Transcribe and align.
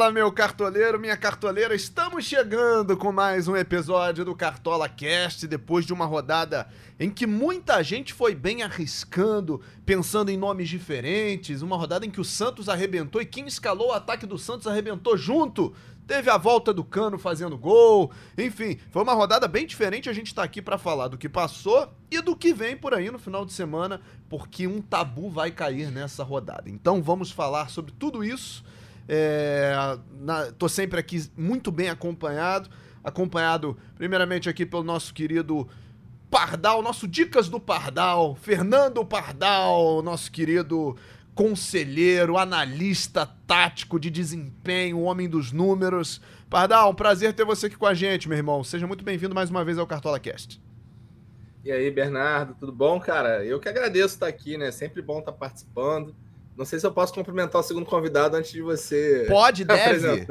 Fala, 0.00 0.12
meu 0.12 0.32
cartoleiro, 0.32 0.98
minha 0.98 1.14
cartoleira. 1.14 1.74
Estamos 1.74 2.24
chegando 2.24 2.96
com 2.96 3.12
mais 3.12 3.46
um 3.48 3.54
episódio 3.54 4.24
do 4.24 4.34
Cartola 4.34 4.88
Cast 4.88 5.46
depois 5.46 5.84
de 5.84 5.92
uma 5.92 6.06
rodada 6.06 6.66
em 6.98 7.10
que 7.10 7.26
muita 7.26 7.82
gente 7.82 8.14
foi 8.14 8.34
bem 8.34 8.62
arriscando, 8.62 9.60
pensando 9.84 10.30
em 10.30 10.38
nomes 10.38 10.70
diferentes. 10.70 11.60
Uma 11.60 11.76
rodada 11.76 12.06
em 12.06 12.10
que 12.10 12.18
o 12.18 12.24
Santos 12.24 12.66
arrebentou 12.66 13.20
e 13.20 13.26
quem 13.26 13.46
escalou 13.46 13.88
o 13.88 13.92
ataque 13.92 14.24
do 14.24 14.38
Santos 14.38 14.66
arrebentou 14.66 15.18
junto. 15.18 15.74
Teve 16.06 16.30
a 16.30 16.38
volta 16.38 16.72
do 16.72 16.82
Cano 16.82 17.18
fazendo 17.18 17.58
gol. 17.58 18.10
Enfim, 18.38 18.78
foi 18.90 19.02
uma 19.02 19.12
rodada 19.12 19.46
bem 19.46 19.66
diferente. 19.66 20.08
A 20.08 20.14
gente 20.14 20.34
tá 20.34 20.42
aqui 20.42 20.62
para 20.62 20.78
falar 20.78 21.08
do 21.08 21.18
que 21.18 21.28
passou 21.28 21.92
e 22.10 22.22
do 22.22 22.34
que 22.34 22.54
vem 22.54 22.74
por 22.74 22.94
aí 22.94 23.10
no 23.10 23.18
final 23.18 23.44
de 23.44 23.52
semana, 23.52 24.00
porque 24.30 24.66
um 24.66 24.80
tabu 24.80 25.28
vai 25.28 25.50
cair 25.50 25.90
nessa 25.90 26.24
rodada. 26.24 26.70
Então 26.70 27.02
vamos 27.02 27.30
falar 27.30 27.68
sobre 27.68 27.92
tudo 27.92 28.24
isso 28.24 28.64
é, 29.12 29.98
na, 30.20 30.52
tô 30.52 30.68
sempre 30.68 31.00
aqui 31.00 31.28
muito 31.36 31.72
bem 31.72 31.88
acompanhado. 31.88 32.70
Acompanhado, 33.02 33.76
primeiramente, 33.96 34.48
aqui 34.48 34.64
pelo 34.64 34.84
nosso 34.84 35.12
querido 35.12 35.68
Pardal, 36.30 36.80
nosso 36.80 37.08
Dicas 37.08 37.48
do 37.48 37.58
Pardal, 37.58 38.36
Fernando 38.36 39.04
Pardal, 39.04 40.00
nosso 40.00 40.30
querido 40.30 40.96
conselheiro, 41.34 42.38
analista 42.38 43.26
tático 43.48 43.98
de 43.98 44.10
desempenho, 44.10 45.00
homem 45.00 45.28
dos 45.28 45.50
números. 45.50 46.20
Pardal, 46.48 46.90
um 46.90 46.94
prazer 46.94 47.32
ter 47.32 47.44
você 47.44 47.66
aqui 47.66 47.76
com 47.76 47.86
a 47.86 47.94
gente, 47.94 48.28
meu 48.28 48.38
irmão. 48.38 48.62
Seja 48.62 48.86
muito 48.86 49.02
bem-vindo 49.02 49.34
mais 49.34 49.50
uma 49.50 49.64
vez 49.64 49.76
ao 49.76 49.88
Cartola 49.88 50.20
Cast. 50.20 50.62
E 51.64 51.72
aí, 51.72 51.90
Bernardo, 51.90 52.54
tudo 52.54 52.70
bom, 52.70 53.00
cara? 53.00 53.44
Eu 53.44 53.58
que 53.58 53.68
agradeço 53.68 54.14
estar 54.14 54.28
aqui, 54.28 54.56
né? 54.56 54.70
Sempre 54.70 55.02
bom 55.02 55.18
estar 55.18 55.32
participando. 55.32 56.14
Não 56.56 56.64
sei 56.64 56.78
se 56.78 56.86
eu 56.86 56.92
posso 56.92 57.14
cumprimentar 57.14 57.60
o 57.60 57.64
segundo 57.64 57.86
convidado 57.86 58.36
antes 58.36 58.52
de 58.52 58.62
você. 58.62 59.24
Pode, 59.28 59.64
deve. 59.64 60.26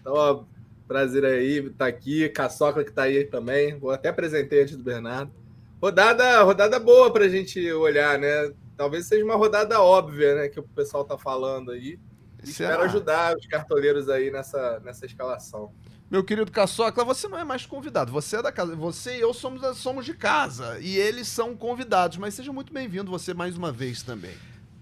Então, 0.00 0.14
ó, 0.14 0.44
prazer 0.88 1.24
aí 1.24 1.58
estar 1.58 1.72
tá 1.76 1.86
aqui. 1.86 2.28
Caçocla 2.30 2.82
que 2.82 2.90
está 2.90 3.02
aí 3.02 3.24
também. 3.24 3.78
Vou 3.78 3.90
até 3.90 4.08
apresentei 4.08 4.62
antes 4.62 4.76
do 4.76 4.82
Bernardo. 4.82 5.32
Rodada, 5.80 6.42
rodada 6.42 6.78
boa 6.78 7.12
para 7.12 7.24
a 7.24 7.28
gente 7.28 7.72
olhar, 7.72 8.18
né? 8.18 8.52
Talvez 8.76 9.06
seja 9.06 9.24
uma 9.24 9.36
rodada 9.36 9.80
óbvia, 9.80 10.34
né? 10.34 10.48
Que 10.48 10.60
o 10.60 10.62
pessoal 10.62 11.02
está 11.02 11.16
falando 11.16 11.70
aí. 11.70 11.98
espero 12.42 12.82
ajudar 12.82 13.36
os 13.36 13.46
cartoleiros 13.46 14.08
aí 14.08 14.30
nessa, 14.30 14.80
nessa 14.80 15.06
escalação. 15.06 15.72
Meu 16.10 16.24
querido 16.24 16.50
Caçocla, 16.50 17.04
você 17.04 17.28
não 17.28 17.38
é 17.38 17.44
mais 17.44 17.64
convidado. 17.64 18.10
Você 18.10 18.36
é 18.36 18.42
da 18.42 18.50
casa. 18.50 18.74
Você 18.74 19.16
e 19.16 19.20
eu 19.20 19.32
somos, 19.32 19.78
somos 19.78 20.04
de 20.04 20.12
casa. 20.12 20.78
E 20.80 20.96
eles 20.96 21.28
são 21.28 21.56
convidados. 21.56 22.18
Mas 22.18 22.34
seja 22.34 22.52
muito 22.52 22.72
bem-vindo 22.72 23.10
você 23.10 23.32
mais 23.32 23.56
uma 23.56 23.70
vez 23.70 24.02
também. 24.02 24.34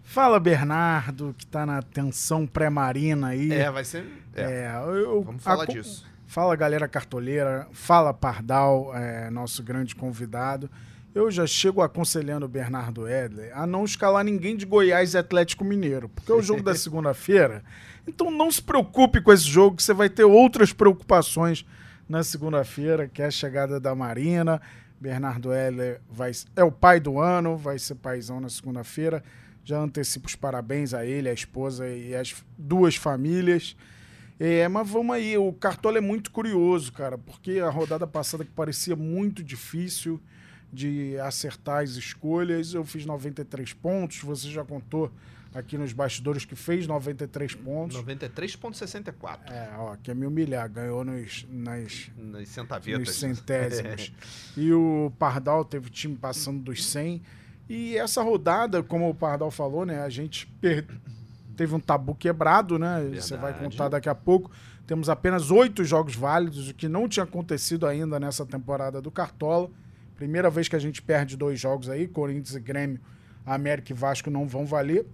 Fala, 0.08 0.40
Bernardo, 0.40 1.34
que 1.36 1.46
tá 1.46 1.66
na 1.66 1.82
tensão 1.82 2.46
pré-marina 2.46 3.28
aí. 3.28 3.52
É, 3.52 3.70
vai 3.70 3.84
ser. 3.84 4.06
É, 4.34 4.42
é 4.42 4.82
eu, 4.86 5.22
Vamos 5.22 5.42
falar 5.42 5.64
a, 5.64 5.66
disso. 5.66 6.06
Fala, 6.26 6.56
galera 6.56 6.88
cartoleira. 6.88 7.68
Fala, 7.72 8.14
Pardal, 8.14 8.90
é, 8.96 9.28
nosso 9.28 9.62
grande 9.62 9.94
convidado. 9.94 10.70
Eu 11.14 11.30
já 11.30 11.46
chego 11.46 11.82
aconselhando 11.82 12.46
o 12.46 12.48
Bernardo 12.48 13.06
Edler 13.06 13.52
a 13.54 13.66
não 13.66 13.84
escalar 13.84 14.24
ninguém 14.24 14.56
de 14.56 14.64
Goiás 14.64 15.12
e 15.12 15.18
Atlético 15.18 15.62
Mineiro, 15.62 16.08
porque 16.08 16.32
é 16.32 16.34
o 16.34 16.40
jogo 16.40 16.62
da 16.62 16.72
segunda-feira. 16.74 17.62
Então 18.06 18.30
não 18.30 18.50
se 18.50 18.62
preocupe 18.62 19.20
com 19.20 19.30
esse 19.30 19.44
jogo, 19.44 19.76
que 19.76 19.82
você 19.82 19.92
vai 19.92 20.08
ter 20.08 20.24
outras 20.24 20.72
preocupações 20.72 21.66
na 22.08 22.24
segunda-feira, 22.24 23.06
que 23.06 23.20
é 23.20 23.26
a 23.26 23.30
chegada 23.30 23.78
da 23.78 23.94
Marina. 23.94 24.58
Bernardo 24.98 25.52
Edler 25.52 26.00
vai, 26.10 26.32
é 26.56 26.64
o 26.64 26.72
pai 26.72 26.98
do 26.98 27.20
ano, 27.20 27.58
vai 27.58 27.78
ser 27.78 27.96
paizão 27.96 28.40
na 28.40 28.48
segunda-feira. 28.48 29.22
Já 29.68 29.80
antecipo 29.80 30.26
os 30.26 30.34
parabéns 30.34 30.94
a 30.94 31.04
ele, 31.04 31.28
a 31.28 31.32
esposa 31.34 31.86
e 31.86 32.14
as 32.14 32.42
duas 32.56 32.96
famílias. 32.96 33.76
É, 34.40 34.66
mas 34.66 34.88
vamos 34.88 35.14
aí, 35.14 35.36
o 35.36 35.52
Cartola 35.52 35.98
é 35.98 36.00
muito 36.00 36.30
curioso, 36.30 36.90
cara, 36.90 37.18
porque 37.18 37.58
a 37.58 37.68
rodada 37.68 38.06
passada 38.06 38.46
que 38.46 38.50
parecia 38.50 38.96
muito 38.96 39.44
difícil 39.44 40.18
de 40.72 41.18
acertar 41.18 41.82
as 41.82 41.90
escolhas, 41.90 42.72
eu 42.72 42.82
fiz 42.82 43.04
93 43.04 43.74
pontos, 43.74 44.20
você 44.22 44.48
já 44.48 44.64
contou 44.64 45.12
aqui 45.54 45.76
nos 45.76 45.92
bastidores 45.92 46.46
que 46.46 46.56
fez 46.56 46.86
93 46.86 47.54
pontos. 47.56 47.98
93,64. 47.98 49.50
É, 49.50 49.68
ó, 49.76 49.96
quer 49.96 50.14
me 50.14 50.24
humilhar, 50.24 50.66
ganhou 50.70 51.04
nos, 51.04 51.46
nas, 51.50 52.10
nas 52.16 52.48
centavetas. 52.48 53.00
Nos 53.00 53.16
centésimos. 53.16 54.14
e 54.56 54.72
o 54.72 55.12
Pardal 55.18 55.62
teve 55.62 55.88
o 55.88 55.90
time 55.90 56.16
passando 56.16 56.62
dos 56.62 56.86
100. 56.86 57.20
E 57.68 57.96
essa 57.96 58.22
rodada, 58.22 58.82
como 58.82 59.08
o 59.08 59.14
Pardal 59.14 59.50
falou, 59.50 59.84
né, 59.84 60.00
a 60.02 60.08
gente 60.08 60.46
per... 60.60 60.86
teve 61.56 61.74
um 61.74 61.80
tabu 61.80 62.14
quebrado, 62.14 62.78
né? 62.78 63.00
Verdade. 63.00 63.22
Você 63.22 63.36
vai 63.36 63.58
contar 63.58 63.88
daqui 63.88 64.08
a 64.08 64.14
pouco. 64.14 64.50
Temos 64.86 65.10
apenas 65.10 65.50
oito 65.50 65.84
jogos 65.84 66.14
válidos, 66.14 66.70
o 66.70 66.74
que 66.74 66.88
não 66.88 67.06
tinha 67.06 67.24
acontecido 67.24 67.86
ainda 67.86 68.18
nessa 68.18 68.46
temporada 68.46 69.02
do 69.02 69.10
Cartola. 69.10 69.68
Primeira 70.16 70.48
vez 70.48 70.66
que 70.66 70.74
a 70.74 70.78
gente 70.78 71.02
perde 71.02 71.36
dois 71.36 71.60
jogos 71.60 71.90
aí, 71.90 72.08
Corinthians 72.08 72.56
e 72.56 72.60
Grêmio, 72.60 73.00
América 73.44 73.92
e 73.92 73.94
Vasco 73.94 74.30
não 74.30 74.48
vão 74.48 74.64
valer. 74.64 75.06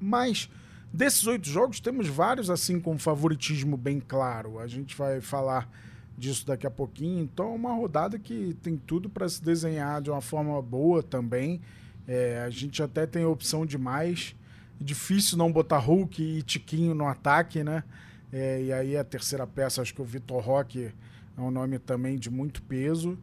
Mas 0.00 0.50
desses 0.90 1.26
oito 1.26 1.48
jogos, 1.48 1.80
temos 1.80 2.08
vários 2.08 2.48
assim 2.48 2.80
com 2.80 2.98
favoritismo 2.98 3.76
bem 3.76 4.00
claro. 4.00 4.58
A 4.58 4.66
gente 4.66 4.96
vai 4.96 5.20
falar 5.20 5.70
disso 6.18 6.44
daqui 6.44 6.66
a 6.66 6.70
pouquinho. 6.70 7.22
Então 7.22 7.52
é 7.52 7.54
uma 7.54 7.72
rodada 7.72 8.18
que 8.18 8.56
tem 8.60 8.76
tudo 8.76 9.08
para 9.08 9.28
se 9.28 9.42
desenhar 9.42 10.02
de 10.02 10.10
uma 10.10 10.20
forma 10.20 10.60
boa 10.60 11.02
também. 11.02 11.60
É, 12.06 12.42
a 12.42 12.50
gente 12.50 12.82
até 12.82 13.06
tem 13.06 13.24
opção 13.24 13.64
demais. 13.64 14.34
Difícil 14.80 15.38
não 15.38 15.52
botar 15.52 15.78
Hulk 15.78 16.22
e 16.22 16.42
Tiquinho 16.42 16.94
no 16.94 17.06
ataque, 17.06 17.62
né? 17.62 17.84
É, 18.32 18.62
e 18.62 18.72
aí 18.72 18.96
a 18.96 19.04
terceira 19.04 19.46
peça, 19.46 19.80
acho 19.80 19.94
que 19.94 20.02
o 20.02 20.04
Vitor 20.04 20.42
Roque 20.42 20.92
é 21.36 21.40
um 21.40 21.50
nome 21.50 21.78
também 21.78 22.18
de 22.18 22.30
muito 22.30 22.60
peso. 22.62 23.16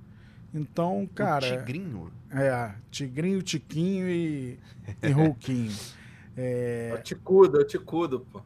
Então, 0.54 1.08
cara. 1.14 1.46
O 1.46 1.58
Tigrinho? 1.58 2.12
É, 2.32 2.72
Tigrinho, 2.90 3.42
Tiquinho 3.42 4.10
e, 4.10 4.58
e. 5.04 5.72
É... 6.38 6.90
é 6.92 7.00
o 7.00 7.02
Ticudo, 7.02 7.60
é 7.60 7.62
o 7.62 7.66
Ticudo, 7.66 8.20
pô. 8.32 8.42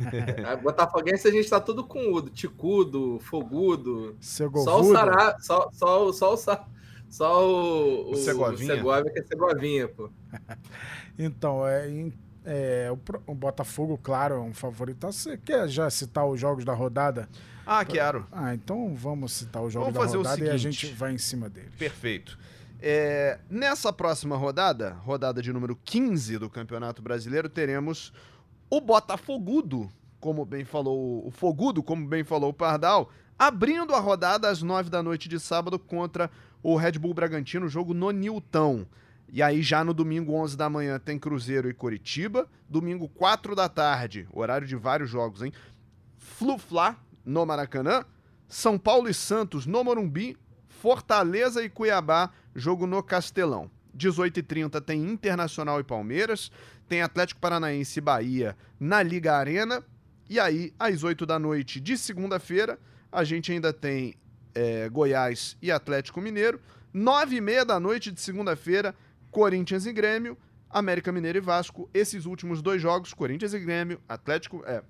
Botafoguense 0.62 1.28
a 1.28 1.30
gente 1.30 1.48
tá 1.48 1.60
tudo 1.60 1.84
com 1.84 2.12
Udo. 2.12 2.30
Ticudo, 2.30 3.18
Fogudo. 3.20 4.16
Segovudo. 4.20 4.70
Só 4.70 4.80
o 4.80 4.92
Sará, 4.92 5.36
só, 5.40 5.70
só, 5.72 6.12
só, 6.12 6.36
só, 6.36 6.66
só 7.08 7.48
o, 7.48 8.10
o, 8.10 8.16
Segovinha. 8.16 8.74
o 8.74 8.76
Segovia, 8.76 9.12
que 9.12 9.18
é 9.18 9.22
Segovinha, 9.22 9.88
pô. 9.88 10.10
então, 11.18 11.66
é, 11.66 12.10
é 12.44 12.90
o, 12.92 12.98
o, 13.26 13.34
Botafogo, 13.34 13.98
claro, 14.02 14.34
é 14.34 14.40
um 14.40 14.54
favorito. 14.54 15.06
Você 15.06 15.38
quer 15.38 15.68
já 15.68 15.88
citar 15.88 16.26
os 16.26 16.38
jogos 16.38 16.64
da 16.64 16.74
rodada? 16.74 17.28
Ah, 17.66 17.84
quero. 17.84 18.26
Ah, 18.30 18.54
então 18.54 18.94
vamos 18.94 19.32
citar 19.32 19.62
os 19.62 19.72
jogos 19.72 19.94
vamos 19.94 20.12
da 20.12 20.18
rodada 20.18 20.44
e 20.44 20.50
a 20.50 20.56
gente 20.56 20.86
vai 20.92 21.12
em 21.12 21.18
cima 21.18 21.48
deles. 21.48 21.72
Perfeito. 21.78 22.38
É, 22.84 23.38
nessa 23.48 23.92
próxima 23.92 24.36
rodada, 24.36 24.94
rodada 25.04 25.40
de 25.40 25.52
número 25.52 25.78
15 25.84 26.36
do 26.38 26.50
Campeonato 26.50 27.00
Brasileiro, 27.00 27.48
teremos 27.48 28.12
o 28.68 28.80
Botafogudo, 28.80 29.88
como 30.18 30.44
bem 30.44 30.64
falou 30.64 31.24
o 31.24 31.30
Fogudo, 31.30 31.80
como 31.80 32.08
bem 32.08 32.24
falou 32.24 32.50
o 32.50 32.52
Pardal, 32.52 33.08
abrindo 33.38 33.94
a 33.94 34.00
rodada 34.00 34.48
às 34.48 34.62
9 34.62 34.90
da 34.90 35.00
noite 35.00 35.28
de 35.28 35.38
sábado 35.38 35.78
contra 35.78 36.28
o 36.60 36.74
Red 36.74 36.98
Bull 36.98 37.14
Bragantino, 37.14 37.68
jogo 37.68 37.94
no 37.94 38.10
Nilton. 38.10 38.84
E 39.28 39.40
aí 39.44 39.62
já 39.62 39.84
no 39.84 39.94
domingo 39.94 40.34
11 40.34 40.56
da 40.56 40.68
manhã 40.68 40.98
tem 40.98 41.20
Cruzeiro 41.20 41.70
e 41.70 41.74
Coritiba, 41.74 42.48
domingo 42.68 43.08
4 43.08 43.54
da 43.54 43.68
tarde, 43.68 44.26
horário 44.32 44.66
de 44.66 44.74
vários 44.74 45.08
jogos, 45.08 45.40
hein? 45.40 45.52
Flu-Fla 46.16 46.96
no 47.24 47.46
Maracanã, 47.46 48.04
São 48.48 48.76
Paulo 48.76 49.08
e 49.08 49.14
Santos 49.14 49.66
no 49.66 49.84
Morumbi, 49.84 50.36
Fortaleza 50.82 51.62
e 51.62 51.68
Cuiabá 51.68 52.28
jogo 52.56 52.88
no 52.88 53.00
Castelão. 53.04 53.70
18h30 53.96 54.80
tem 54.80 55.00
Internacional 55.00 55.78
e 55.78 55.84
Palmeiras, 55.84 56.50
tem 56.88 57.02
Atlético 57.02 57.40
Paranaense 57.40 58.00
e 58.00 58.02
Bahia 58.02 58.56
na 58.80 59.00
Liga 59.00 59.36
Arena. 59.36 59.84
E 60.28 60.40
aí, 60.40 60.74
às 60.76 61.04
8 61.04 61.24
da 61.24 61.38
noite 61.38 61.78
de 61.78 61.96
segunda-feira, 61.96 62.80
a 63.12 63.22
gente 63.22 63.52
ainda 63.52 63.72
tem 63.72 64.16
é, 64.56 64.88
Goiás 64.88 65.56
e 65.62 65.70
Atlético 65.70 66.20
Mineiro. 66.20 66.60
9 66.92 67.36
e 67.36 67.40
meia 67.40 67.64
da 67.64 67.78
noite 67.78 68.10
de 68.10 68.20
segunda-feira, 68.20 68.92
Corinthians 69.30 69.86
e 69.86 69.92
Grêmio, 69.92 70.36
América 70.68 71.12
Mineiro 71.12 71.38
e 71.38 71.40
Vasco. 71.40 71.88
Esses 71.94 72.26
últimos 72.26 72.60
dois 72.60 72.82
jogos, 72.82 73.14
Corinthians 73.14 73.54
e 73.54 73.60
Grêmio, 73.60 74.00
Atlético. 74.08 74.64
É, 74.66 74.82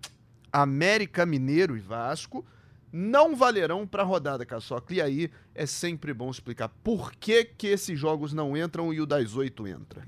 América 0.50 1.26
Mineiro 1.26 1.76
e 1.76 1.80
Vasco 1.80 2.46
não 2.92 3.34
valerão 3.34 3.86
para 3.86 4.02
a 4.02 4.06
rodada, 4.06 4.44
Caçoca. 4.44 4.92
E 4.92 5.00
aí 5.00 5.30
é 5.54 5.64
sempre 5.64 6.12
bom 6.12 6.30
explicar 6.30 6.68
por 6.84 7.12
que, 7.12 7.44
que 7.44 7.68
esses 7.68 7.98
jogos 7.98 8.32
não 8.32 8.56
entram 8.56 8.92
e 8.92 9.00
o 9.00 9.06
das 9.06 9.34
oito 9.34 9.66
entra. 9.66 10.06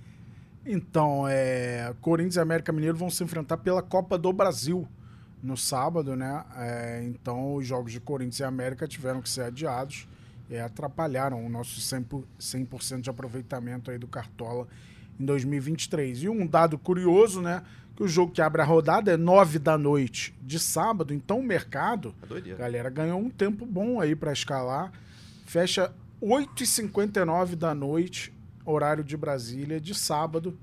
Então, 0.67 1.27
é, 1.29 1.95
Corinthians 2.01 2.37
e 2.37 2.41
América 2.41 2.73
Mineiro 2.73 2.97
vão 2.97 3.11
se 3.11 3.23
enfrentar 3.23 3.59
pela 3.59 3.83
Copa 3.83 4.17
do 4.17 4.33
Brasil 4.33 4.89
no 5.43 5.57
sábado, 5.57 6.17
né? 6.17 6.45
É, 6.57 7.03
então, 7.05 7.55
os 7.55 7.67
jogos 7.67 7.93
de 7.93 8.01
Corinthians 8.01 8.41
e 8.41 8.45
América 8.45 8.89
tiveram 8.89 9.21
que 9.21 9.29
ser 9.29 9.43
adiados 9.43 10.09
e 10.49 10.59
atrapalharam 10.59 11.45
o 11.45 11.49
nosso 11.49 11.81
100%, 11.81 12.25
100 12.39 13.01
de 13.01 13.11
aproveitamento 13.11 13.91
aí 13.91 13.99
do 13.99 14.07
Cartola 14.07 14.67
em 15.19 15.25
2023. 15.25 16.23
E 16.23 16.29
um 16.29 16.47
dado 16.47 16.79
curioso, 16.79 17.43
né? 17.43 17.63
Que 17.97 18.03
o 18.03 18.09
jogo 18.09 18.33
que 18.33 18.43
abre 18.43 18.61
a 18.61 18.65
rodada 18.65 19.13
é 19.13 19.17
9 19.17 19.59
da 19.59 19.79
noite 19.79 20.35
de 20.43 20.59
sábado, 20.59 21.15
então 21.15 21.39
o 21.39 21.43
mercado, 21.43 22.15
É 22.51 22.53
a 22.53 22.57
galera 22.57 22.91
ganhou 22.91 23.21
um 23.21 23.31
tempo 23.31 23.65
bom 23.65 24.01
aí 24.01 24.17
para 24.17 24.33
escalar. 24.33 24.93
Fecha 25.47 25.93
8h59 26.21 27.55
da 27.55 27.75
noite, 27.75 28.33
horário 28.65 29.05
de 29.05 29.17
Brasília, 29.17 29.81
de 29.81 29.95
sábado, 29.95 30.59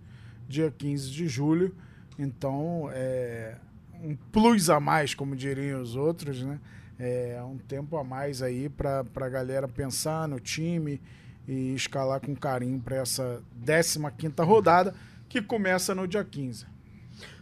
dia 0.47 0.69
15 0.71 1.09
de 1.09 1.27
julho. 1.27 1.75
Então, 2.19 2.89
é 2.91 3.55
um 4.03 4.15
plus 4.15 4.69
a 4.69 4.79
mais, 4.79 5.13
como 5.13 5.35
diriam 5.35 5.81
os 5.81 5.95
outros, 5.95 6.43
né? 6.43 6.59
É 6.99 7.41
um 7.43 7.57
tempo 7.57 7.97
a 7.97 8.03
mais 8.03 8.41
aí 8.41 8.69
para 8.69 9.05
a 9.15 9.29
galera 9.29 9.67
pensar 9.67 10.27
no 10.27 10.39
time 10.39 11.01
e 11.47 11.73
escalar 11.73 12.19
com 12.19 12.35
carinho 12.35 12.79
para 12.79 12.97
essa 12.97 13.41
15ª 13.65 14.45
rodada, 14.45 14.93
que 15.27 15.41
começa 15.41 15.95
no 15.95 16.07
dia 16.07 16.23
15. 16.23 16.70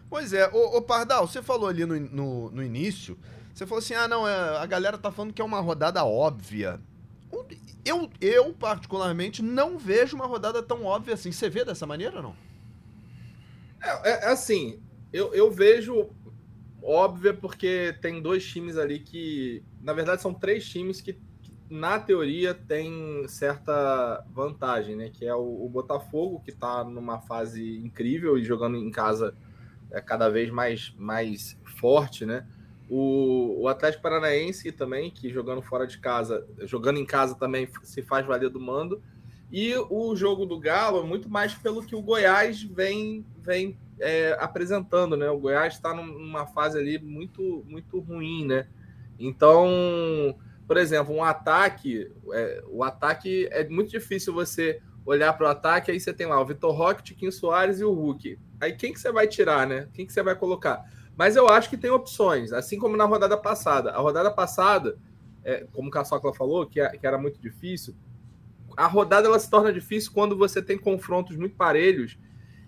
Pois 0.09 0.33
é, 0.33 0.49
ô, 0.49 0.77
ô 0.77 0.81
Pardal, 0.81 1.27
você 1.27 1.41
falou 1.41 1.69
ali 1.69 1.85
no, 1.85 1.99
no, 1.99 2.51
no 2.51 2.63
início, 2.63 3.17
você 3.53 3.65
falou 3.65 3.79
assim, 3.79 3.93
ah 3.93 4.07
não, 4.07 4.27
é, 4.27 4.57
a 4.57 4.65
galera 4.65 4.97
tá 4.97 5.11
falando 5.11 5.33
que 5.33 5.41
é 5.41 5.45
uma 5.45 5.59
rodada 5.59 6.03
óbvia. 6.03 6.79
Eu, 7.85 8.09
eu, 8.19 8.53
particularmente, 8.53 9.41
não 9.41 9.77
vejo 9.77 10.15
uma 10.15 10.25
rodada 10.25 10.61
tão 10.63 10.83
óbvia 10.83 11.13
assim. 11.13 11.31
Você 11.31 11.49
vê 11.49 11.63
dessa 11.63 11.85
maneira 11.85 12.17
ou 12.17 12.23
não? 12.23 12.35
É, 13.81 14.25
é 14.25 14.31
assim, 14.31 14.79
eu, 15.13 15.33
eu 15.33 15.51
vejo 15.51 16.09
óbvia 16.81 17.33
porque 17.33 17.95
tem 18.01 18.21
dois 18.21 18.45
times 18.45 18.77
ali 18.77 18.99
que, 18.99 19.63
na 19.81 19.93
verdade, 19.93 20.21
são 20.21 20.33
três 20.33 20.67
times 20.67 21.01
que, 21.01 21.13
que 21.13 21.53
na 21.69 21.99
teoria, 21.99 22.53
tem 22.53 23.27
certa 23.27 24.25
vantagem, 24.31 24.95
né? 24.95 25.09
Que 25.09 25.25
é 25.25 25.35
o, 25.35 25.65
o 25.65 25.69
Botafogo, 25.69 26.41
que 26.43 26.51
está 26.51 26.83
numa 26.83 27.19
fase 27.19 27.77
incrível 27.79 28.37
e 28.37 28.43
jogando 28.43 28.77
em 28.77 28.91
casa 28.91 29.35
é 29.91 30.01
cada 30.01 30.29
vez 30.29 30.49
mais, 30.49 30.93
mais 30.97 31.57
forte, 31.79 32.25
né? 32.25 32.45
O, 32.89 33.61
o 33.61 33.67
Atlético 33.67 34.01
Paranaense 34.01 34.71
também, 34.71 35.11
que 35.11 35.29
jogando 35.29 35.61
fora 35.61 35.85
de 35.85 35.99
casa, 35.99 36.47
jogando 36.61 36.97
em 36.97 37.05
casa 37.05 37.35
também 37.35 37.69
se 37.83 38.01
faz 38.01 38.25
valer 38.25 38.49
do 38.49 38.59
mando. 38.59 39.01
E 39.51 39.75
o 39.89 40.15
jogo 40.15 40.45
do 40.45 40.59
Galo 40.59 40.99
é 40.99 41.03
muito 41.03 41.29
mais 41.29 41.53
pelo 41.53 41.83
que 41.83 41.95
o 41.95 42.01
Goiás 42.01 42.63
vem, 42.63 43.25
vem 43.41 43.77
é, 43.99 44.35
apresentando, 44.39 45.15
né? 45.15 45.29
O 45.29 45.39
Goiás 45.39 45.73
está 45.73 45.93
numa 45.93 46.47
fase 46.47 46.77
ali 46.77 46.99
muito, 46.99 47.63
muito 47.67 47.99
ruim, 47.99 48.45
né? 48.45 48.67
Então, 49.19 50.35
por 50.67 50.77
exemplo, 50.77 51.13
um 51.13 51.23
ataque, 51.23 52.11
é, 52.31 52.63
o 52.67 52.83
ataque 52.83 53.47
é 53.51 53.67
muito 53.67 53.91
difícil 53.91 54.33
você 54.33 54.81
olhar 55.05 55.33
para 55.33 55.47
o 55.47 55.49
ataque, 55.49 55.91
aí 55.91 55.99
você 55.99 56.13
tem 56.13 56.27
lá 56.27 56.39
o 56.39 56.45
Vitor 56.45 56.73
Roque, 56.73 57.03
Tiquinho 57.03 57.31
Soares 57.31 57.79
e 57.79 57.83
o 57.83 57.91
Hulk. 57.91 58.37
Aí 58.59 58.73
quem 58.73 58.93
que 58.93 58.99
você 58.99 59.11
vai 59.11 59.27
tirar, 59.27 59.67
né? 59.67 59.87
Quem 59.93 60.05
que 60.05 60.13
você 60.13 60.21
vai 60.21 60.35
colocar? 60.35 60.83
Mas 61.15 61.35
eu 61.35 61.47
acho 61.49 61.69
que 61.69 61.77
tem 61.77 61.89
opções, 61.89 62.53
assim 62.53 62.77
como 62.77 62.95
na 62.95 63.05
rodada 63.05 63.37
passada. 63.37 63.91
A 63.91 63.99
rodada 63.99 64.31
passada, 64.31 64.97
é, 65.43 65.65
como 65.73 65.89
o 65.89 65.91
Caçocla 65.91 66.33
falou, 66.33 66.65
que, 66.65 66.87
que 66.97 67.05
era 67.05 67.17
muito 67.17 67.41
difícil, 67.41 67.95
a 68.77 68.87
rodada 68.87 69.27
ela 69.27 69.39
se 69.39 69.49
torna 69.49 69.73
difícil 69.73 70.11
quando 70.13 70.37
você 70.37 70.61
tem 70.61 70.77
confrontos 70.77 71.35
muito 71.35 71.55
parelhos 71.55 72.17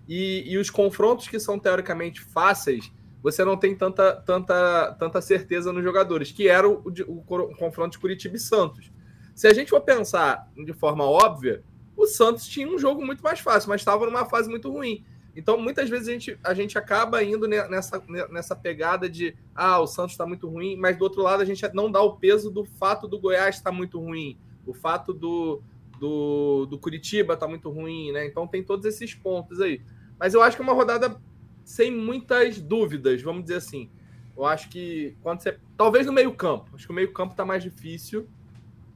e, 0.07 0.43
e, 0.45 0.57
os 0.57 0.69
confrontos 0.69 1.29
que 1.29 1.39
são 1.39 1.57
teoricamente 1.57 2.19
fáceis, 2.19 2.91
você 3.23 3.45
não 3.45 3.55
tem 3.55 3.73
tanta, 3.73 4.15
tanta, 4.15 4.93
tanta 4.99 5.21
certeza 5.21 5.71
nos 5.71 5.83
jogadores, 5.83 6.31
que 6.31 6.49
era 6.49 6.67
o, 6.67 6.83
o, 6.83 7.19
o, 7.19 7.55
confronto 7.55 7.91
de 7.91 7.99
Curitiba 7.99 8.35
e 8.35 8.39
Santos. 8.39 8.91
Se 9.33 9.47
a 9.47 9.53
gente 9.53 9.69
for 9.69 9.79
pensar 9.79 10.51
de 10.65 10.73
forma 10.73 11.05
óbvia, 11.05 11.63
o 11.95 12.05
Santos 12.05 12.45
tinha 12.47 12.67
um 12.67 12.77
jogo 12.77 13.05
muito 13.05 13.23
mais 13.23 13.39
fácil, 13.39 13.69
mas 13.69 13.79
estava 13.79 14.05
numa 14.05 14.25
fase 14.25 14.49
muito 14.49 14.69
ruim. 14.69 15.05
Então, 15.35 15.57
muitas 15.57 15.89
vezes 15.89 16.07
a 16.07 16.11
gente, 16.11 16.39
a 16.43 16.53
gente 16.53 16.77
acaba 16.77 17.23
indo 17.23 17.47
nessa, 17.47 18.03
nessa 18.29 18.55
pegada 18.55 19.09
de 19.09 19.35
ah, 19.55 19.79
o 19.79 19.87
Santos 19.87 20.11
está 20.11 20.25
muito 20.25 20.47
ruim, 20.47 20.75
mas 20.75 20.97
do 20.97 21.03
outro 21.03 21.21
lado 21.21 21.41
a 21.41 21.45
gente 21.45 21.65
não 21.73 21.89
dá 21.89 22.01
o 22.01 22.17
peso 22.17 22.51
do 22.51 22.65
fato 22.65 23.07
do 23.07 23.19
Goiás 23.19 23.55
estar 23.55 23.71
tá 23.71 23.75
muito 23.75 23.99
ruim, 23.99 24.37
o 24.65 24.73
fato 24.73 25.13
do, 25.13 25.61
do, 25.99 26.65
do 26.65 26.77
Curitiba 26.77 27.35
estar 27.35 27.45
tá 27.45 27.49
muito 27.49 27.69
ruim, 27.69 28.11
né? 28.11 28.25
Então 28.25 28.45
tem 28.45 28.63
todos 28.63 28.85
esses 28.85 29.13
pontos 29.13 29.61
aí. 29.61 29.81
Mas 30.19 30.33
eu 30.33 30.41
acho 30.41 30.57
que 30.57 30.61
é 30.61 30.65
uma 30.65 30.73
rodada 30.73 31.19
sem 31.63 31.89
muitas 31.89 32.59
dúvidas, 32.59 33.21
vamos 33.21 33.43
dizer 33.43 33.55
assim. 33.55 33.89
Eu 34.35 34.45
acho 34.45 34.69
que 34.69 35.15
quando 35.21 35.41
você. 35.41 35.57
Talvez 35.77 36.05
no 36.05 36.13
meio-campo. 36.13 36.71
Acho 36.75 36.85
que 36.85 36.91
o 36.91 36.95
meio-campo 36.95 37.31
está 37.31 37.45
mais 37.45 37.63
difícil. 37.63 38.27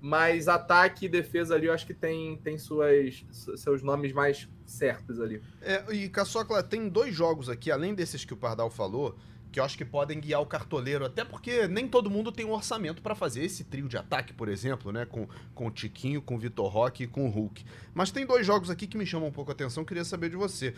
Mas 0.05 0.47
ataque 0.47 1.07
e 1.07 1.09
defesa 1.09 1.55
ali, 1.55 1.65
eu 1.65 1.73
acho 1.73 1.83
que 1.83 1.93
tem, 1.93 2.37
tem 2.37 2.59
suas, 2.59 3.25
seus 3.55 3.81
nomes 3.81 4.13
mais 4.13 4.47
certos 4.63 5.19
ali. 5.19 5.41
É, 5.59 5.83
e 5.91 6.07
Caçocla, 6.09 6.61
tem 6.61 6.87
dois 6.87 7.11
jogos 7.11 7.49
aqui, 7.49 7.71
além 7.71 7.95
desses 7.95 8.23
que 8.23 8.31
o 8.31 8.37
Pardal 8.37 8.69
falou, 8.69 9.17
que 9.51 9.59
eu 9.59 9.63
acho 9.63 9.75
que 9.75 9.83
podem 9.83 10.19
guiar 10.19 10.41
o 10.41 10.45
cartoleiro, 10.45 11.03
até 11.03 11.25
porque 11.25 11.67
nem 11.67 11.87
todo 11.87 12.07
mundo 12.07 12.31
tem 12.31 12.45
um 12.45 12.51
orçamento 12.51 13.01
para 13.01 13.15
fazer 13.15 13.43
esse 13.43 13.63
trio 13.63 13.87
de 13.87 13.97
ataque, 13.97 14.31
por 14.31 14.47
exemplo, 14.47 14.91
né? 14.91 15.07
Com, 15.07 15.27
com 15.55 15.65
o 15.65 15.71
Tiquinho, 15.71 16.21
com 16.21 16.35
o 16.35 16.37
Vitor 16.37 16.67
Roque 16.67 17.05
e 17.05 17.07
com 17.07 17.25
o 17.25 17.29
Hulk. 17.31 17.65
Mas 17.91 18.11
tem 18.11 18.27
dois 18.27 18.45
jogos 18.45 18.69
aqui 18.69 18.85
que 18.85 18.99
me 18.99 19.07
chamam 19.07 19.29
um 19.29 19.31
pouco 19.31 19.49
a 19.49 19.55
atenção, 19.55 19.83
queria 19.83 20.05
saber 20.05 20.29
de 20.29 20.35
você. 20.35 20.75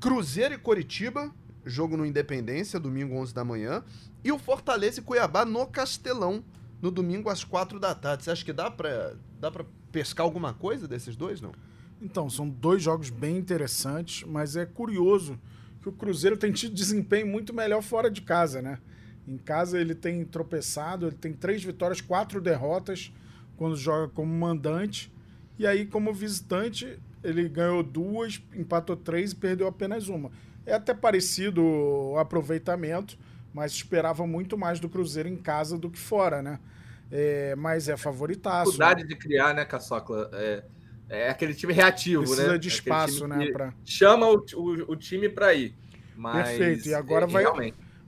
Cruzeiro 0.00 0.54
e 0.54 0.58
Coritiba, 0.58 1.32
jogo 1.64 1.96
no 1.96 2.04
Independência, 2.04 2.80
domingo 2.80 3.14
11 3.14 3.32
da 3.32 3.44
manhã, 3.44 3.84
e 4.24 4.32
o 4.32 4.38
Fortaleza 4.38 4.98
e 4.98 5.02
Cuiabá 5.04 5.44
no 5.44 5.64
Castelão, 5.64 6.42
no 6.80 6.90
domingo 6.90 7.28
às 7.28 7.44
quatro 7.44 7.78
da 7.78 7.94
tarde. 7.94 8.24
Você 8.24 8.30
acha 8.30 8.44
que 8.44 8.52
dá 8.52 8.70
para 8.70 9.14
dá 9.40 9.50
pescar 9.90 10.24
alguma 10.24 10.52
coisa 10.52 10.86
desses 10.86 11.16
dois, 11.16 11.40
não? 11.40 11.52
Então, 12.00 12.30
são 12.30 12.48
dois 12.48 12.82
jogos 12.82 13.10
bem 13.10 13.36
interessantes, 13.36 14.26
mas 14.26 14.54
é 14.56 14.64
curioso 14.64 15.38
que 15.82 15.88
o 15.88 15.92
Cruzeiro 15.92 16.36
tem 16.36 16.52
tido 16.52 16.74
desempenho 16.74 17.26
muito 17.26 17.52
melhor 17.52 17.82
fora 17.82 18.10
de 18.10 18.22
casa, 18.22 18.62
né? 18.62 18.78
Em 19.26 19.36
casa 19.36 19.78
ele 19.78 19.94
tem 19.94 20.24
tropeçado, 20.24 21.06
ele 21.06 21.16
tem 21.16 21.32
três 21.32 21.62
vitórias, 21.62 22.00
quatro 22.00 22.40
derrotas 22.40 23.12
quando 23.56 23.76
joga 23.76 24.08
como 24.08 24.32
mandante. 24.32 25.12
E 25.58 25.66
aí, 25.66 25.84
como 25.84 26.14
visitante, 26.14 26.98
ele 27.22 27.48
ganhou 27.48 27.82
duas, 27.82 28.40
empatou 28.54 28.96
três 28.96 29.32
e 29.32 29.36
perdeu 29.36 29.66
apenas 29.66 30.08
uma. 30.08 30.30
É 30.64 30.74
até 30.74 30.94
parecido 30.94 31.62
o 31.62 32.18
aproveitamento, 32.18 33.18
mas 33.52 33.72
esperava 33.72 34.26
muito 34.26 34.56
mais 34.56 34.80
do 34.80 34.88
Cruzeiro 34.88 35.28
em 35.28 35.36
casa 35.36 35.78
do 35.78 35.90
que 35.90 35.98
fora, 35.98 36.42
né? 36.42 36.58
É, 37.10 37.54
mas 37.56 37.88
é 37.88 37.96
favoritaço. 37.96 38.72
Dificuldade 38.72 39.06
de 39.06 39.16
criar, 39.16 39.54
né, 39.54 39.64
Caçocla? 39.64 40.30
É, 40.32 40.64
é 41.08 41.30
aquele 41.30 41.54
time 41.54 41.72
reativo, 41.72 42.22
Precisa 42.22 42.52
né? 42.52 42.58
de 42.58 42.68
espaço, 42.68 43.26
né? 43.26 43.50
Pra... 43.50 43.72
Chama 43.84 44.26
o, 44.26 44.44
o, 44.54 44.92
o, 44.92 44.96
time 44.96 45.28
para 45.28 45.54
ir. 45.54 45.74
Mas, 46.14 46.48
Perfeito. 46.48 46.88
E 46.88 46.94
agora 46.94 47.26
vai, 47.26 47.44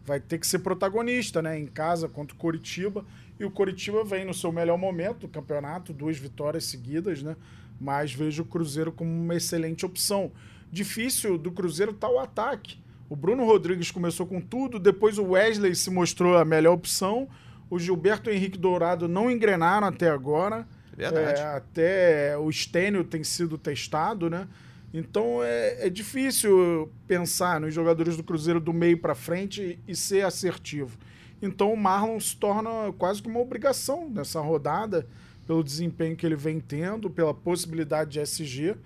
vai 0.04 0.20
ter 0.20 0.38
que 0.38 0.47
ser 0.47 0.59
protagonista, 0.59 1.40
né? 1.40 1.59
Em 1.59 1.66
casa 1.66 2.09
contra 2.09 2.35
o 2.35 2.38
Coritiba. 2.38 3.04
E 3.38 3.44
o 3.44 3.50
Coritiba 3.50 4.04
vem 4.04 4.26
no 4.26 4.35
seu 4.35 4.52
melhor 4.52 4.76
momento 4.76 5.20
do 5.20 5.28
campeonato, 5.28 5.94
duas 5.94 6.18
vitórias 6.18 6.64
seguidas, 6.64 7.23
né? 7.23 7.37
Mas 7.80 8.12
vejo 8.12 8.42
o 8.42 8.47
Cruzeiro 8.47 8.92
como 8.92 9.11
uma 9.11 9.35
excelente 9.35 9.87
opção. 9.87 10.30
Difícil 10.70 11.38
do 11.38 11.50
Cruzeiro 11.50 11.94
tá 11.94 12.09
o 12.09 12.18
ataque. 12.18 12.78
O 13.10 13.16
Bruno 13.16 13.44
Rodrigues 13.44 13.90
começou 13.90 14.24
com 14.24 14.40
tudo, 14.40 14.78
depois 14.78 15.18
o 15.18 15.30
Wesley 15.30 15.74
se 15.74 15.90
mostrou 15.90 16.38
a 16.38 16.44
melhor 16.44 16.74
opção. 16.74 17.28
O 17.68 17.76
Gilberto 17.76 18.30
Henrique 18.30 18.56
Dourado 18.56 19.08
não 19.08 19.28
engrenaram 19.28 19.88
até 19.88 20.08
agora. 20.08 20.64
Verdade. 20.96 21.40
É, 21.40 21.44
até 21.44 22.38
o 22.38 22.50
Stênio 22.52 23.02
tem 23.02 23.24
sido 23.24 23.58
testado, 23.58 24.30
né? 24.30 24.46
Então 24.94 25.42
é, 25.42 25.86
é, 25.86 25.90
difícil 25.90 26.88
pensar 27.08 27.60
nos 27.60 27.74
jogadores 27.74 28.16
do 28.16 28.22
Cruzeiro 28.22 28.60
do 28.60 28.72
meio 28.72 28.98
para 28.98 29.16
frente 29.16 29.80
e 29.88 29.96
ser 29.96 30.24
assertivo. 30.24 30.96
Então 31.42 31.72
o 31.72 31.76
Marlon 31.76 32.20
se 32.20 32.36
torna 32.36 32.92
quase 32.96 33.20
que 33.20 33.28
uma 33.28 33.40
obrigação 33.40 34.08
nessa 34.08 34.40
rodada, 34.40 35.04
pelo 35.48 35.64
desempenho 35.64 36.16
que 36.16 36.24
ele 36.24 36.36
vem 36.36 36.60
tendo, 36.60 37.10
pela 37.10 37.34
possibilidade 37.34 38.12
de 38.12 38.20
SG. 38.20 38.76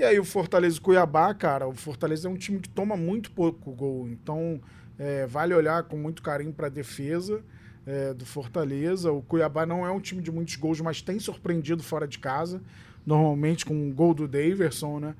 E 0.00 0.02
aí 0.02 0.18
o 0.18 0.24
Fortaleza 0.24 0.78
e 0.78 0.80
Cuiabá, 0.80 1.34
cara, 1.34 1.68
o 1.68 1.74
Fortaleza 1.74 2.26
é 2.26 2.30
um 2.30 2.34
time 2.34 2.58
que 2.58 2.70
toma 2.70 2.96
muito 2.96 3.30
pouco 3.32 3.70
gol, 3.72 4.08
então 4.08 4.58
é, 4.98 5.26
vale 5.26 5.52
olhar 5.52 5.82
com 5.82 5.94
muito 5.98 6.22
carinho 6.22 6.54
para 6.54 6.68
a 6.68 6.70
defesa 6.70 7.44
é, 7.86 8.14
do 8.14 8.24
Fortaleza. 8.24 9.12
O 9.12 9.20
Cuiabá 9.20 9.66
não 9.66 9.84
é 9.84 9.90
um 9.90 10.00
time 10.00 10.22
de 10.22 10.32
muitos 10.32 10.56
gols, 10.56 10.80
mas 10.80 11.02
tem 11.02 11.18
surpreendido 11.18 11.82
fora 11.82 12.08
de 12.08 12.18
casa, 12.18 12.62
normalmente 13.04 13.66
com 13.66 13.74
um 13.74 13.92
gol 13.92 14.14
do 14.14 14.26
Daverson, 14.26 15.00
né? 15.00 15.14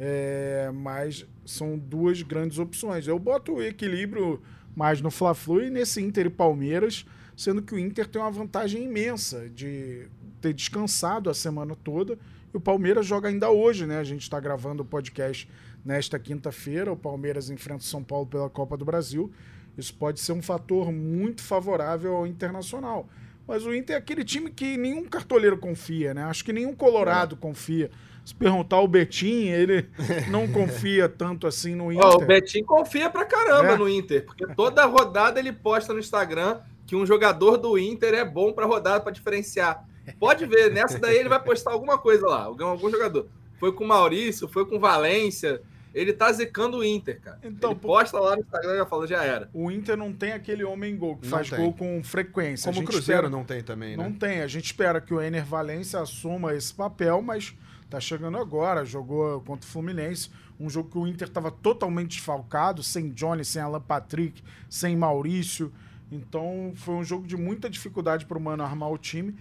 É, 0.00 0.70
mas 0.72 1.26
são 1.44 1.76
duas 1.76 2.22
grandes 2.22 2.58
opções. 2.58 3.06
Eu 3.06 3.18
boto 3.18 3.56
o 3.56 3.62
equilíbrio 3.62 4.40
mais 4.74 5.02
no 5.02 5.10
Fla-Flu 5.10 5.64
e 5.64 5.68
nesse 5.68 6.00
Inter 6.00 6.24
e 6.24 6.30
Palmeiras, 6.30 7.04
sendo 7.36 7.60
que 7.60 7.74
o 7.74 7.78
Inter 7.78 8.08
tem 8.08 8.22
uma 8.22 8.30
vantagem 8.30 8.82
imensa 8.82 9.50
de 9.50 10.08
ter 10.40 10.54
descansado 10.54 11.28
a 11.28 11.34
semana 11.34 11.76
toda 11.76 12.18
e 12.52 12.56
o 12.56 12.60
Palmeiras 12.60 13.06
joga 13.06 13.28
ainda 13.28 13.50
hoje, 13.50 13.86
né? 13.86 13.98
A 13.98 14.04
gente 14.04 14.22
está 14.22 14.38
gravando 14.38 14.82
o 14.82 14.86
podcast 14.86 15.48
nesta 15.84 16.18
quinta-feira. 16.18 16.92
O 16.92 16.96
Palmeiras 16.96 17.50
enfrenta 17.50 17.80
o 17.80 17.86
São 17.86 18.02
Paulo 18.02 18.26
pela 18.26 18.48
Copa 18.50 18.76
do 18.76 18.84
Brasil. 18.84 19.32
Isso 19.76 19.94
pode 19.94 20.20
ser 20.20 20.32
um 20.32 20.42
fator 20.42 20.92
muito 20.92 21.42
favorável 21.42 22.14
ao 22.14 22.26
Internacional. 22.26 23.08
Mas 23.46 23.64
o 23.66 23.74
Inter 23.74 23.96
é 23.96 23.98
aquele 23.98 24.22
time 24.24 24.50
que 24.50 24.76
nenhum 24.76 25.04
cartoleiro 25.04 25.56
confia, 25.58 26.14
né? 26.14 26.24
Acho 26.24 26.44
que 26.44 26.52
nenhum 26.52 26.74
Colorado 26.74 27.34
é. 27.34 27.38
confia 27.38 27.90
Se 28.24 28.34
perguntar 28.34 28.80
o 28.80 28.86
Betim, 28.86 29.48
ele 29.48 29.88
não 30.30 30.46
confia 30.46 31.08
tanto 31.08 31.46
assim 31.46 31.74
no 31.74 31.90
Inter. 31.90 32.06
Ó, 32.06 32.16
o 32.18 32.26
Betim 32.26 32.62
confia 32.62 33.10
pra 33.10 33.24
caramba 33.24 33.72
É. 33.72 33.76
no 33.76 33.88
Inter, 33.88 34.24
porque 34.24 34.46
toda 34.54 34.84
rodada 34.86 35.40
ele 35.40 35.52
posta 35.52 35.92
no 35.92 35.98
Instagram 35.98 36.60
que 36.86 36.94
um 36.94 37.04
jogador 37.06 37.56
do 37.56 37.76
Inter 37.78 38.14
é 38.14 38.24
bom 38.24 38.52
pra 38.52 38.66
rodada 38.66 39.00
pra 39.00 39.10
diferenciar. 39.10 39.84
Pode 40.18 40.46
ver, 40.46 40.70
nessa 40.72 40.98
daí 40.98 41.16
ele 41.16 41.28
vai 41.28 41.42
postar 41.42 41.72
alguma 41.72 41.98
coisa 41.98 42.26
lá, 42.26 42.44
algum, 42.44 42.64
algum 42.66 42.90
jogador. 42.90 43.26
Foi 43.58 43.72
com 43.72 43.84
o 43.84 43.88
Maurício, 43.88 44.48
foi 44.48 44.66
com 44.66 44.76
o 44.76 44.80
Valência. 44.80 45.62
Ele 45.94 46.12
tá 46.12 46.32
zicando 46.32 46.78
o 46.78 46.84
Inter, 46.84 47.20
cara. 47.20 47.38
Então, 47.44 47.72
ele 47.72 47.80
posta 47.80 48.18
lá 48.18 48.34
no 48.34 48.40
Instagram 48.40 48.72
e 48.72 48.76
já 48.78 48.86
fala, 48.86 49.06
já 49.06 49.22
era. 49.22 49.50
O 49.52 49.70
Inter 49.70 49.94
não 49.96 50.10
tem 50.12 50.32
aquele 50.32 50.64
homem 50.64 50.96
gol 50.96 51.16
que 51.18 51.24
Não 51.26 51.30
faz 51.36 51.50
tem. 51.50 51.58
gol 51.58 51.74
com 51.74 52.02
frequência. 52.02 52.72
Como 52.72 52.82
o 52.82 52.84
Cruzeiro 52.88 53.26
espera- 53.26 53.28
não 53.30 53.44
tem 53.44 53.62
também, 53.62 53.94
né? 53.96 54.02
Não 54.02 54.10
tem. 54.10 54.40
A 54.40 54.46
gente 54.46 54.64
espera 54.64 55.00
que 55.02 55.12
o 55.12 55.20
Ener 55.20 55.44
Valência 55.44 56.00
assuma 56.00 56.54
esse 56.54 56.72
papel, 56.72 57.20
mas 57.20 57.54
tá 57.90 58.00
chegando 58.00 58.38
agora. 58.38 58.86
Jogou 58.86 59.42
contra 59.42 59.68
o 59.68 59.70
Fluminense. 59.70 60.30
Um 60.58 60.70
jogo 60.70 60.88
que 60.90 60.96
o 60.98 61.06
Inter 61.06 61.28
estava 61.28 61.50
totalmente 61.50 62.12
desfalcado, 62.16 62.82
sem 62.82 63.10
Johnny, 63.10 63.44
sem 63.44 63.60
Alan 63.60 63.80
Patrick, 63.80 64.42
sem 64.70 64.96
Maurício. 64.96 65.70
Então 66.10 66.72
foi 66.74 66.94
um 66.94 67.04
jogo 67.04 67.26
de 67.26 67.36
muita 67.36 67.68
dificuldade 67.68 68.24
para 68.24 68.38
o 68.38 68.40
Mano 68.40 68.62
armar 68.62 68.90
o 68.90 68.96
time. 68.96 69.36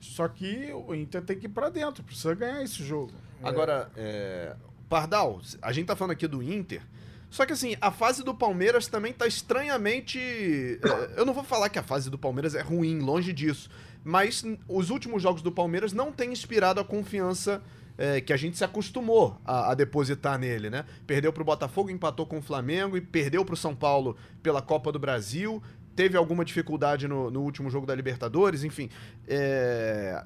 Só 0.00 0.28
que 0.28 0.72
o 0.72 0.94
Inter 0.94 1.22
tem 1.22 1.38
que 1.38 1.46
ir 1.46 1.50
para 1.50 1.68
dentro, 1.68 2.02
precisa 2.02 2.34
ganhar 2.34 2.62
esse 2.62 2.84
jogo. 2.84 3.12
Agora, 3.42 3.90
é, 3.96 4.54
Pardal, 4.88 5.40
a 5.60 5.72
gente 5.72 5.86
tá 5.86 5.96
falando 5.96 6.12
aqui 6.12 6.26
do 6.26 6.42
Inter. 6.42 6.82
Só 7.30 7.44
que 7.44 7.52
assim, 7.52 7.76
a 7.80 7.90
fase 7.90 8.22
do 8.22 8.34
Palmeiras 8.34 8.86
também 8.86 9.12
tá 9.12 9.26
estranhamente. 9.26 10.18
é, 10.18 11.20
eu 11.20 11.26
não 11.26 11.34
vou 11.34 11.44
falar 11.44 11.68
que 11.68 11.78
a 11.78 11.82
fase 11.82 12.08
do 12.08 12.18
Palmeiras 12.18 12.54
é 12.54 12.62
ruim, 12.62 13.00
longe 13.00 13.32
disso. 13.32 13.68
Mas 14.04 14.44
os 14.68 14.90
últimos 14.90 15.22
jogos 15.22 15.42
do 15.42 15.50
Palmeiras 15.50 15.92
não 15.92 16.12
têm 16.12 16.32
inspirado 16.32 16.80
a 16.80 16.84
confiança 16.84 17.60
é, 17.98 18.20
que 18.20 18.32
a 18.32 18.36
gente 18.36 18.56
se 18.56 18.64
acostumou 18.64 19.40
a, 19.44 19.72
a 19.72 19.74
depositar 19.74 20.38
nele, 20.38 20.70
né? 20.70 20.84
Perdeu 21.06 21.32
pro 21.32 21.44
Botafogo, 21.44 21.90
empatou 21.90 22.26
com 22.26 22.38
o 22.38 22.42
Flamengo 22.42 22.96
e 22.96 23.00
perdeu 23.00 23.44
pro 23.44 23.56
São 23.56 23.74
Paulo 23.74 24.16
pela 24.42 24.62
Copa 24.62 24.92
do 24.92 24.98
Brasil. 24.98 25.62
Teve 25.96 26.16
alguma 26.16 26.44
dificuldade 26.44 27.08
no, 27.08 27.30
no 27.30 27.42
último 27.42 27.70
jogo 27.70 27.86
da 27.86 27.94
Libertadores, 27.94 28.62
enfim. 28.62 28.90
É, 29.26 30.22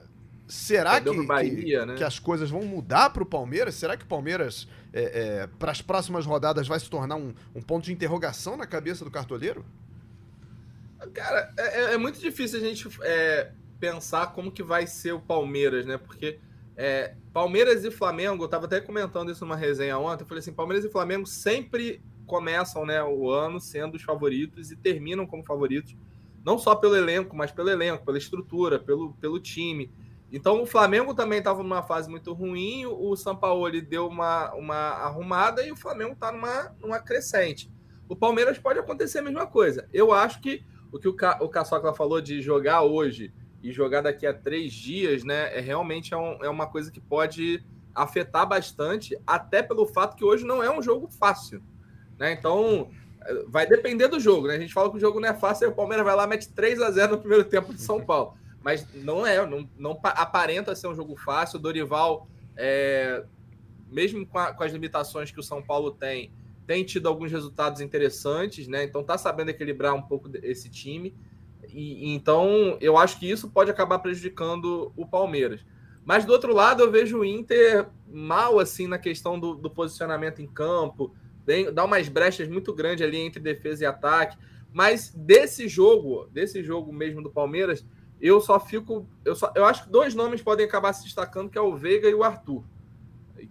Será 0.50 1.00
que, 1.00 1.26
Bahia, 1.26 1.80
que, 1.80 1.86
né? 1.86 1.94
que 1.94 2.02
as 2.02 2.18
coisas 2.18 2.50
vão 2.50 2.64
mudar 2.64 3.10
pro 3.10 3.24
Palmeiras? 3.24 3.76
Será 3.76 3.96
que 3.96 4.02
o 4.02 4.06
Palmeiras, 4.08 4.66
é, 4.92 5.48
para 5.60 5.70
as 5.70 5.80
próximas 5.80 6.26
rodadas, 6.26 6.66
vai 6.66 6.80
se 6.80 6.90
tornar 6.90 7.14
um, 7.14 7.32
um 7.54 7.62
ponto 7.62 7.84
de 7.84 7.92
interrogação 7.92 8.56
na 8.56 8.66
cabeça 8.66 9.04
do 9.04 9.12
cartoleiro? 9.12 9.64
Cara, 11.14 11.54
é, 11.56 11.82
é- 11.82 11.94
é 11.94 11.96
muito 11.96 12.18
difícil 12.18 12.58
a 12.58 12.62
gente 12.62 12.88
é, 13.02 13.52
pensar 13.78 14.32
como 14.32 14.50
que 14.50 14.62
vai 14.62 14.88
ser 14.88 15.12
o 15.12 15.20
Palmeiras, 15.20 15.86
né? 15.86 15.96
Porque 15.96 16.40
é, 16.76 17.14
Palmeiras 17.32 17.84
e 17.84 17.90
Flamengo, 17.90 18.42
eu 18.42 18.48
tava 18.48 18.66
até 18.66 18.80
comentando 18.80 19.30
isso 19.30 19.44
numa 19.44 19.56
resenha 19.56 19.98
ontem, 19.98 20.24
eu 20.24 20.26
falei 20.26 20.40
assim, 20.40 20.52
Palmeiras 20.52 20.84
e 20.84 20.90
Flamengo 20.90 21.26
sempre 21.26 22.02
começam 22.30 22.86
né, 22.86 23.02
o 23.02 23.28
ano 23.28 23.58
sendo 23.58 23.96
os 23.96 24.02
favoritos 24.02 24.70
e 24.70 24.76
terminam 24.76 25.26
como 25.26 25.44
favoritos, 25.44 25.96
não 26.44 26.56
só 26.56 26.76
pelo 26.76 26.94
elenco, 26.94 27.36
mas 27.36 27.50
pelo 27.50 27.68
elenco, 27.68 28.04
pela 28.04 28.16
estrutura, 28.16 28.78
pelo, 28.78 29.12
pelo 29.14 29.40
time. 29.40 29.92
Então 30.32 30.62
o 30.62 30.66
Flamengo 30.66 31.12
também 31.12 31.40
estava 31.40 31.60
numa 31.60 31.82
fase 31.82 32.08
muito 32.08 32.32
ruim, 32.32 32.86
o 32.86 33.16
Sampaoli 33.16 33.80
deu 33.80 34.06
uma, 34.06 34.54
uma 34.54 34.76
arrumada 34.76 35.66
e 35.66 35.72
o 35.72 35.76
Flamengo 35.76 36.12
está 36.12 36.30
numa, 36.30 36.72
numa 36.80 37.00
crescente. 37.00 37.68
O 38.08 38.14
Palmeiras 38.14 38.56
pode 38.56 38.78
acontecer 38.78 39.18
a 39.18 39.22
mesma 39.22 39.46
coisa. 39.46 39.88
Eu 39.92 40.12
acho 40.12 40.40
que 40.40 40.62
o 40.92 40.98
que 41.00 41.08
o, 41.08 41.14
Ca... 41.14 41.36
Caçocla 41.48 41.92
falou 41.92 42.20
de 42.20 42.40
jogar 42.40 42.82
hoje 42.82 43.32
e 43.60 43.72
jogar 43.72 44.02
daqui 44.02 44.24
a 44.24 44.32
três 44.32 44.72
dias, 44.72 45.24
né? 45.24 45.56
É 45.56 45.60
realmente 45.60 46.14
é, 46.14 46.16
um- 46.16 46.44
é 46.44 46.48
uma 46.48 46.66
coisa 46.68 46.92
que 46.92 47.00
pode 47.00 47.62
afetar 47.92 48.46
bastante, 48.48 49.18
até 49.26 49.62
pelo 49.62 49.84
fato 49.84 50.16
que 50.16 50.24
hoje 50.24 50.44
não 50.44 50.62
é 50.62 50.70
um 50.70 50.80
jogo 50.80 51.08
fácil. 51.08 51.60
Né? 52.20 52.32
Então, 52.34 52.90
vai 53.48 53.66
depender 53.66 54.06
do 54.08 54.20
jogo, 54.20 54.46
né? 54.46 54.56
A 54.56 54.58
gente 54.60 54.74
fala 54.74 54.90
que 54.90 54.98
o 54.98 55.00
jogo 55.00 55.18
não 55.18 55.28
é 55.30 55.34
fácil, 55.34 55.66
aí 55.66 55.72
o 55.72 55.74
Palmeiras 55.74 56.04
vai 56.04 56.14
lá 56.14 56.26
mete 56.26 56.50
3 56.50 56.80
a 56.82 56.90
0 56.90 57.12
no 57.12 57.18
primeiro 57.18 57.44
tempo 57.44 57.72
de 57.72 57.80
São 57.80 58.04
Paulo. 58.04 58.34
Mas 58.62 58.86
não 58.94 59.26
é, 59.26 59.44
não, 59.46 59.66
não 59.78 59.94
pa- 59.96 60.10
aparenta 60.10 60.74
ser 60.74 60.86
um 60.86 60.94
jogo 60.94 61.16
fácil. 61.16 61.58
O 61.58 61.62
Dorival, 61.62 62.28
é, 62.54 63.24
mesmo 63.90 64.26
com, 64.26 64.38
a- 64.38 64.52
com 64.52 64.62
as 64.62 64.70
limitações 64.70 65.30
que 65.30 65.40
o 65.40 65.42
São 65.42 65.62
Paulo 65.62 65.92
tem, 65.92 66.30
tem 66.66 66.84
tido 66.84 67.08
alguns 67.08 67.32
resultados 67.32 67.80
interessantes, 67.80 68.68
né? 68.68 68.84
Então 68.84 69.02
tá 69.02 69.16
sabendo 69.16 69.48
equilibrar 69.48 69.94
um 69.94 70.02
pouco 70.02 70.28
esse 70.42 70.68
time. 70.68 71.16
E, 71.72 72.12
então 72.14 72.76
eu 72.82 72.98
acho 72.98 73.18
que 73.18 73.30
isso 73.30 73.48
pode 73.48 73.70
acabar 73.70 73.98
prejudicando 74.00 74.92
o 74.94 75.06
Palmeiras. 75.06 75.64
Mas 76.04 76.26
do 76.26 76.32
outro 76.32 76.54
lado, 76.54 76.82
eu 76.82 76.90
vejo 76.90 77.20
o 77.20 77.24
Inter 77.24 77.86
mal 78.06 78.58
assim 78.58 78.86
na 78.86 78.98
questão 78.98 79.40
do, 79.40 79.54
do 79.54 79.70
posicionamento 79.70 80.42
em 80.42 80.46
campo, 80.46 81.14
dá 81.72 81.84
umas 81.84 82.08
brechas 82.08 82.48
muito 82.48 82.72
grandes 82.74 83.04
ali 83.06 83.18
entre 83.18 83.40
defesa 83.40 83.84
e 83.84 83.86
ataque. 83.86 84.36
Mas 84.72 85.12
desse 85.14 85.68
jogo, 85.68 86.28
desse 86.32 86.62
jogo 86.62 86.92
mesmo 86.92 87.22
do 87.22 87.30
Palmeiras, 87.30 87.84
eu 88.20 88.40
só 88.40 88.60
fico. 88.60 89.08
Eu, 89.24 89.34
só, 89.34 89.52
eu 89.56 89.64
acho 89.64 89.84
que 89.84 89.90
dois 89.90 90.14
nomes 90.14 90.42
podem 90.42 90.64
acabar 90.66 90.92
se 90.92 91.04
destacando, 91.04 91.50
que 91.50 91.58
é 91.58 91.60
o 91.60 91.74
Veiga 91.76 92.08
e 92.08 92.14
o 92.14 92.22
Arthur. 92.22 92.62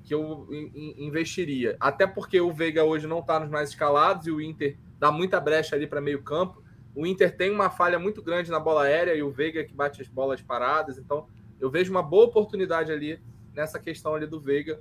Que 0.04 0.14
eu 0.14 0.48
in- 0.52 0.72
in- 0.74 1.08
investiria. 1.08 1.76
Até 1.80 2.06
porque 2.08 2.40
o 2.40 2.52
Veiga 2.54 2.84
hoje 2.84 3.08
não 3.08 3.20
está 3.20 3.40
nos 3.40 3.50
mais 3.50 3.70
escalados 3.70 4.28
e 4.28 4.32
o 4.32 4.40
Inter 4.40 4.78
dá 5.00 5.12
muita 5.12 5.40
brecha 5.40 5.76
ali 5.76 5.88
para 5.88 6.00
meio 6.00 6.22
campo. 6.22 6.64
O 6.96 7.06
Inter 7.06 7.36
tem 7.36 7.52
uma 7.52 7.70
falha 7.70 7.98
muito 8.00 8.22
grande 8.22 8.50
na 8.52 8.60
bola 8.60 8.84
aérea 8.84 9.14
e 9.16 9.24
o 9.24 9.30
Veiga 9.32 9.64
que 9.64 9.74
bate 9.74 10.02
as 10.02 10.08
bolas 10.08 10.42
paradas. 10.42 10.98
Então, 10.98 11.28
eu 11.60 11.70
vejo 11.70 11.92
uma 11.92 12.04
boa 12.04 12.26
oportunidade 12.26 12.92
ali 12.92 13.20
nessa 13.54 13.80
questão 13.80 14.14
ali 14.16 14.28
do 14.28 14.40
Veiga. 14.40 14.80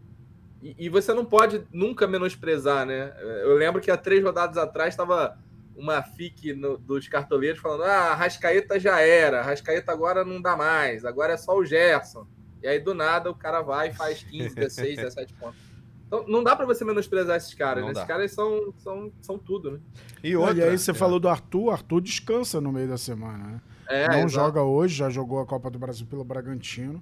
E, 0.62 0.74
e 0.78 0.88
você 0.88 1.14
não 1.14 1.24
pode 1.24 1.62
nunca 1.72 2.06
menosprezar, 2.06 2.84
né? 2.86 3.14
Eu 3.20 3.54
lembro 3.56 3.80
que 3.80 3.90
há 3.90 3.96
três 3.96 4.22
rodadas 4.22 4.56
atrás 4.56 4.92
estava 4.94 5.38
uma 5.76 6.02
FIC 6.02 6.52
no- 6.54 6.76
dos 6.76 7.06
cartoleiros 7.08 7.60
falando: 7.60 7.84
ah, 7.84 8.14
Rascaeta 8.14 8.78
já 8.80 9.00
era, 9.00 9.42
Rascaeta 9.42 9.92
agora 9.92 10.24
não 10.24 10.40
dá 10.42 10.56
mais, 10.56 11.04
agora 11.04 11.34
é 11.34 11.36
só 11.36 11.56
o 11.56 11.64
Gerson. 11.64 12.26
E 12.60 12.66
aí, 12.66 12.80
do 12.80 12.92
nada, 12.92 13.30
o 13.30 13.34
cara 13.34 13.62
vai 13.62 13.90
e 13.90 13.94
faz 13.94 14.24
15, 14.24 14.56
16, 14.56 14.96
17 14.96 15.32
pontos. 15.34 15.60
Então, 16.08 16.24
não 16.26 16.42
dá 16.42 16.56
para 16.56 16.66
você 16.66 16.84
menosprezar 16.84 17.36
esses 17.36 17.54
caras, 17.54 17.84
né? 17.84 17.92
Esses 17.92 18.04
caras 18.04 18.32
são, 18.32 18.72
são, 18.78 19.12
são 19.20 19.38
tudo, 19.38 19.72
né? 19.72 19.78
E 20.24 20.30
E, 20.30 20.36
outra. 20.36 20.70
aí 20.70 20.76
você 20.78 20.90
é, 20.90 20.94
falou 20.94 21.20
do 21.20 21.28
Arthur, 21.28 21.64
o 21.66 21.70
Arthur 21.70 22.00
descansa 22.00 22.60
no 22.60 22.72
meio 22.72 22.88
da 22.88 22.96
semana, 22.98 23.44
né? 23.44 23.60
É, 23.88 24.08
não 24.08 24.20
exato. 24.24 24.30
joga 24.30 24.62
hoje, 24.62 24.96
já 24.96 25.08
jogou 25.08 25.38
a 25.38 25.46
Copa 25.46 25.70
do 25.70 25.78
Brasil 25.78 26.06
pelo 26.06 26.24
Bragantino. 26.24 27.00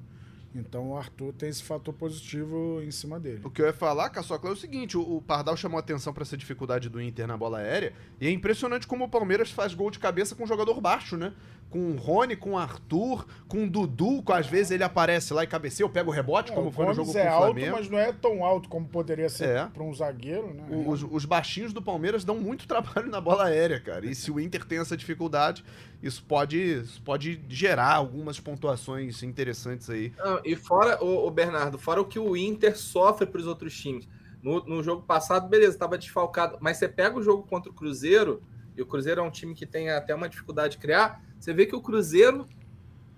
Então 0.54 0.90
o 0.90 0.96
Arthur 0.96 1.32
tem 1.32 1.48
esse 1.48 1.62
fator 1.62 1.92
positivo 1.92 2.80
em 2.82 2.90
cima 2.90 3.20
dele. 3.20 3.42
O 3.44 3.50
que 3.50 3.60
eu 3.60 3.66
ia 3.66 3.72
falar, 3.72 4.08
Caçocla, 4.10 4.50
é 4.50 4.52
o 4.52 4.56
seguinte: 4.56 4.96
o, 4.96 5.20
Pardal 5.20 5.56
chamou 5.56 5.78
atenção 5.78 6.12
pra 6.12 6.22
essa 6.22 6.36
dificuldade 6.36 6.88
do 6.88 7.00
Inter 7.00 7.26
na 7.26 7.36
bola 7.36 7.58
aérea. 7.58 7.92
E 8.20 8.26
é 8.26 8.30
impressionante 8.30 8.86
como 8.86 9.04
o 9.04 9.08
Palmeiras 9.08 9.50
faz 9.50 9.74
gol 9.74 9.90
de 9.90 9.98
cabeça 9.98 10.34
com 10.34 10.44
um 10.44 10.46
jogador 10.46 10.80
baixo, 10.80 11.16
né? 11.16 11.34
Com 11.68 11.90
o 11.92 11.96
Rony, 11.96 12.36
com 12.36 12.52
o 12.52 12.58
Arthur, 12.58 13.26
com 13.48 13.64
o 13.64 13.68
Dudu, 13.70 14.22
com 14.22 14.32
às 14.32 14.46
vezes 14.46 14.70
ele 14.70 14.84
aparece 14.84 15.34
lá 15.34 15.42
e 15.44 15.46
cabeceia, 15.46 15.84
eu 15.84 15.90
pego 15.90 16.10
o 16.10 16.14
rebote, 16.14 16.52
como 16.52 16.68
o 16.68 16.72
foi 16.72 16.86
no 16.86 16.94
jogo 16.94 17.10
é 17.10 17.24
com 17.24 17.28
o 17.28 17.32
alto, 17.32 17.44
Flamengo. 17.52 17.76
mas 17.76 17.90
não 17.90 17.98
é 17.98 18.12
tão 18.12 18.44
alto 18.44 18.68
como 18.68 18.88
poderia 18.88 19.28
ser 19.28 19.48
É. 19.48 19.64
para 19.66 19.82
um 19.82 19.92
zagueiro, 19.92 20.54
né? 20.54 20.64
O- 20.70 20.90
Os, 20.90 21.02
os 21.02 21.24
baixinhos 21.24 21.72
do 21.72 21.82
Palmeiras 21.82 22.24
dão 22.24 22.36
muito 22.38 22.66
trabalho 22.68 23.10
na 23.10 23.20
bola 23.20 23.46
aérea, 23.46 23.80
cara. 23.80 24.06
E 24.06 24.14
se 24.14 24.30
o 24.30 24.38
Inter 24.40 24.64
tem 24.64 24.78
essa 24.78 24.96
dificuldade, 24.96 25.64
isso 26.02 26.22
pode, 26.24 26.56
isso 26.82 27.02
pode 27.02 27.40
gerar 27.48 27.94
algumas 27.94 28.38
pontuações 28.38 29.22
interessantes 29.22 29.90
aí. 29.90 30.12
Não, 30.16 30.40
e 30.44 30.54
fora, 30.56 31.02
o, 31.04 31.30
Bernardo, 31.30 31.78
fora 31.78 32.00
o 32.00 32.04
que 32.04 32.18
o 32.18 32.36
Inter 32.36 32.78
sofre 32.78 33.26
para 33.26 33.40
os 33.40 33.46
outros 33.46 33.76
times. 33.78 34.08
No, 34.42 34.64
no 34.64 34.82
jogo 34.82 35.02
passado, 35.02 35.48
beleza, 35.48 35.72
estava 35.72 35.98
desfalcado, 35.98 36.56
mas 36.60 36.76
você 36.76 36.88
pega 36.88 37.18
o 37.18 37.22
jogo 37.22 37.42
contra 37.42 37.70
o 37.70 37.74
Cruzeiro, 37.74 38.40
e 38.76 38.82
o 38.82 38.86
Cruzeiro 38.86 39.20
é 39.20 39.24
um 39.24 39.30
time 39.30 39.54
que 39.54 39.66
tem 39.66 39.90
até 39.90 40.14
uma 40.14 40.28
dificuldade 40.28 40.72
de 40.72 40.78
criar, 40.78 41.20
você 41.38 41.52
vê 41.52 41.66
que 41.66 41.76
o 41.76 41.80
Cruzeiro 41.80 42.46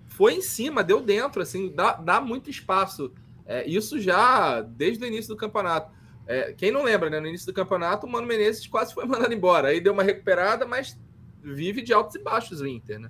foi 0.07 0.33
em 0.33 0.41
cima, 0.41 0.83
deu 0.83 1.01
dentro, 1.01 1.41
assim, 1.41 1.71
dá, 1.73 1.93
dá 1.93 2.19
muito 2.19 2.49
espaço. 2.49 3.11
É, 3.45 3.67
isso 3.67 3.99
já 3.99 4.61
desde 4.61 5.03
o 5.03 5.07
início 5.07 5.33
do 5.33 5.37
campeonato. 5.37 5.91
É, 6.27 6.53
quem 6.53 6.71
não 6.71 6.83
lembra, 6.83 7.09
né? 7.09 7.19
No 7.19 7.27
início 7.27 7.47
do 7.47 7.53
campeonato, 7.53 8.05
o 8.05 8.11
Mano 8.11 8.27
Menezes 8.27 8.67
quase 8.67 8.93
foi 8.93 9.05
mandado 9.07 9.33
embora. 9.33 9.69
Aí 9.69 9.81
deu 9.81 9.93
uma 9.93 10.03
recuperada, 10.03 10.65
mas 10.65 10.99
vive 11.41 11.81
de 11.81 11.91
altos 11.91 12.15
e 12.15 12.19
baixos 12.19 12.61
o 12.61 12.67
Inter, 12.67 12.99
né? 12.99 13.09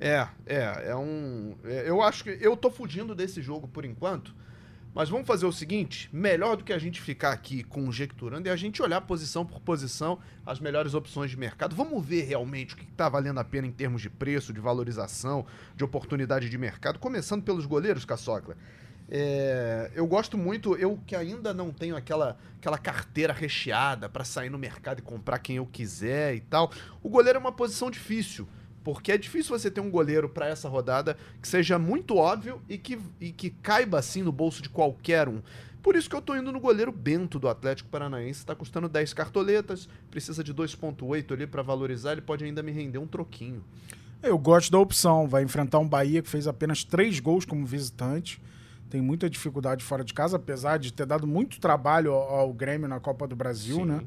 É, 0.00 0.28
é, 0.46 0.90
é 0.90 0.96
um. 0.96 1.56
é, 1.64 1.88
eu 1.88 2.02
acho 2.02 2.24
que. 2.24 2.38
Eu 2.40 2.56
tô 2.56 2.70
fugindo 2.70 3.14
desse 3.14 3.40
jogo 3.40 3.66
por 3.66 3.84
enquanto. 3.84 4.34
Mas 4.94 5.08
vamos 5.08 5.26
fazer 5.26 5.44
o 5.44 5.52
seguinte: 5.52 6.08
melhor 6.12 6.56
do 6.56 6.64
que 6.64 6.72
a 6.72 6.78
gente 6.78 7.00
ficar 7.00 7.32
aqui 7.32 7.64
conjecturando 7.64 8.48
é 8.48 8.52
a 8.52 8.56
gente 8.56 8.80
olhar 8.80 9.00
posição 9.00 9.44
por 9.44 9.60
posição 9.60 10.18
as 10.46 10.60
melhores 10.60 10.94
opções 10.94 11.30
de 11.30 11.36
mercado. 11.36 11.74
Vamos 11.74 12.04
ver 12.04 12.22
realmente 12.22 12.74
o 12.74 12.76
que 12.76 12.84
está 12.84 13.08
valendo 13.08 13.40
a 13.40 13.44
pena 13.44 13.66
em 13.66 13.72
termos 13.72 14.00
de 14.00 14.08
preço, 14.08 14.52
de 14.52 14.60
valorização, 14.60 15.44
de 15.74 15.82
oportunidade 15.82 16.48
de 16.48 16.56
mercado. 16.56 16.98
Começando 16.98 17.42
pelos 17.42 17.66
goleiros, 17.66 18.04
Caçocla. 18.04 18.56
É, 19.10 19.90
eu 19.94 20.06
gosto 20.06 20.38
muito, 20.38 20.74
eu 20.76 20.98
que 21.06 21.14
ainda 21.14 21.52
não 21.52 21.70
tenho 21.70 21.94
aquela, 21.94 22.38
aquela 22.58 22.78
carteira 22.78 23.34
recheada 23.34 24.08
para 24.08 24.24
sair 24.24 24.48
no 24.48 24.58
mercado 24.58 25.00
e 25.00 25.02
comprar 25.02 25.40
quem 25.40 25.56
eu 25.56 25.66
quiser 25.66 26.34
e 26.34 26.40
tal. 26.40 26.70
O 27.02 27.08
goleiro 27.10 27.36
é 27.36 27.40
uma 27.40 27.52
posição 27.52 27.90
difícil 27.90 28.48
Porque 28.84 29.10
é 29.10 29.18
difícil 29.18 29.58
você 29.58 29.70
ter 29.70 29.80
um 29.80 29.90
goleiro 29.90 30.28
para 30.28 30.46
essa 30.46 30.68
rodada 30.68 31.16
que 31.40 31.48
seja 31.48 31.78
muito 31.78 32.16
óbvio 32.16 32.60
e 32.68 32.76
que, 32.76 32.98
e 33.18 33.32
que 33.32 33.48
caiba 33.48 33.98
assim 33.98 34.22
no 34.22 34.30
bolso 34.30 34.62
de 34.62 34.68
qualquer 34.68 35.26
um. 35.26 35.40
Por 35.82 35.96
isso 35.96 36.08
que 36.08 36.14
eu 36.14 36.22
tô 36.22 36.36
indo 36.36 36.52
no 36.52 36.60
goleiro 36.60 36.92
Bento 36.92 37.38
do 37.38 37.48
Atlético 37.48 37.88
Paranaense. 37.88 38.44
Tá 38.44 38.54
custando 38.54 38.88
10 38.88 39.14
cartoletas, 39.14 39.88
precisa 40.10 40.44
de 40.44 40.54
2.8 40.54 41.32
ali 41.32 41.46
para 41.46 41.62
valorizar, 41.62 42.12
ele 42.12 42.20
pode 42.20 42.44
ainda 42.44 42.62
me 42.62 42.72
render 42.72 42.98
um 42.98 43.06
troquinho. 43.06 43.64
Eu 44.22 44.38
gosto 44.38 44.70
da 44.70 44.78
opção, 44.78 45.28
vai 45.28 45.42
enfrentar 45.42 45.78
um 45.78 45.88
Bahia 45.88 46.22
que 46.22 46.28
fez 46.28 46.46
apenas 46.46 46.84
três 46.84 47.20
gols 47.20 47.44
como 47.44 47.66
visitante. 47.66 48.40
Tem 48.88 49.00
muita 49.00 49.28
dificuldade 49.28 49.82
fora 49.82 50.04
de 50.04 50.14
casa, 50.14 50.36
apesar 50.36 50.78
de 50.78 50.92
ter 50.92 51.04
dado 51.04 51.26
muito 51.26 51.58
trabalho 51.58 52.12
ao, 52.12 52.34
ao 52.34 52.52
Grêmio 52.52 52.88
na 52.88 53.00
Copa 53.00 53.26
do 53.26 53.34
Brasil, 53.34 53.76
Sim. 53.76 53.84
né? 53.86 54.00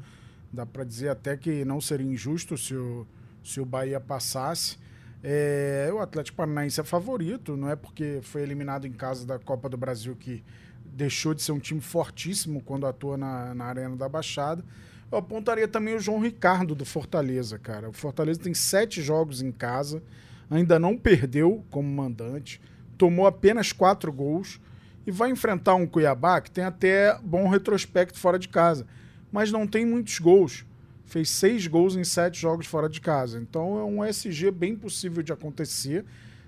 Dá 0.52 0.64
para 0.64 0.82
dizer 0.82 1.10
até 1.10 1.36
que 1.36 1.64
não 1.64 1.80
seria 1.80 2.06
injusto 2.06 2.56
se 2.56 2.74
o, 2.74 3.06
se 3.48 3.60
o 3.60 3.64
Bahia 3.64 3.98
passasse. 3.98 4.76
É, 5.24 5.90
o 5.92 5.98
Atlético 5.98 6.36
Paranaense 6.36 6.80
é 6.80 6.84
favorito, 6.84 7.56
não 7.56 7.70
é 7.70 7.74
porque 7.74 8.20
foi 8.22 8.42
eliminado 8.42 8.86
em 8.86 8.92
casa 8.92 9.26
da 9.26 9.38
Copa 9.38 9.68
do 9.68 9.76
Brasil 9.76 10.14
que 10.14 10.44
deixou 10.84 11.32
de 11.32 11.42
ser 11.42 11.52
um 11.52 11.58
time 11.58 11.80
fortíssimo 11.80 12.62
quando 12.62 12.86
atua 12.86 13.16
na, 13.16 13.54
na 13.54 13.64
Arena 13.64 13.96
da 13.96 14.08
Baixada. 14.08 14.62
Eu 15.10 15.18
apontaria 15.18 15.66
também 15.66 15.96
o 15.96 16.00
João 16.00 16.20
Ricardo 16.20 16.74
do 16.74 16.84
Fortaleza, 16.84 17.58
cara. 17.58 17.88
O 17.88 17.92
Fortaleza 17.92 18.38
tem 18.38 18.52
sete 18.52 19.00
jogos 19.00 19.40
em 19.40 19.50
casa, 19.50 20.02
ainda 20.50 20.78
não 20.78 20.96
perdeu 20.96 21.64
como 21.70 21.88
mandante, 21.88 22.60
tomou 22.98 23.26
apenas 23.26 23.72
quatro 23.72 24.12
gols 24.12 24.60
e 25.06 25.10
vai 25.10 25.30
enfrentar 25.30 25.74
um 25.74 25.86
Cuiabá 25.86 26.40
que 26.42 26.50
tem 26.50 26.64
até 26.64 27.18
bom 27.22 27.48
retrospecto 27.48 28.18
fora 28.18 28.38
de 28.38 28.48
casa, 28.48 28.86
mas 29.32 29.50
não 29.50 29.66
tem 29.66 29.86
muitos 29.86 30.18
gols. 30.18 30.66
Fez 31.08 31.30
seis 31.30 31.66
gols 31.66 31.96
em 31.96 32.04
sete 32.04 32.38
jogos 32.38 32.66
fora 32.66 32.88
de 32.88 33.00
casa. 33.00 33.38
Então 33.38 33.78
é 33.78 33.82
um 33.82 34.04
SG 34.04 34.50
bem 34.50 34.76
possível 34.76 35.22
de 35.22 35.32
acontecer. 35.32 36.04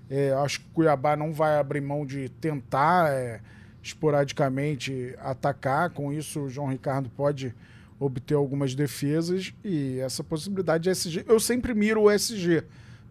É, 0.07 0.31
acho 0.33 0.59
que 0.61 0.67
o 0.67 0.73
Cuiabá 0.73 1.15
não 1.15 1.33
vai 1.33 1.57
abrir 1.57 1.81
mão 1.81 2.05
de 2.05 2.29
tentar 2.29 3.11
é, 3.11 3.41
esporadicamente 3.81 5.15
atacar. 5.17 5.89
Com 5.89 6.13
isso, 6.13 6.41
o 6.41 6.49
João 6.49 6.67
Ricardo 6.67 7.09
pode 7.09 7.55
obter 7.99 8.35
algumas 8.35 8.75
defesas 8.75 9.53
e 9.63 9.99
essa 9.99 10.23
possibilidade 10.23 10.83
de 10.83 10.89
SG. 10.91 11.25
Eu 11.27 11.39
sempre 11.39 11.73
miro 11.73 12.03
o 12.03 12.11
SG, 12.11 12.63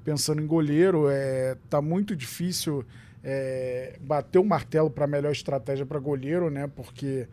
pensando 0.05 0.41
em 0.41 0.47
goleiro, 0.47 1.09
é, 1.11 1.57
tá 1.69 1.83
muito 1.83 2.15
difícil 2.15 2.85
é, 3.25 3.99
bater 4.01 4.39
o 4.39 4.45
martelo 4.45 4.89
para 4.89 5.05
a 5.05 5.09
melhor 5.09 5.33
estratégia 5.33 5.85
para 5.85 5.99
goleiro, 5.99 6.49
né? 6.49 6.69
Porque 6.69 7.27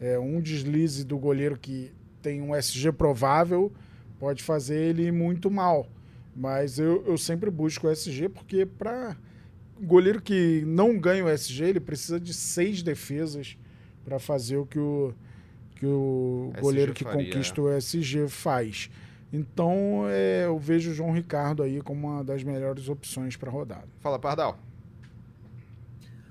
é, 0.00 0.18
um 0.18 0.40
deslize 0.40 1.04
do 1.04 1.18
goleiro 1.18 1.58
que 1.58 1.92
tem 2.24 2.40
um 2.40 2.56
SG 2.56 2.90
provável 2.90 3.70
pode 4.18 4.42
fazer 4.42 4.76
ele 4.76 5.12
muito 5.12 5.50
mal. 5.50 5.86
Mas 6.34 6.78
eu, 6.78 7.04
eu 7.06 7.18
sempre 7.18 7.50
busco 7.50 7.86
o 7.86 7.90
SG 7.90 8.30
porque 8.30 8.64
para 8.64 9.14
goleiro 9.78 10.22
que 10.22 10.64
não 10.66 10.98
ganha 10.98 11.24
o 11.24 11.28
SG, 11.28 11.64
ele 11.64 11.80
precisa 11.80 12.18
de 12.18 12.32
seis 12.32 12.82
defesas 12.82 13.58
para 14.02 14.18
fazer 14.18 14.56
o 14.56 14.64
que 14.64 14.78
o 14.78 15.12
que 15.76 15.86
o 15.86 16.50
SG 16.54 16.60
goleiro 16.62 16.94
que 16.94 17.04
faria. 17.04 17.26
conquista 17.26 17.60
o 17.60 17.70
SG 17.70 18.26
faz. 18.28 18.90
Então, 19.30 20.06
é, 20.08 20.46
eu 20.46 20.58
vejo 20.58 20.90
o 20.90 20.94
João 20.94 21.12
Ricardo 21.12 21.62
aí 21.62 21.82
como 21.82 22.08
uma 22.08 22.24
das 22.24 22.42
melhores 22.42 22.88
opções 22.88 23.36
para 23.36 23.50
a 23.50 23.52
rodada. 23.52 23.88
Fala, 24.00 24.18
Pardal. 24.18 24.58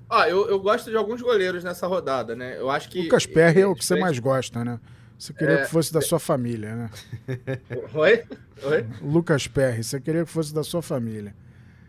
Ah, 0.10 0.30
eu, 0.30 0.48
eu 0.50 0.60
gosto 0.60 0.90
de 0.90 0.96
alguns 0.96 1.22
goleiros 1.22 1.64
nessa 1.64 1.86
rodada, 1.86 2.36
né? 2.36 2.58
Eu 2.58 2.70
acho 2.70 2.90
que. 2.90 3.04
Lucas 3.04 3.26
Perry 3.26 3.62
é 3.62 3.68
o 3.68 3.76
que 3.76 3.86
você 3.86 4.00
mais 4.00 4.20
gosta, 4.20 4.64
né? 4.64 4.80
Você 5.18 5.34
queria 5.34 5.56
é... 5.56 5.64
que 5.64 5.72
fosse 5.72 5.94
da 5.94 6.02
sua 6.02 6.20
família, 6.20 6.76
né? 6.76 6.90
Oi? 7.94 8.24
Oi? 8.64 8.86
Lucas 9.02 9.48
Perry, 9.48 9.84
você 9.84 10.00
queria 10.00 10.26
que 10.26 10.32
fosse 10.32 10.54
da 10.54 10.64
sua 10.64 10.82
família. 10.82 11.36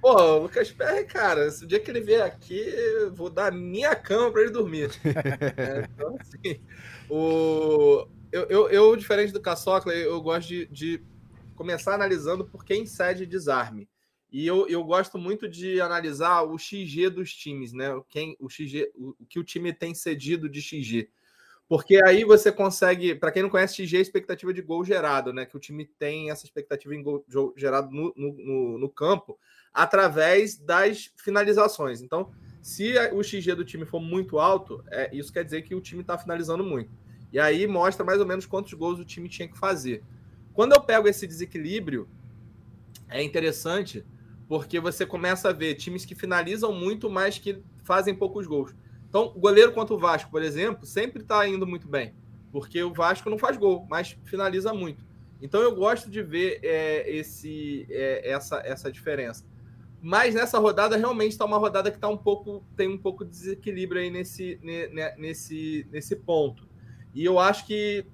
Pô, 0.05 0.15
o 0.15 0.39
Lucas 0.43 0.71
Perry, 0.71 1.07
cara, 1.07 1.51
se 1.51 1.65
o 1.65 1.67
dia 1.67 1.81
que 1.81 1.91
ele 1.91 2.03
vier 2.03 2.21
aqui, 2.21 2.59
eu 2.59 3.11
vou 3.15 3.31
dar 3.31 3.51
minha 3.51 3.97
cama 3.97 4.31
para 4.31 4.43
ele 4.43 4.51
dormir. 4.51 4.91
é, 5.57 5.89
então, 5.91 6.17
assim, 6.21 6.61
o... 7.09 8.07
eu, 8.31 8.43
eu, 8.51 8.69
eu, 8.69 8.97
diferente 8.97 9.33
do 9.33 9.41
Caçocla, 9.41 9.95
eu 9.95 10.21
gosto 10.21 10.49
de, 10.49 10.67
de, 10.67 11.03
começar 11.55 11.95
analisando 11.95 12.45
por 12.45 12.67
quem 12.67 12.85
cede 12.85 13.25
desarme. 13.25 13.89
E 14.31 14.47
eu, 14.47 14.69
eu 14.69 14.85
gosto 14.85 15.17
muito 15.17 15.49
de 15.49 15.81
analisar 15.81 16.43
o 16.43 16.59
XG 16.59 17.09
dos 17.09 17.33
times, 17.33 17.73
né? 17.73 17.89
Quem, 18.11 18.37
o, 18.39 18.51
XG, 18.51 18.93
o, 18.95 19.15
o 19.19 19.27
que 19.27 19.39
o 19.39 19.45
time 19.45 19.73
tem 19.73 19.95
cedido 19.95 20.51
de 20.51 20.61
XG. 20.61 21.09
Porque 21.75 22.01
aí 22.05 22.23
você 22.23 22.53
consegue, 22.53 23.17
para 23.17 23.33
quem 23.33 23.43
não 23.43 23.51
conhece, 23.51 23.85
XG 23.85 23.97
é 23.97 24.01
expectativa 24.01 24.55
de 24.55 24.63
gol 24.63 24.85
gerado, 24.85 25.33
né? 25.33 25.45
Que 25.45 25.57
o 25.57 25.59
time 25.59 25.85
tem 25.85 26.31
essa 26.31 26.45
expectativa 26.45 26.95
em 26.95 27.03
gol 27.03 27.25
gerado 27.57 27.91
no, 27.91 28.15
no, 28.17 28.79
no 28.79 28.89
campo 28.89 29.37
através 29.73 30.57
das 30.57 31.11
finalizações. 31.17 32.01
Então, 32.01 32.31
se 32.63 32.95
o 33.13 33.25
XG 33.25 33.57
do 33.57 33.65
time 33.65 33.85
for 33.85 33.99
muito 33.99 34.39
alto, 34.39 34.85
é, 34.89 35.11
isso 35.13 35.33
quer 35.33 35.45
dizer 35.45 35.63
que 35.63 35.75
o 35.75 35.81
time 35.81 36.03
está 36.03 36.17
finalizando 36.17 36.63
muito. 36.63 36.93
E 37.33 37.41
aí 37.41 37.67
mostra 37.67 38.07
mais 38.07 38.21
ou 38.21 38.27
menos 38.27 38.47
quantos 38.47 38.73
gols 38.75 39.01
o 39.01 39.05
time 39.05 39.29
tinha 39.29 39.49
que 39.49 39.59
fazer. 39.59 40.01
Quando 40.53 40.75
eu 40.75 40.81
pego 40.81 41.09
esse 41.09 41.27
desequilíbrio, 41.27 42.09
é 43.09 43.21
interessante 43.21 44.07
porque 44.47 44.79
você 44.79 45.05
começa 45.05 45.49
a 45.49 45.53
ver 45.53 45.75
times 45.75 46.05
que 46.05 46.15
finalizam 46.15 46.73
muito, 46.73 47.11
mas 47.11 47.37
que 47.37 47.61
fazem 47.83 48.15
poucos 48.15 48.47
gols. 48.47 48.73
Então, 49.15 49.31
o 49.33 49.39
goleiro 49.39 49.71
contra 49.71 49.95
o 49.95 49.99
Vasco, 49.99 50.29
por 50.29 50.43
exemplo, 50.43 50.85
sempre 50.85 51.23
está 51.23 51.47
indo 51.47 51.65
muito 51.65 51.87
bem, 51.87 52.13
porque 52.51 52.83
o 52.83 52.93
Vasco 52.93 53.31
não 53.31 53.39
faz 53.39 53.57
gol, 53.57 53.87
mas 53.89 54.19
finaliza 54.25 54.75
muito. 54.75 55.07
Então, 55.41 55.63
eu 55.63 55.73
gosto 55.73 56.11
de 56.11 56.21
ver 56.21 56.59
é, 56.65 57.09
esse, 57.09 57.87
é, 57.91 58.29
essa, 58.29 58.57
essa 58.65 58.91
diferença. 58.91 59.47
Mas 60.03 60.35
nessa 60.35 60.59
rodada 60.59 60.97
realmente 60.97 61.31
está 61.31 61.45
uma 61.45 61.59
rodada 61.59 61.93
que 61.93 61.99
tá 61.99 62.09
um 62.09 62.17
pouco 62.17 62.65
tem 62.77 62.89
um 62.89 62.99
pouco 62.99 63.25
de 63.25 63.31
desequilíbrio 63.31 64.03
aí 64.03 64.11
nesse, 64.11 64.59
nesse, 65.17 65.87
nesse 65.93 66.17
ponto. 66.17 66.67
E 67.15 67.25
eu 67.25 67.39
acho 67.39 67.69
que 67.69 68.05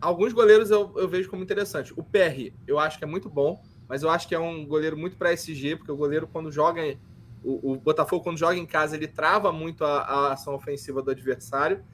alguns 0.00 0.32
goleiros 0.32 0.68
eu, 0.68 0.92
eu 0.96 1.06
vejo 1.06 1.30
como 1.30 1.44
interessante. 1.44 1.92
O 1.96 2.02
PR 2.02 2.52
eu 2.66 2.80
acho 2.80 2.98
que 2.98 3.04
é 3.04 3.06
muito 3.06 3.30
bom, 3.30 3.62
mas 3.88 4.02
eu 4.02 4.10
acho 4.10 4.26
que 4.26 4.34
é 4.34 4.38
um 4.40 4.66
goleiro 4.66 4.96
muito 4.96 5.16
para 5.16 5.32
SG, 5.32 5.76
porque 5.76 5.92
o 5.92 5.96
goleiro 5.96 6.26
quando 6.26 6.50
joga 6.50 6.98
o, 7.44 7.72
o, 7.72 7.76
Botafogo 7.76 8.24
quando 8.24 8.38
joga 8.38 8.56
em 8.56 8.66
casa 8.66 8.96
ele 8.96 9.06
trava 9.06 9.52
muito 9.52 9.84
a, 9.84 9.98
a 10.00 10.32
ação 10.32 10.54
ofensiva 10.54 11.02
do 11.02 11.10
adversário. 11.10 11.84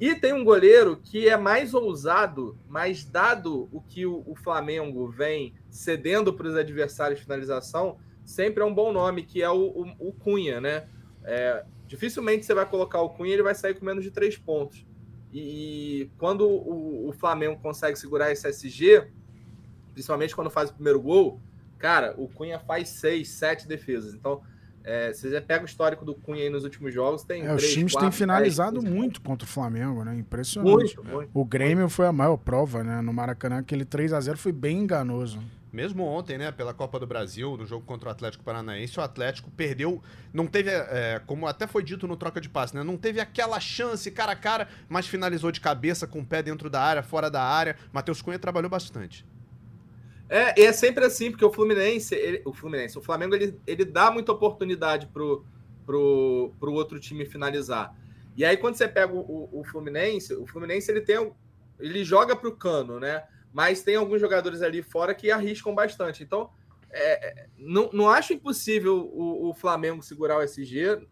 E 0.00 0.14
tem 0.14 0.32
um 0.32 0.42
goleiro 0.42 0.96
que 0.96 1.28
é 1.28 1.36
mais 1.36 1.72
ousado, 1.72 2.58
mas 2.68 3.04
dado 3.04 3.68
o 3.70 3.80
que 3.80 4.04
o, 4.04 4.24
o 4.26 4.34
Flamengo 4.34 5.08
vem 5.08 5.54
cedendo 5.70 6.32
para 6.32 6.48
os 6.48 6.56
adversários 6.56 7.20
de 7.20 7.24
finalização, 7.24 7.98
sempre 8.24 8.62
é 8.62 8.66
um 8.66 8.74
bom 8.74 8.92
nome, 8.92 9.22
que 9.22 9.40
é 9.42 9.50
o, 9.50 9.54
o, 9.54 10.08
o 10.08 10.12
Cunha, 10.12 10.60
né? 10.60 10.88
É, 11.22 11.64
dificilmente 11.86 12.44
você 12.44 12.54
vai 12.54 12.66
colocar 12.66 13.00
o 13.00 13.10
Cunha 13.10 13.32
ele 13.32 13.42
vai 13.42 13.54
sair 13.54 13.74
com 13.74 13.84
menos 13.84 14.02
de 14.02 14.10
três 14.10 14.36
pontos. 14.36 14.84
E 15.32 16.10
quando 16.18 16.46
o, 16.48 17.08
o, 17.08 17.12
Flamengo 17.12 17.58
consegue 17.60 17.98
segurar 17.98 18.30
esse 18.30 18.48
SG, 18.48 19.08
principalmente 19.92 20.34
quando 20.34 20.48
faz 20.48 20.70
o 20.70 20.74
primeiro 20.74 21.00
gol, 21.00 21.40
cara, 21.76 22.14
o 22.16 22.28
Cunha 22.28 22.58
faz 22.60 22.88
seis, 22.88 23.30
sete 23.30 23.66
defesas. 23.66 24.14
Então, 24.14 24.42
é, 24.84 25.12
você 25.12 25.30
já 25.30 25.40
pega 25.40 25.64
o 25.64 25.66
histórico 25.66 26.04
do 26.04 26.14
Cunha 26.14 26.42
aí 26.42 26.50
nos 26.50 26.62
últimos 26.62 26.92
jogos, 26.92 27.24
tem. 27.24 27.42
É, 27.42 27.46
três, 27.46 27.64
os 27.64 27.72
times 27.72 27.92
quatro, 27.92 28.10
têm 28.10 28.16
finalizado 28.16 28.80
dez, 28.80 28.92
muito 28.92 29.22
contra 29.22 29.46
o 29.46 29.48
Flamengo, 29.48 30.04
né? 30.04 30.14
Impressionante. 30.14 30.96
Muito, 30.96 31.04
muito, 31.04 31.30
o 31.32 31.44
Grêmio 31.44 31.88
foi 31.88 32.06
a 32.06 32.12
maior 32.12 32.36
prova, 32.36 32.84
né? 32.84 33.00
No 33.00 33.12
Maracanã, 33.12 33.58
aquele 33.58 33.84
3 33.84 34.12
a 34.12 34.20
0 34.20 34.36
foi 34.36 34.52
bem 34.52 34.80
enganoso. 34.80 35.40
Mesmo 35.72 36.04
ontem, 36.04 36.38
né, 36.38 36.52
pela 36.52 36.72
Copa 36.72 37.00
do 37.00 37.06
Brasil, 37.06 37.56
no 37.56 37.66
jogo 37.66 37.84
contra 37.84 38.08
o 38.08 38.12
Atlético 38.12 38.44
Paranaense, 38.44 38.96
o 39.00 39.02
Atlético 39.02 39.50
perdeu, 39.50 40.00
não 40.32 40.46
teve, 40.46 40.70
é, 40.70 41.20
como 41.26 41.48
até 41.48 41.66
foi 41.66 41.82
dito 41.82 42.06
no 42.06 42.16
troca 42.16 42.40
de 42.40 42.48
passe, 42.48 42.76
né, 42.76 42.84
não 42.84 42.96
teve 42.96 43.18
aquela 43.18 43.58
chance 43.58 44.08
cara 44.12 44.30
a 44.30 44.36
cara, 44.36 44.68
mas 44.88 45.08
finalizou 45.08 45.50
de 45.50 45.60
cabeça 45.60 46.06
com 46.06 46.20
o 46.20 46.24
pé 46.24 46.44
dentro 46.44 46.70
da 46.70 46.80
área, 46.80 47.02
fora 47.02 47.28
da 47.28 47.42
área. 47.42 47.74
Matheus 47.92 48.22
Cunha 48.22 48.38
trabalhou 48.38 48.70
bastante. 48.70 49.26
É, 50.28 50.60
e 50.60 50.64
é 50.64 50.72
sempre 50.72 51.04
assim, 51.04 51.30
porque 51.30 51.44
o 51.44 51.52
Fluminense, 51.52 52.14
ele, 52.14 52.42
o 52.44 52.52
Fluminense, 52.52 52.98
o 52.98 53.02
Flamengo, 53.02 53.34
ele, 53.34 53.58
ele 53.66 53.84
dá 53.84 54.10
muita 54.10 54.32
oportunidade 54.32 55.06
pro, 55.08 55.44
pro, 55.84 56.52
pro 56.58 56.72
outro 56.72 56.98
time 56.98 57.26
finalizar. 57.26 57.94
E 58.36 58.44
aí, 58.44 58.56
quando 58.56 58.74
você 58.74 58.88
pega 58.88 59.12
o, 59.14 59.48
o, 59.52 59.64
Fluminense, 59.64 60.34
o 60.34 60.46
Fluminense 60.46 60.90
ele 60.90 61.00
tem. 61.00 61.32
Ele 61.78 62.04
joga 62.04 62.34
pro 62.34 62.56
cano, 62.56 62.98
né? 62.98 63.24
mas 63.54 63.82
tem 63.82 63.94
alguns 63.94 64.20
jogadores 64.20 64.62
ali 64.62 64.82
fora 64.82 65.14
que 65.14 65.30
arriscam 65.30 65.72
bastante. 65.72 66.24
Então, 66.24 66.50
é, 66.90 67.28
é 67.28 67.46
não, 67.56 67.88
não 67.92 68.10
acho 68.10 68.32
impossível 68.32 69.08
o, 69.14 69.48
o, 69.48 69.54
Flamengo 69.54 70.02
segurar 70.02 70.38
o 70.38 70.42
SG. 70.42 71.06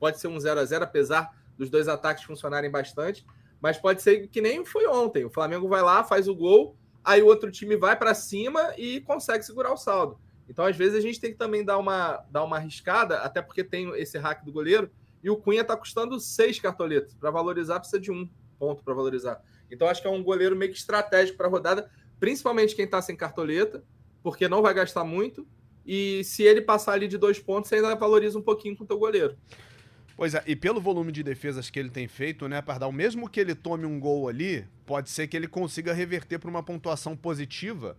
Pode 0.00 0.18
ser 0.18 0.26
um 0.26 0.38
0 0.38 0.58
a 0.58 0.64
0 0.64 0.82
apesar 0.82 1.30
dos 1.56 1.70
dois 1.70 1.86
ataques 1.86 2.24
funcionarem 2.24 2.68
bastante. 2.68 3.24
Mas 3.60 3.78
pode 3.78 4.02
ser 4.02 4.26
que 4.26 4.40
nem 4.40 4.64
foi 4.64 4.88
ontem. 4.88 5.24
O 5.24 5.30
Flamengo 5.30 5.68
vai 5.68 5.82
lá, 5.82 6.02
faz 6.02 6.26
o 6.26 6.34
gol, 6.34 6.76
aí 7.04 7.22
o 7.22 7.26
outro 7.26 7.50
time 7.50 7.76
vai 7.76 7.96
para 7.96 8.14
cima 8.14 8.72
e 8.76 9.00
consegue 9.02 9.44
segurar 9.44 9.72
o 9.72 9.76
saldo. 9.76 10.18
Então, 10.48 10.64
às 10.64 10.76
vezes, 10.76 10.96
a 10.96 11.00
gente 11.00 11.20
tem 11.20 11.32
que 11.32 11.38
também 11.38 11.64
dar 11.64 11.78
uma, 11.78 12.24
dar 12.30 12.44
uma 12.44 12.56
arriscada, 12.56 13.18
até 13.18 13.40
porque 13.40 13.62
tem 13.62 13.90
esse 13.96 14.18
hack 14.18 14.44
do 14.44 14.52
goleiro, 14.52 14.90
e 15.22 15.30
o 15.30 15.36
Cunha 15.36 15.62
está 15.62 15.76
custando 15.76 16.20
seis 16.20 16.60
cartoletas. 16.60 17.14
Para 17.14 17.30
valorizar, 17.30 17.80
precisa 17.80 18.00
de 18.00 18.10
um 18.10 18.28
ponto 18.58 18.82
para 18.82 18.92
valorizar. 18.94 19.42
Então 19.70 19.88
acho 19.88 20.00
que 20.00 20.06
é 20.06 20.10
um 20.10 20.22
goleiro 20.22 20.54
meio 20.54 20.70
que 20.70 20.78
estratégico 20.78 21.36
para 21.36 21.46
a 21.46 21.50
rodada, 21.50 21.90
principalmente 22.20 22.76
quem 22.76 22.84
está 22.84 23.00
sem 23.00 23.16
cartoleta, 23.16 23.82
porque 24.22 24.48
não 24.48 24.62
vai 24.62 24.72
gastar 24.72 25.04
muito 25.04 25.46
E 25.86 26.24
se 26.24 26.42
ele 26.42 26.62
passar 26.62 26.92
ali 26.92 27.06
de 27.06 27.18
dois 27.18 27.38
pontos, 27.38 27.68
você 27.68 27.76
ainda 27.76 27.94
valoriza 27.94 28.38
um 28.38 28.42
pouquinho 28.42 28.76
com 28.76 28.84
o 28.84 28.86
teu 28.86 28.98
goleiro. 28.98 29.36
Pois 30.16 30.34
é, 30.34 30.42
e 30.46 30.54
pelo 30.54 30.80
volume 30.80 31.10
de 31.10 31.22
defesas 31.22 31.68
que 31.70 31.78
ele 31.78 31.90
tem 31.90 32.06
feito, 32.06 32.48
né, 32.48 32.62
Pardal, 32.62 32.92
mesmo 32.92 33.28
que 33.28 33.40
ele 33.40 33.54
tome 33.54 33.84
um 33.84 33.98
gol 33.98 34.28
ali, 34.28 34.64
pode 34.86 35.10
ser 35.10 35.26
que 35.26 35.36
ele 35.36 35.48
consiga 35.48 35.92
reverter 35.92 36.38
para 36.38 36.48
uma 36.48 36.62
pontuação 36.62 37.16
positiva, 37.16 37.96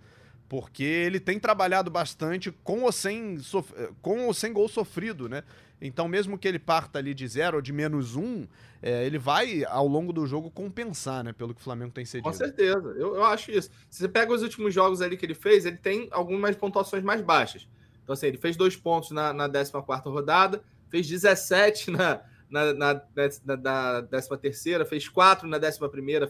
porque 0.48 0.84
ele 0.84 1.20
tem 1.20 1.40
trabalhado 1.40 1.92
bastante 1.92 2.52
com 2.64 2.84
ou 2.84 2.92
sem, 2.92 3.38
sof... 3.40 3.72
com 4.02 4.26
ou 4.28 4.34
sem 4.34 4.54
gol 4.54 4.70
sofrido, 4.70 5.28
né? 5.28 5.44
Então, 5.82 6.08
mesmo 6.08 6.38
que 6.38 6.48
ele 6.48 6.58
parta 6.58 7.00
ali 7.00 7.14
de 7.14 7.28
zero 7.28 7.58
ou 7.58 7.62
de 7.62 7.74
menos 7.74 8.16
um, 8.16 8.48
é, 8.82 9.06
ele 9.06 9.18
vai, 9.18 9.66
ao 9.66 9.88
longo 9.88 10.14
do 10.14 10.26
jogo, 10.26 10.50
compensar, 10.50 11.24
né? 11.24 11.34
Pelo 11.34 11.54
que 11.54 11.60
o 11.60 11.64
Flamengo 11.64 11.92
tem 11.92 12.06
cedido. 12.06 12.30
Com 12.30 12.34
certeza, 12.34 12.88
eu, 12.98 13.16
eu 13.16 13.26
acho 13.26 13.52
isso. 13.52 13.70
Se 13.90 14.00
você 14.00 14.08
pega 14.08 14.34
os 14.34 14.42
últimos 14.42 14.74
jogos 14.74 15.02
ali 15.02 15.18
que 15.18 15.26
ele 15.26 15.34
fez, 15.34 15.66
ele 15.66 15.78
tem 15.78 16.08
algumas 16.12 16.56
pontuações 16.56 17.04
mais 17.04 17.22
baixas. 17.22 17.68
Então, 18.04 18.14
assim, 18.14 18.28
ele 18.28 18.38
fez 18.38 18.56
dois 18.56 18.76
pontos 18.76 19.12
na, 19.12 19.34
na 19.34 19.50
14 19.50 20.04
rodada, 20.06 20.64
fez 20.90 21.08
17 21.08 21.92
na, 21.92 22.22
na, 22.50 22.74
na, 22.74 23.02
na, 23.46 23.58
na 23.58 24.02
13, 24.04 24.86
fez 24.88 25.08
4 25.10 25.48
na 25.48 25.58
11, 25.58 25.80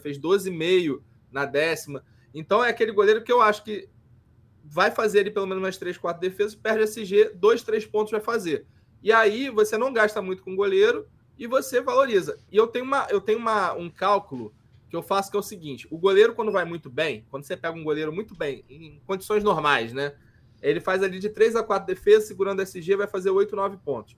fez 0.02 0.18
12,5 0.18 1.00
na 1.30 1.44
décima. 1.44 2.04
Então, 2.34 2.64
é 2.64 2.70
aquele 2.70 2.92
goleiro 2.92 3.22
que 3.22 3.32
eu 3.32 3.40
acho 3.40 3.64
que 3.64 3.88
vai 4.64 4.90
fazer 4.90 5.20
ele 5.20 5.30
pelo 5.30 5.46
menos 5.46 5.62
umas 5.62 5.76
3, 5.76 5.96
4 5.96 6.20
defesas, 6.20 6.54
perde 6.54 6.82
SG, 6.84 7.30
2, 7.34 7.62
3 7.62 7.86
pontos 7.86 8.10
vai 8.10 8.20
fazer. 8.20 8.66
E 9.02 9.12
aí 9.12 9.48
você 9.50 9.78
não 9.78 9.92
gasta 9.92 10.20
muito 10.20 10.42
com 10.42 10.56
goleiro 10.56 11.06
e 11.38 11.46
você 11.46 11.80
valoriza. 11.80 12.38
E 12.50 12.56
eu 12.56 12.66
tenho, 12.66 12.84
uma, 12.84 13.06
eu 13.10 13.20
tenho 13.20 13.38
uma, 13.38 13.72
um 13.74 13.88
cálculo 13.88 14.52
que 14.88 14.96
eu 14.96 15.02
faço 15.02 15.30
que 15.30 15.36
é 15.36 15.40
o 15.40 15.42
seguinte: 15.42 15.86
o 15.90 15.98
goleiro, 15.98 16.34
quando 16.34 16.50
vai 16.50 16.64
muito 16.64 16.90
bem, 16.90 17.24
quando 17.30 17.44
você 17.44 17.56
pega 17.56 17.76
um 17.76 17.84
goleiro 17.84 18.12
muito 18.12 18.34
bem, 18.34 18.64
em 18.68 19.00
condições 19.06 19.44
normais, 19.44 19.92
né? 19.92 20.14
Ele 20.62 20.80
faz 20.80 21.02
ali 21.02 21.18
de 21.18 21.28
3 21.28 21.54
a 21.56 21.62
4 21.62 21.86
defesas, 21.86 22.26
segurando 22.26 22.62
SG, 22.62 22.96
vai 22.96 23.06
fazer 23.06 23.30
8, 23.30 23.54
9 23.54 23.76
pontos. 23.78 24.16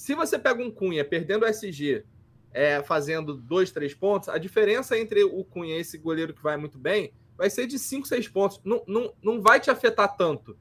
Se 0.00 0.14
você 0.14 0.38
pega 0.38 0.62
um 0.62 0.70
Cunha 0.70 1.04
perdendo 1.04 1.44
SG, 1.44 2.06
é, 2.54 2.82
fazendo 2.82 3.34
2, 3.34 3.70
3 3.70 3.92
pontos, 3.92 4.30
a 4.30 4.38
diferença 4.38 4.98
entre 4.98 5.22
o 5.22 5.44
Cunha 5.44 5.76
e 5.76 5.80
esse 5.80 5.98
goleiro 5.98 6.32
que 6.32 6.42
vai 6.42 6.56
muito 6.56 6.78
bem 6.78 7.12
vai 7.36 7.50
ser 7.50 7.66
de 7.66 7.78
5, 7.78 8.08
6 8.08 8.28
pontos. 8.28 8.62
Não, 8.64 8.82
não, 8.86 9.12
não 9.22 9.42
vai 9.42 9.60
te 9.60 9.70
afetar 9.70 10.16
tanto. 10.16 10.56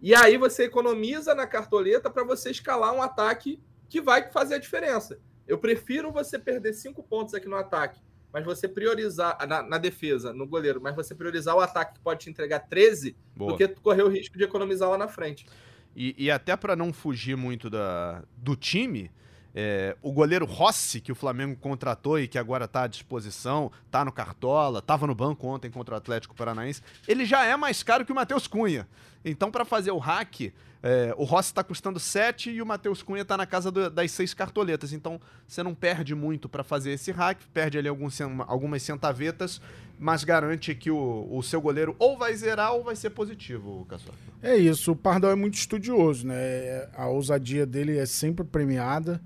E 0.00 0.12
aí 0.16 0.36
você 0.36 0.64
economiza 0.64 1.32
na 1.32 1.46
cartoleta 1.46 2.10
para 2.10 2.24
você 2.24 2.50
escalar 2.50 2.92
um 2.92 3.00
ataque 3.00 3.62
que 3.88 4.00
vai 4.00 4.28
fazer 4.32 4.56
a 4.56 4.58
diferença. 4.58 5.16
Eu 5.46 5.58
prefiro 5.58 6.10
você 6.10 6.36
perder 6.36 6.72
5 6.72 7.04
pontos 7.04 7.34
aqui 7.34 7.46
no 7.46 7.54
ataque, 7.54 8.00
mas 8.32 8.44
você 8.44 8.66
priorizar 8.66 9.38
na, 9.46 9.62
na, 9.62 9.78
defesa, 9.78 10.32
no 10.32 10.44
goleiro, 10.44 10.80
mas 10.82 10.96
você 10.96 11.14
priorizar 11.14 11.54
o 11.54 11.60
ataque 11.60 11.94
que 11.94 12.00
pode 12.00 12.24
te 12.24 12.30
entregar 12.30 12.58
13 12.58 13.16
Boa. 13.36 13.52
do 13.52 13.56
que 13.56 13.68
correr 13.80 14.02
o 14.02 14.08
risco 14.08 14.36
de 14.36 14.42
economizar 14.42 14.90
lá 14.90 14.98
na 14.98 15.06
frente. 15.06 15.46
E, 15.94 16.14
e 16.18 16.30
até 16.30 16.56
para 16.56 16.74
não 16.74 16.92
fugir 16.92 17.36
muito 17.36 17.68
da, 17.68 18.22
do 18.36 18.56
time, 18.56 19.10
é, 19.54 19.96
o 20.00 20.12
goleiro 20.12 20.46
Rossi, 20.46 21.00
que 21.00 21.12
o 21.12 21.14
Flamengo 21.14 21.56
contratou 21.56 22.18
e 22.18 22.26
que 22.26 22.38
agora 22.38 22.64
está 22.64 22.84
à 22.84 22.86
disposição, 22.86 23.70
está 23.86 24.04
no 24.04 24.10
Cartola, 24.10 24.78
estava 24.78 25.06
no 25.06 25.14
banco 25.14 25.46
ontem 25.46 25.70
contra 25.70 25.94
o 25.94 25.98
Atlético 25.98 26.34
Paranaense, 26.34 26.82
ele 27.06 27.26
já 27.26 27.44
é 27.44 27.56
mais 27.56 27.82
caro 27.82 28.04
que 28.04 28.12
o 28.12 28.14
Matheus 28.14 28.46
Cunha. 28.46 28.88
Então, 29.24 29.50
para 29.50 29.64
fazer 29.64 29.90
o 29.90 29.98
hack, 29.98 30.52
é, 30.82 31.14
o 31.16 31.22
Rossi 31.22 31.50
está 31.50 31.62
custando 31.62 32.00
7 32.00 32.50
e 32.50 32.60
o 32.60 32.66
Matheus 32.66 33.02
Cunha 33.02 33.22
está 33.22 33.36
na 33.36 33.46
casa 33.46 33.70
do, 33.70 33.88
das 33.88 34.10
6 34.10 34.34
cartoletas. 34.34 34.92
Então, 34.92 35.20
você 35.46 35.62
não 35.62 35.74
perde 35.74 36.12
muito 36.12 36.48
para 36.48 36.64
fazer 36.64 36.90
esse 36.90 37.12
hack, 37.12 37.40
perde 37.54 37.78
ali 37.78 37.86
alguns, 37.86 38.20
algumas 38.20 38.82
centavetas, 38.82 39.60
mas 39.96 40.24
garante 40.24 40.74
que 40.74 40.90
o, 40.90 41.28
o 41.30 41.40
seu 41.40 41.60
goleiro 41.60 41.94
ou 42.00 42.18
vai 42.18 42.34
zerar 42.34 42.74
ou 42.74 42.82
vai 42.82 42.96
ser 42.96 43.10
positivo, 43.10 43.86
Caçoca. 43.88 44.16
É 44.42 44.56
isso, 44.56 44.90
o 44.90 44.96
Pardal 44.96 45.30
é 45.30 45.36
muito 45.36 45.54
estudioso, 45.54 46.26
né? 46.26 46.88
A 46.94 47.06
ousadia 47.06 47.64
dele 47.64 47.96
é 47.96 48.06
sempre 48.06 48.44
premiada. 48.44 49.20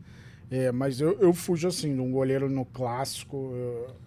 É, 0.51 0.71
mas 0.71 1.01
eu, 1.01 1.19
eu 1.21 1.33
fujo 1.35 1.66
assim, 1.66 1.95
de 1.95 2.01
um 2.01 2.12
goleiro 2.12 2.49
no 2.49 2.64
clássico. 2.66 3.53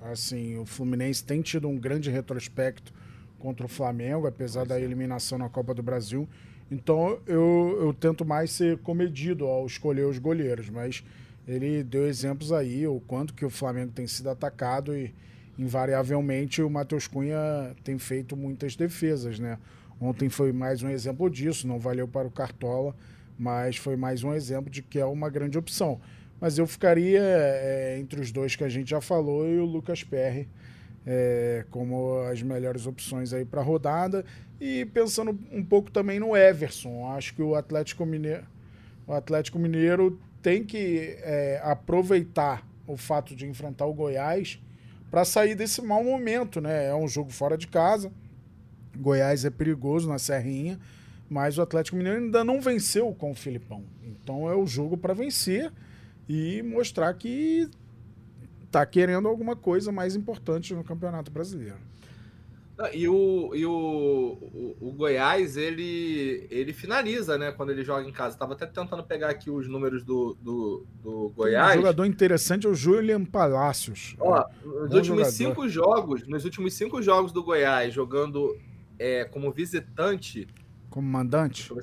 assim, 0.03 0.57
o 0.57 0.65
Fluminense 0.65 1.23
tem 1.23 1.41
tido 1.41 1.67
um 1.67 1.77
grande 1.77 2.09
retrospecto 2.09 2.93
contra 3.39 3.65
o 3.65 3.69
Flamengo, 3.69 4.27
apesar 4.27 4.65
da 4.65 4.79
eliminação 4.79 5.37
na 5.37 5.49
Copa 5.49 5.73
do 5.73 5.81
Brasil. 5.81 6.29
Então 6.71 7.19
eu, 7.25 7.77
eu 7.81 7.93
tento 7.93 8.23
mais 8.23 8.51
ser 8.51 8.77
comedido 8.79 9.45
ao 9.45 9.65
escolher 9.65 10.05
os 10.05 10.19
goleiros, 10.19 10.69
mas 10.69 11.03
ele 11.47 11.83
deu 11.83 12.07
exemplos 12.07 12.51
aí, 12.51 12.85
o 12.85 12.99
quanto 12.99 13.33
que 13.33 13.43
o 13.43 13.49
Flamengo 13.49 13.91
tem 13.91 14.05
sido 14.05 14.29
atacado 14.29 14.95
e 14.95 15.13
invariavelmente 15.57 16.61
o 16.61 16.69
Matheus 16.69 17.07
Cunha 17.07 17.75
tem 17.83 17.97
feito 17.97 18.37
muitas 18.37 18.75
defesas, 18.75 19.39
né? 19.39 19.57
Ontem 19.99 20.29
foi 20.29 20.53
mais 20.53 20.81
um 20.83 20.89
exemplo 20.89 21.29
disso, 21.29 21.67
não 21.67 21.79
valeu 21.79 22.07
para 22.07 22.27
o 22.27 22.31
Cartola, 22.31 22.95
mas 23.37 23.75
foi 23.75 23.97
mais 23.97 24.23
um 24.23 24.33
exemplo 24.33 24.69
de 24.69 24.81
que 24.81 24.99
é 24.99 25.05
uma 25.05 25.29
grande 25.29 25.57
opção. 25.57 25.99
Mas 26.39 26.57
eu 26.57 26.65
ficaria 26.65 27.19
é, 27.21 27.97
entre 27.99 28.21
os 28.21 28.31
dois 28.31 28.55
que 28.55 28.63
a 28.63 28.69
gente 28.69 28.91
já 28.91 29.01
falou 29.01 29.45
e 29.49 29.57
o 29.57 29.65
Lucas 29.65 30.03
Perry 30.03 30.47
é, 31.05 31.65
como 31.71 32.21
as 32.31 32.41
melhores 32.41 32.85
opções 32.85 33.33
aí 33.33 33.43
para 33.43 33.61
a 33.61 33.63
rodada. 33.63 34.23
E 34.59 34.85
pensando 34.85 35.37
um 35.51 35.63
pouco 35.63 35.89
também 35.89 36.19
no 36.19 36.35
Everson, 36.35 37.11
acho 37.13 37.33
que 37.33 37.41
o 37.41 37.55
Atlético 37.55 38.05
Mineiro, 38.05 38.45
o 39.07 39.13
Atlético 39.13 39.57
Mineiro 39.57 40.19
tem 40.41 40.63
que 40.63 41.17
é, 41.21 41.61
aproveitar 41.63 42.67
o 42.85 42.97
fato 42.97 43.35
de 43.35 43.45
enfrentar 43.45 43.85
o 43.85 43.93
Goiás 43.93 44.59
para 45.09 45.23
sair 45.23 45.55
desse 45.55 45.81
mau 45.81 46.03
momento, 46.03 46.59
né? 46.59 46.87
É 46.87 46.95
um 46.95 47.07
jogo 47.07 47.31
fora 47.31 47.57
de 47.57 47.67
casa. 47.67 48.11
Goiás 48.97 49.45
é 49.45 49.49
perigoso 49.49 50.09
na 50.09 50.19
Serrinha, 50.19 50.79
mas 51.29 51.57
o 51.57 51.61
Atlético 51.61 51.95
Mineiro 51.95 52.19
ainda 52.19 52.43
não 52.43 52.59
venceu 52.59 53.13
com 53.13 53.31
o 53.31 53.35
Filipão. 53.35 53.83
Então 54.03 54.49
é 54.49 54.55
o 54.55 54.67
jogo 54.67 54.97
para 54.97 55.13
vencer 55.13 55.71
e 56.27 56.61
mostrar 56.63 57.13
que 57.13 57.69
está 58.65 58.85
querendo 58.85 59.27
alguma 59.27 59.55
coisa 59.55 59.91
mais 59.91 60.15
importante 60.15 60.73
no 60.73 60.83
Campeonato 60.83 61.31
Brasileiro. 61.31 61.88
E 62.93 63.09
o, 63.09 63.53
e 63.53 63.65
o, 63.65 63.71
o, 63.71 64.77
o, 64.79 64.91
Goiás, 64.93 65.57
ele, 65.57 66.47
ele 66.49 66.71
finaliza, 66.71 67.37
né? 67.37 67.51
Quando 67.51 67.71
ele 67.71 67.83
joga 67.83 68.07
em 68.07 68.11
casa. 68.11 68.37
Tava 68.37 68.53
até 68.53 68.65
tentando 68.65 69.03
pegar 69.03 69.29
aqui 69.29 69.49
os 69.49 69.67
números 69.67 70.01
do, 70.01 70.37
do, 70.41 70.85
do 71.03 71.29
Goiás. 71.35 71.73
Um 71.73 71.81
jogador 71.81 72.05
interessante 72.05 72.65
é 72.65 72.69
o 72.69 72.73
Julian 72.73 73.25
Palacios. 73.25 74.15
Ó, 74.17 74.45
nos 74.63 74.93
últimos 74.93 75.03
jogador. 75.03 75.31
cinco 75.31 75.67
jogos, 75.67 76.25
nos 76.25 76.45
últimos 76.45 76.73
cinco 76.73 77.01
jogos 77.01 77.33
do 77.33 77.43
Goiás, 77.43 77.93
jogando 77.93 78.57
é, 78.97 79.25
como 79.25 79.51
visitante. 79.51 80.47
Como 80.89 81.05
mandante? 81.05 81.73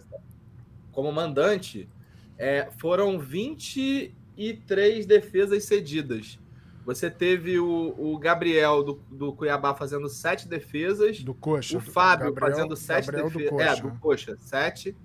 Como 0.93 1.13
mandante, 1.13 1.91
é, 2.39 2.71
foram 2.79 3.19
23 3.19 5.05
defesas 5.05 5.65
cedidas. 5.65 6.39
Você 6.87 7.11
teve 7.11 7.59
o, 7.59 7.95
o 7.99 8.17
Gabriel 8.17 8.81
do, 8.81 9.03
do 9.11 9.33
Cuiabá 9.33 9.75
fazendo 9.75 10.09
sete 10.09 10.47
defesas. 10.47 11.19
Do 11.21 11.35
Coxa. 11.35 11.79
O 11.79 11.81
Fábio 11.81 12.33
Gabriel, 12.33 12.57
fazendo 12.57 12.77
sete 12.77 13.11
defesas. 13.11 13.61
É, 13.61 13.83
do 13.83 13.91
Coxa, 13.99 14.37
sete. 14.39 14.97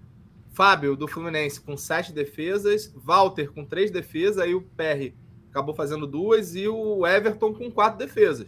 Fábio 0.52 0.96
do 0.96 1.08
Fluminense 1.08 1.60
com 1.60 1.76
sete 1.76 2.14
defesas. 2.14 2.94
Walter 2.96 3.52
com 3.52 3.66
três 3.66 3.90
defesas. 3.90 4.38
Aí 4.38 4.54
o 4.54 4.62
Perry 4.62 5.16
acabou 5.50 5.74
fazendo 5.74 6.06
duas. 6.06 6.54
E 6.54 6.68
o 6.68 7.08
Everton 7.08 7.52
com 7.52 7.72
quatro 7.72 7.98
defesas. 7.98 8.46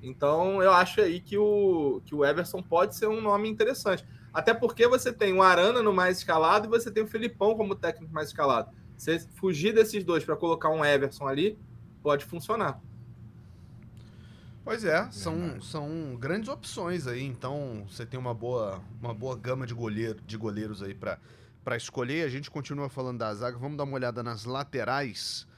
Então 0.00 0.62
eu 0.62 0.70
acho 0.70 1.00
aí 1.00 1.18
que 1.18 1.36
o, 1.36 2.00
que 2.04 2.14
o 2.14 2.24
Everson 2.24 2.62
pode 2.62 2.94
ser 2.94 3.08
um 3.08 3.20
nome 3.20 3.48
interessante. 3.48 4.06
Até 4.32 4.54
porque 4.54 4.86
você 4.86 5.12
tem 5.12 5.32
o 5.32 5.42
Arana 5.42 5.82
no 5.82 5.92
mais 5.92 6.18
escalado 6.18 6.68
e 6.68 6.70
você 6.70 6.88
tem 6.88 7.02
o 7.02 7.08
Filipão 7.08 7.56
como 7.56 7.74
técnico 7.74 8.14
mais 8.14 8.28
escalado. 8.28 8.70
Você 8.96 9.18
fugir 9.34 9.74
desses 9.74 10.04
dois 10.04 10.24
para 10.24 10.36
colocar 10.36 10.70
um 10.70 10.84
Everson 10.84 11.26
ali, 11.26 11.58
pode 12.06 12.24
funcionar. 12.24 12.80
Pois 14.62 14.84
é, 14.84 15.10
são, 15.10 15.60
são 15.60 16.16
grandes 16.16 16.48
opções 16.48 17.08
aí. 17.08 17.24
Então, 17.24 17.84
você 17.88 18.06
tem 18.06 18.18
uma 18.18 18.32
boa, 18.32 18.80
uma 19.02 19.12
boa 19.12 19.36
gama 19.36 19.66
de, 19.66 19.74
goleiro, 19.74 20.20
de 20.24 20.36
goleiros 20.36 20.84
aí 20.84 20.94
para 20.94 21.76
escolher. 21.76 22.24
A 22.24 22.28
gente 22.28 22.48
continua 22.48 22.88
falando 22.88 23.18
da 23.18 23.34
zaga. 23.34 23.58
Vamos 23.58 23.76
dar 23.76 23.82
uma 23.82 23.94
olhada 23.94 24.22
nas 24.22 24.44
laterais. 24.44 25.48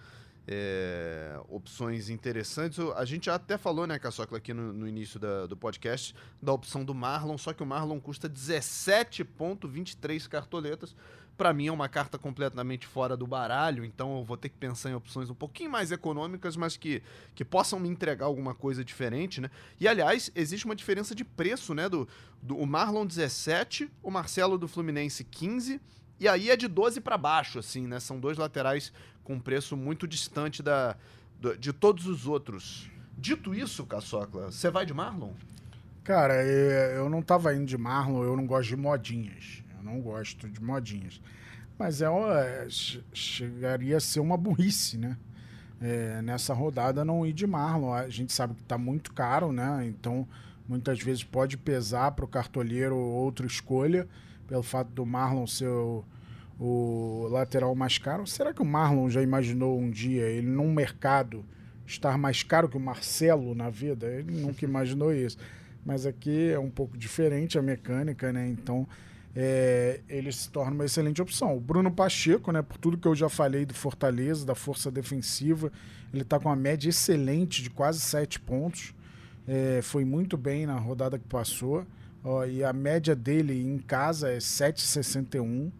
É, 0.51 1.39
opções 1.51 2.09
interessantes. 2.09 2.79
A 2.97 3.05
gente 3.05 3.27
já 3.27 3.35
até 3.35 3.59
falou, 3.59 3.87
né, 3.87 3.99
Caçocla, 3.99 4.39
aqui 4.39 4.55
no, 4.55 4.73
no 4.73 4.89
início 4.89 5.21
da, 5.21 5.45
do 5.45 5.55
podcast, 5.55 6.15
da 6.41 6.55
opção 6.55 6.83
do 6.83 6.95
Marlon, 6.95 7.37
só 7.37 7.53
que 7.53 7.63
o 7.63 7.67
Marlon 7.67 8.01
custa 8.01 8.31
17,23 8.31 10.27
cartoletas 10.27 10.97
para 11.39 11.53
mim 11.53 11.69
é 11.69 11.73
uma 11.73 11.89
carta 11.89 12.19
completamente 12.19 12.85
fora 12.85 13.17
do 13.17 13.25
baralho, 13.25 13.85
então 13.85 14.19
eu 14.19 14.25
vou 14.25 14.37
ter 14.37 14.49
que 14.49 14.57
pensar 14.57 14.91
em 14.91 14.95
opções 14.95 15.31
um 15.31 15.35
pouquinho 15.35 15.71
mais 15.71 15.93
econômicas, 15.93 16.57
mas 16.57 16.77
que, 16.77 17.01
que 17.33 17.45
possam 17.45 17.79
me 17.79 17.89
entregar 17.89 18.27
alguma 18.27 18.55
coisa 18.55 18.85
diferente, 18.85 19.41
né? 19.41 19.49
E 19.79 19.87
aliás, 19.87 20.33
existe 20.35 20.67
uma 20.67 20.75
diferença 20.75 21.15
de 21.15 21.25
preço, 21.25 21.75
né? 21.75 21.89
Do, 21.89 22.09
do 22.43 22.57
o 22.59 22.67
Marlon 22.67 23.07
17, 23.07 23.89
o 24.03 24.11
Marcelo 24.11 24.59
do 24.59 24.67
Fluminense 24.67 25.23
15, 25.23 25.81
e 26.19 26.27
aí 26.27 26.51
é 26.51 26.57
de 26.57 26.67
12 26.67 27.01
para 27.01 27.17
baixo, 27.17 27.61
assim, 27.61 27.87
né? 27.87 28.01
São 28.01 28.19
dois 28.19 28.37
laterais 28.37 28.93
com 29.23 29.39
preço 29.39 29.77
muito 29.77 30.09
distante 30.09 30.61
da, 30.61 30.97
de 31.61 31.73
todos 31.73 32.09
os 32.09 32.27
outros. 32.27 32.91
Dito 33.17 33.55
isso, 33.55 33.87
Caçocla, 33.87 34.51
você 34.51 34.71
vai 34.71 34.85
de 34.85 34.93
Marlon? 34.93 35.33
Cara, 36.03 36.45
eu 36.45 37.09
não 37.09 37.23
tava 37.23 37.55
indo 37.55 37.67
de 37.67 37.79
Marlon, 37.79 38.25
eu 38.25 38.37
não 38.37 38.47
gosto 38.47 38.71
de 38.71 38.77
modinhas 38.77 39.63
não 39.89 40.01
gosto 40.01 40.49
de 40.49 40.63
modinhas. 40.63 41.21
Mas 41.79 42.03
é, 42.03 42.67
chegaria 43.13 43.97
a 43.97 44.01
ser 44.01 44.21
uma 44.21 44.37
burrice, 44.37 44.99
né? 44.99 45.17
É, 45.81 46.21
nessa 46.23 46.53
rodada 46.53 47.05
não 47.05 47.25
ir 47.25 47.33
de 47.33 47.47
Marlon. 47.47 47.93
A 47.93 48.09
gente 48.09 48.33
sabe 48.33 48.55
que 48.55 48.63
está 48.63 48.77
muito 48.77 49.13
caro, 49.13 49.53
né? 49.53 49.87
Então 49.87 50.27
muitas 50.69 51.01
vezes 51.01 51.25
pode 51.25 51.57
pesar 51.57 52.11
para 52.11 52.25
o 52.25 52.29
cartoleiro 52.29 52.97
outra 52.97 53.47
escolha, 53.47 54.07
pelo 54.47 54.63
fato 54.63 54.91
do 54.91 55.07
Marlon 55.07 55.47
ser 55.47 55.69
o, 55.69 56.05
o, 56.59 57.29
lateral 57.31 57.75
mais 57.75 57.97
caro. 57.97 58.27
Será 58.27 58.53
que 58.53 58.61
o 58.61 58.67
Marlon 58.67 59.09
já 59.09 59.23
imaginou 59.23 59.79
um 59.79 59.91
dia 59.91 60.25
ele 60.25 60.49
num 60.49 60.73
mercado 60.73 61.45
estar 61.87 62.19
mais 62.19 62.43
caro 62.43 62.69
que 62.69 62.77
o 62.77 62.81
Marcelo 62.81 63.55
na 63.55 63.71
vida? 63.71 64.07
Ele 64.07 64.41
nunca 64.41 64.65
imaginou 64.65 65.15
isso. 65.15 65.39
Mas 65.87 66.05
aqui 66.05 66.51
é 66.51 66.59
um 66.59 66.71
pouco 66.71 66.99
diferente 66.99 67.57
a 67.57 67.63
mecânica, 67.63 68.33
né? 68.33 68.49
Então 68.49 68.87
é, 69.41 70.01
ele 70.09 70.33
se 70.33 70.51
torna 70.51 70.73
uma 70.73 70.85
excelente 70.85 71.23
opção. 71.23 71.57
O 71.57 71.61
Bruno 71.61 71.93
Pacheco, 71.93 72.51
né, 72.51 72.61
por 72.61 72.77
tudo 72.77 72.99
que 72.99 73.07
eu 73.07 73.15
já 73.15 73.29
falei 73.29 73.65
do 73.65 73.73
Fortaleza, 73.73 74.45
da 74.45 74.57
força 74.57 74.91
defensiva, 74.91 75.71
ele 76.13 76.23
está 76.23 76.41
com 76.41 76.49
uma 76.49 76.57
média 76.57 76.89
excelente 76.89 77.63
de 77.63 77.71
quase 77.71 78.01
7 78.01 78.41
pontos. 78.41 78.93
É, 79.47 79.79
foi 79.81 80.05
muito 80.05 80.37
bem 80.37 80.67
na 80.67 80.77
rodada 80.77 81.21
que 81.21 81.29
passou. 81.29 81.87
Ó, 82.25 82.45
e 82.45 82.65
a 82.65 82.73
média 82.73 83.15
dele 83.15 83.65
em 83.65 83.79
casa 83.79 84.29
é 84.29 84.39
7,61. 84.39 85.71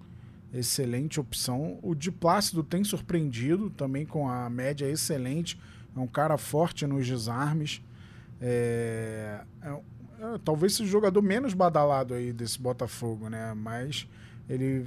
Excelente 0.55 1.19
opção. 1.19 1.81
O 1.83 1.97
de 1.97 2.13
Plácido 2.13 2.63
tem 2.63 2.85
surpreendido 2.85 3.71
também 3.71 4.07
com 4.07 4.29
a 4.29 4.49
média 4.49 4.89
excelente. 4.89 5.61
É 5.97 5.99
um 5.99 6.07
cara 6.07 6.39
forte 6.39 6.87
nos 6.87 7.05
desarmes. 7.05 7.83
É, 8.41 9.41
é 9.63 9.77
é, 10.21 10.39
talvez 10.45 10.75
seja 10.75 10.89
o 10.89 10.91
jogador 10.91 11.23
menos 11.23 11.55
badalado 11.55 12.15
aí 12.15 12.33
desse 12.33 12.61
Botafogo, 12.61 13.29
né? 13.29 13.55
Mas 13.55 14.07
ele 14.49 14.87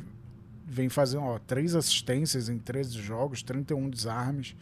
vem 0.65 0.89
fazendo 0.89 1.23
ó, 1.23 1.39
três 1.39 1.75
assistências 1.75 2.49
em 2.49 2.57
13 2.57 3.01
jogos, 3.01 3.43
31 3.43 3.89
desarmes. 3.89 4.55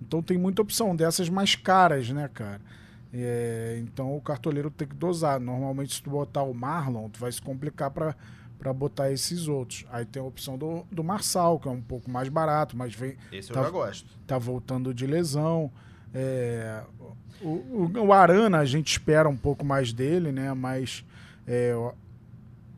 Então 0.00 0.22
tem 0.22 0.36
muita 0.36 0.62
opção 0.62 0.94
dessas 0.96 1.28
mais 1.28 1.54
caras, 1.54 2.08
né, 2.10 2.28
cara? 2.32 2.60
É, 3.12 3.78
então 3.82 4.16
o 4.16 4.20
cartoleiro 4.20 4.70
tem 4.70 4.88
que 4.88 4.96
dosar. 4.96 5.38
Normalmente, 5.38 5.94
se 5.94 6.02
tu 6.02 6.10
botar 6.10 6.42
o 6.42 6.54
Marlon, 6.54 7.08
tu 7.08 7.20
vai 7.20 7.30
se 7.30 7.42
complicar 7.42 7.90
para 7.90 8.16
para 8.62 8.72
botar 8.72 9.10
esses 9.10 9.48
outros. 9.48 9.84
Aí 9.90 10.04
tem 10.04 10.22
a 10.22 10.24
opção 10.24 10.56
do, 10.56 10.86
do 10.88 11.02
Marçal, 11.02 11.58
que 11.58 11.66
é 11.66 11.70
um 11.72 11.80
pouco 11.80 12.08
mais 12.08 12.28
barato, 12.28 12.76
mas 12.76 12.94
vem. 12.94 13.16
Esse 13.32 13.50
eu 13.50 13.54
tá, 13.54 13.64
já 13.64 13.70
gosto. 13.70 14.08
Tá 14.24 14.38
voltando 14.38 14.94
de 14.94 15.04
lesão. 15.04 15.68
É, 16.14 16.80
o, 17.42 17.90
o, 17.94 18.06
o, 18.06 18.12
Arana 18.12 18.58
a 18.58 18.64
gente 18.64 18.92
espera 18.92 19.28
um 19.28 19.36
pouco 19.36 19.64
mais 19.64 19.92
dele, 19.92 20.32
né? 20.32 20.52
Mas 20.54 21.04
é, 21.46 21.74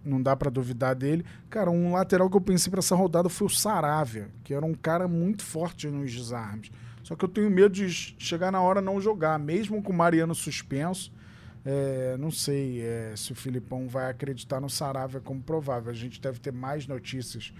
não 0.04 0.20
dá 0.20 0.36
para 0.36 0.50
duvidar 0.50 0.94
dele. 0.94 1.24
Cara, 1.48 1.70
um 1.70 1.92
lateral 1.92 2.28
que 2.28 2.36
eu 2.36 2.40
pensei 2.40 2.70
para 2.70 2.80
essa 2.80 2.94
rodada 2.94 3.28
foi 3.28 3.46
o 3.46 3.50
Saravia, 3.50 4.28
que 4.42 4.52
era 4.52 4.64
um 4.64 4.74
cara 4.74 5.08
muito 5.08 5.42
forte 5.42 5.86
nos 5.88 6.12
desarmes. 6.12 6.70
Só 7.02 7.14
que 7.14 7.24
eu 7.24 7.28
tenho 7.28 7.50
medo 7.50 7.74
de 7.74 7.88
chegar 8.18 8.50
na 8.50 8.60
hora 8.60 8.80
não 8.80 9.00
jogar, 9.00 9.38
mesmo 9.38 9.82
com 9.82 9.92
o 9.92 9.96
Mariano 9.96 10.34
suspenso. 10.34 11.12
É, 11.64 12.16
não 12.18 12.30
sei 12.30 12.82
é, 12.82 13.14
se 13.16 13.32
o 13.32 13.34
Filipão 13.34 13.88
vai 13.88 14.10
acreditar 14.10 14.60
no 14.60 14.68
Saravia 14.68 15.20
como 15.20 15.42
provável. 15.42 15.90
A 15.90 15.94
gente 15.94 16.20
deve 16.20 16.38
ter 16.38 16.52
mais 16.52 16.86
notícias 16.86 17.52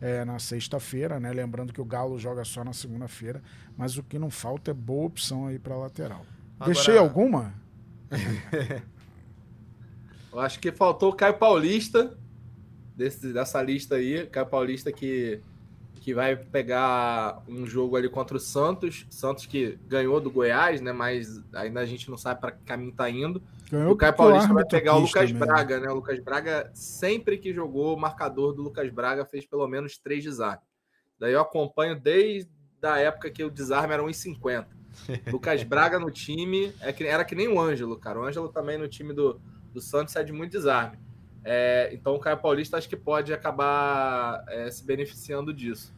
é, 0.00 0.24
na 0.24 0.38
sexta-feira, 0.38 1.18
né? 1.18 1.32
Lembrando 1.32 1.72
que 1.72 1.80
o 1.80 1.84
Galo 1.84 2.18
joga 2.18 2.44
só 2.44 2.64
na 2.64 2.72
segunda-feira, 2.72 3.42
mas 3.76 3.96
o 3.96 4.02
que 4.02 4.18
não 4.18 4.30
falta 4.30 4.70
é 4.70 4.74
boa 4.74 5.06
opção 5.06 5.46
aí 5.46 5.58
para 5.58 5.76
lateral. 5.76 6.24
Agora... 6.58 6.74
Deixei 6.74 6.98
alguma? 6.98 7.54
Eu 10.32 10.40
acho 10.40 10.58
que 10.58 10.72
faltou 10.72 11.10
o 11.10 11.14
Caio 11.14 11.34
Paulista 11.34 12.18
desse, 12.96 13.32
dessa 13.32 13.62
lista 13.62 13.94
aí. 13.96 14.26
Caio 14.26 14.46
Paulista 14.46 14.90
que, 14.90 15.40
que 16.00 16.12
vai 16.12 16.34
pegar 16.34 17.40
um 17.48 17.64
jogo 17.64 17.96
ali 17.96 18.08
contra 18.08 18.36
o 18.36 18.40
Santos. 18.40 19.06
Santos 19.10 19.46
que 19.46 19.78
ganhou 19.86 20.20
do 20.20 20.30
Goiás, 20.30 20.80
né? 20.80 20.92
Mas 20.92 21.40
ainda 21.52 21.80
a 21.80 21.86
gente 21.86 22.10
não 22.10 22.16
sabe 22.16 22.40
para 22.40 22.50
que 22.50 22.64
caminho 22.64 22.92
tá 22.92 23.08
indo. 23.08 23.40
Ganhou 23.70 23.92
o 23.92 23.96
Caio 23.96 24.14
Paulista 24.14 24.52
vai 24.52 24.64
pegar 24.64 24.96
o 24.96 25.00
Lucas 25.00 25.30
mesmo. 25.30 25.46
Braga, 25.46 25.78
né? 25.78 25.88
O 25.88 25.94
Lucas 25.94 26.18
Braga, 26.18 26.70
sempre 26.74 27.38
que 27.38 27.54
jogou, 27.54 27.94
o 27.94 28.00
marcador 28.00 28.52
do 28.52 28.62
Lucas 28.62 28.90
Braga 28.90 29.24
fez 29.24 29.46
pelo 29.46 29.66
menos 29.68 29.98
três 29.98 30.24
desarmes. 30.24 30.66
Daí 31.18 31.32
eu 31.32 31.40
acompanho 31.40 31.98
desde 31.98 32.50
a 32.82 32.98
época 32.98 33.30
que 33.30 33.44
o 33.44 33.50
desarme 33.50 33.94
era 33.94 34.02
1,50. 34.02 34.66
Lucas 35.32 35.62
Braga 35.62 35.98
no 35.98 36.10
time 36.10 36.72
é 36.80 36.92
que, 36.92 37.04
era 37.04 37.24
que 37.24 37.34
nem 37.34 37.48
o 37.48 37.60
Ângelo, 37.60 37.96
cara. 37.96 38.20
O 38.20 38.24
Ângelo 38.24 38.48
também 38.48 38.78
no 38.78 38.88
time 38.88 39.12
do, 39.12 39.40
do 39.72 39.80
Santos 39.80 40.14
é 40.16 40.22
de 40.22 40.32
muito 40.32 40.52
desarme. 40.52 40.98
É, 41.44 41.90
então 41.92 42.14
o 42.14 42.18
Caio 42.18 42.38
Paulista 42.38 42.78
acho 42.78 42.88
que 42.88 42.96
pode 42.96 43.32
acabar 43.32 44.44
é, 44.48 44.70
se 44.70 44.84
beneficiando 44.84 45.52
disso. 45.52 45.92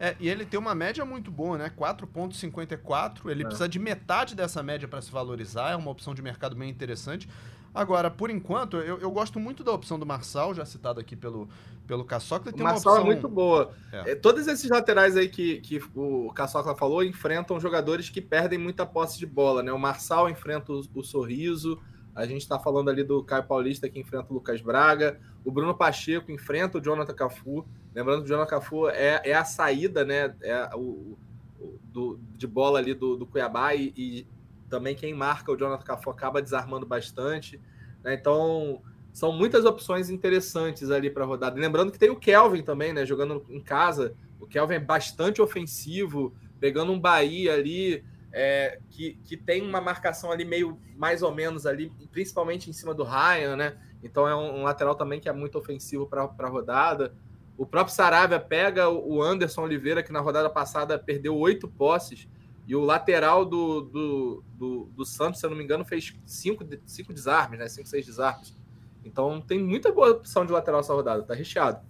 É, 0.00 0.16
e 0.18 0.28
ele 0.30 0.46
tem 0.46 0.58
uma 0.58 0.74
média 0.74 1.04
muito 1.04 1.30
boa, 1.30 1.58
né? 1.58 1.70
4,54. 1.78 3.30
Ele 3.30 3.42
é. 3.42 3.44
precisa 3.44 3.68
de 3.68 3.78
metade 3.78 4.34
dessa 4.34 4.62
média 4.62 4.88
para 4.88 5.02
se 5.02 5.10
valorizar. 5.10 5.72
É 5.72 5.76
uma 5.76 5.90
opção 5.90 6.14
de 6.14 6.22
mercado 6.22 6.56
bem 6.56 6.70
interessante. 6.70 7.28
Agora, 7.72 8.10
por 8.10 8.30
enquanto, 8.30 8.78
eu, 8.78 8.98
eu 8.98 9.10
gosto 9.10 9.38
muito 9.38 9.62
da 9.62 9.72
opção 9.72 9.98
do 9.98 10.04
Marçal, 10.04 10.52
já 10.54 10.64
citado 10.64 10.98
aqui 10.98 11.14
pelo, 11.14 11.48
pelo 11.86 12.04
Caçocla. 12.04 12.52
Tem 12.52 12.60
o 12.60 12.64
Marçal 12.64 12.94
opção... 12.94 13.06
é 13.06 13.14
muito 13.14 13.28
boa. 13.28 13.72
É. 13.92 14.12
É, 14.12 14.14
todos 14.14 14.46
esses 14.48 14.68
laterais 14.68 15.16
aí 15.16 15.28
que, 15.28 15.60
que 15.60 15.80
o 15.94 16.32
Caçocla 16.32 16.74
falou 16.74 17.04
enfrentam 17.04 17.60
jogadores 17.60 18.10
que 18.10 18.20
perdem 18.20 18.58
muita 18.58 18.84
posse 18.84 19.18
de 19.18 19.26
bola, 19.26 19.62
né? 19.62 19.72
O 19.72 19.78
Marçal 19.78 20.28
enfrenta 20.28 20.72
o, 20.72 20.82
o 20.94 21.04
Sorriso, 21.04 21.80
a 22.14 22.26
gente 22.26 22.42
está 22.42 22.58
falando 22.58 22.90
ali 22.90 23.04
do 23.04 23.22
Caio 23.22 23.44
Paulista 23.44 23.88
que 23.88 24.00
enfrenta 24.00 24.26
o 24.30 24.34
Lucas 24.34 24.60
Braga, 24.60 25.20
o 25.44 25.50
Bruno 25.52 25.74
Pacheco 25.74 26.32
enfrenta 26.32 26.78
o 26.78 26.80
Jonathan 26.80 27.14
Cafu. 27.14 27.64
Lembrando 27.94 28.20
que 28.20 28.26
o 28.26 28.28
Jonathan 28.28 28.50
Cafu 28.50 28.88
é, 28.88 29.22
é 29.24 29.34
a 29.34 29.44
saída, 29.44 30.04
né? 30.04 30.34
É 30.42 30.70
o, 30.74 31.16
o 31.58 31.78
do, 31.84 32.18
de 32.36 32.46
bola 32.46 32.78
ali 32.78 32.94
do, 32.94 33.16
do 33.16 33.26
Cuiabá 33.26 33.74
e, 33.74 33.92
e 33.96 34.26
também 34.70 34.94
quem 34.94 35.12
marca 35.12 35.52
o 35.52 35.56
Jonathan 35.56 35.84
Cafu 35.84 36.08
acaba 36.08 36.40
desarmando 36.40 36.86
bastante. 36.86 37.60
Né? 38.02 38.14
Então, 38.14 38.80
são 39.12 39.32
muitas 39.32 39.64
opções 39.64 40.08
interessantes 40.08 40.90
ali 40.90 41.10
para 41.10 41.24
rodada. 41.24 41.60
lembrando 41.60 41.90
que 41.90 41.98
tem 41.98 42.10
o 42.10 42.16
Kelvin 42.16 42.62
também, 42.62 42.92
né? 42.92 43.04
Jogando 43.04 43.44
em 43.50 43.60
casa. 43.60 44.14
O 44.38 44.46
Kelvin 44.46 44.76
é 44.76 44.80
bastante 44.80 45.42
ofensivo, 45.42 46.34
pegando 46.58 46.92
um 46.92 46.98
Bahia 46.98 47.54
ali, 47.54 48.04
é, 48.32 48.78
que, 48.88 49.18
que 49.24 49.36
tem 49.36 49.62
uma 49.62 49.80
marcação 49.80 50.30
ali 50.30 50.44
meio 50.44 50.78
mais 50.96 51.22
ou 51.22 51.34
menos 51.34 51.66
ali, 51.66 51.92
principalmente 52.12 52.70
em 52.70 52.72
cima 52.72 52.94
do 52.94 53.02
Ryan, 53.02 53.56
né? 53.56 53.76
Então 54.02 54.26
é 54.26 54.34
um, 54.34 54.60
um 54.60 54.62
lateral 54.62 54.94
também 54.94 55.20
que 55.20 55.28
é 55.28 55.32
muito 55.32 55.58
ofensivo 55.58 56.06
para 56.06 56.22
a 56.22 56.48
rodada. 56.48 57.14
O 57.58 57.66
próprio 57.66 57.94
Saravia 57.94 58.40
pega 58.40 58.88
o 58.88 59.20
Anderson 59.22 59.62
Oliveira, 59.62 60.02
que 60.02 60.12
na 60.12 60.20
rodada 60.20 60.48
passada 60.48 60.98
perdeu 60.98 61.36
oito 61.36 61.68
posses 61.68 62.26
e 62.70 62.76
o 62.76 62.84
lateral 62.84 63.44
do, 63.44 63.80
do, 63.80 64.44
do, 64.54 64.84
do, 64.94 65.04
Santos, 65.04 65.40
se 65.40 65.44
eu 65.44 65.50
não 65.50 65.56
me 65.56 65.64
engano, 65.64 65.84
fez 65.84 66.14
cinco, 66.24 66.64
cinco 66.86 67.12
desarmes, 67.12 67.58
né? 67.58 67.68
Cinco, 67.68 67.88
seis 67.88 68.06
desarmes. 68.06 68.56
Então 69.04 69.40
tem 69.40 69.60
muita 69.60 69.90
boa 69.90 70.10
opção 70.10 70.46
de 70.46 70.52
lateral 70.52 70.78
essa 70.78 70.94
rodada, 70.94 71.24
tá 71.24 71.34
recheado. 71.34 71.80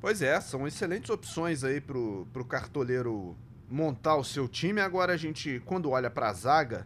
Pois 0.00 0.20
é, 0.20 0.40
são 0.40 0.66
excelentes 0.66 1.10
opções 1.10 1.62
aí 1.62 1.80
pro, 1.80 2.26
pro 2.32 2.44
cartoleiro 2.44 3.36
montar 3.70 4.16
o 4.16 4.24
seu 4.24 4.48
time. 4.48 4.80
Agora 4.80 5.12
a 5.12 5.16
gente, 5.16 5.62
quando 5.64 5.90
olha 5.90 6.10
pra 6.10 6.32
zaga, 6.32 6.84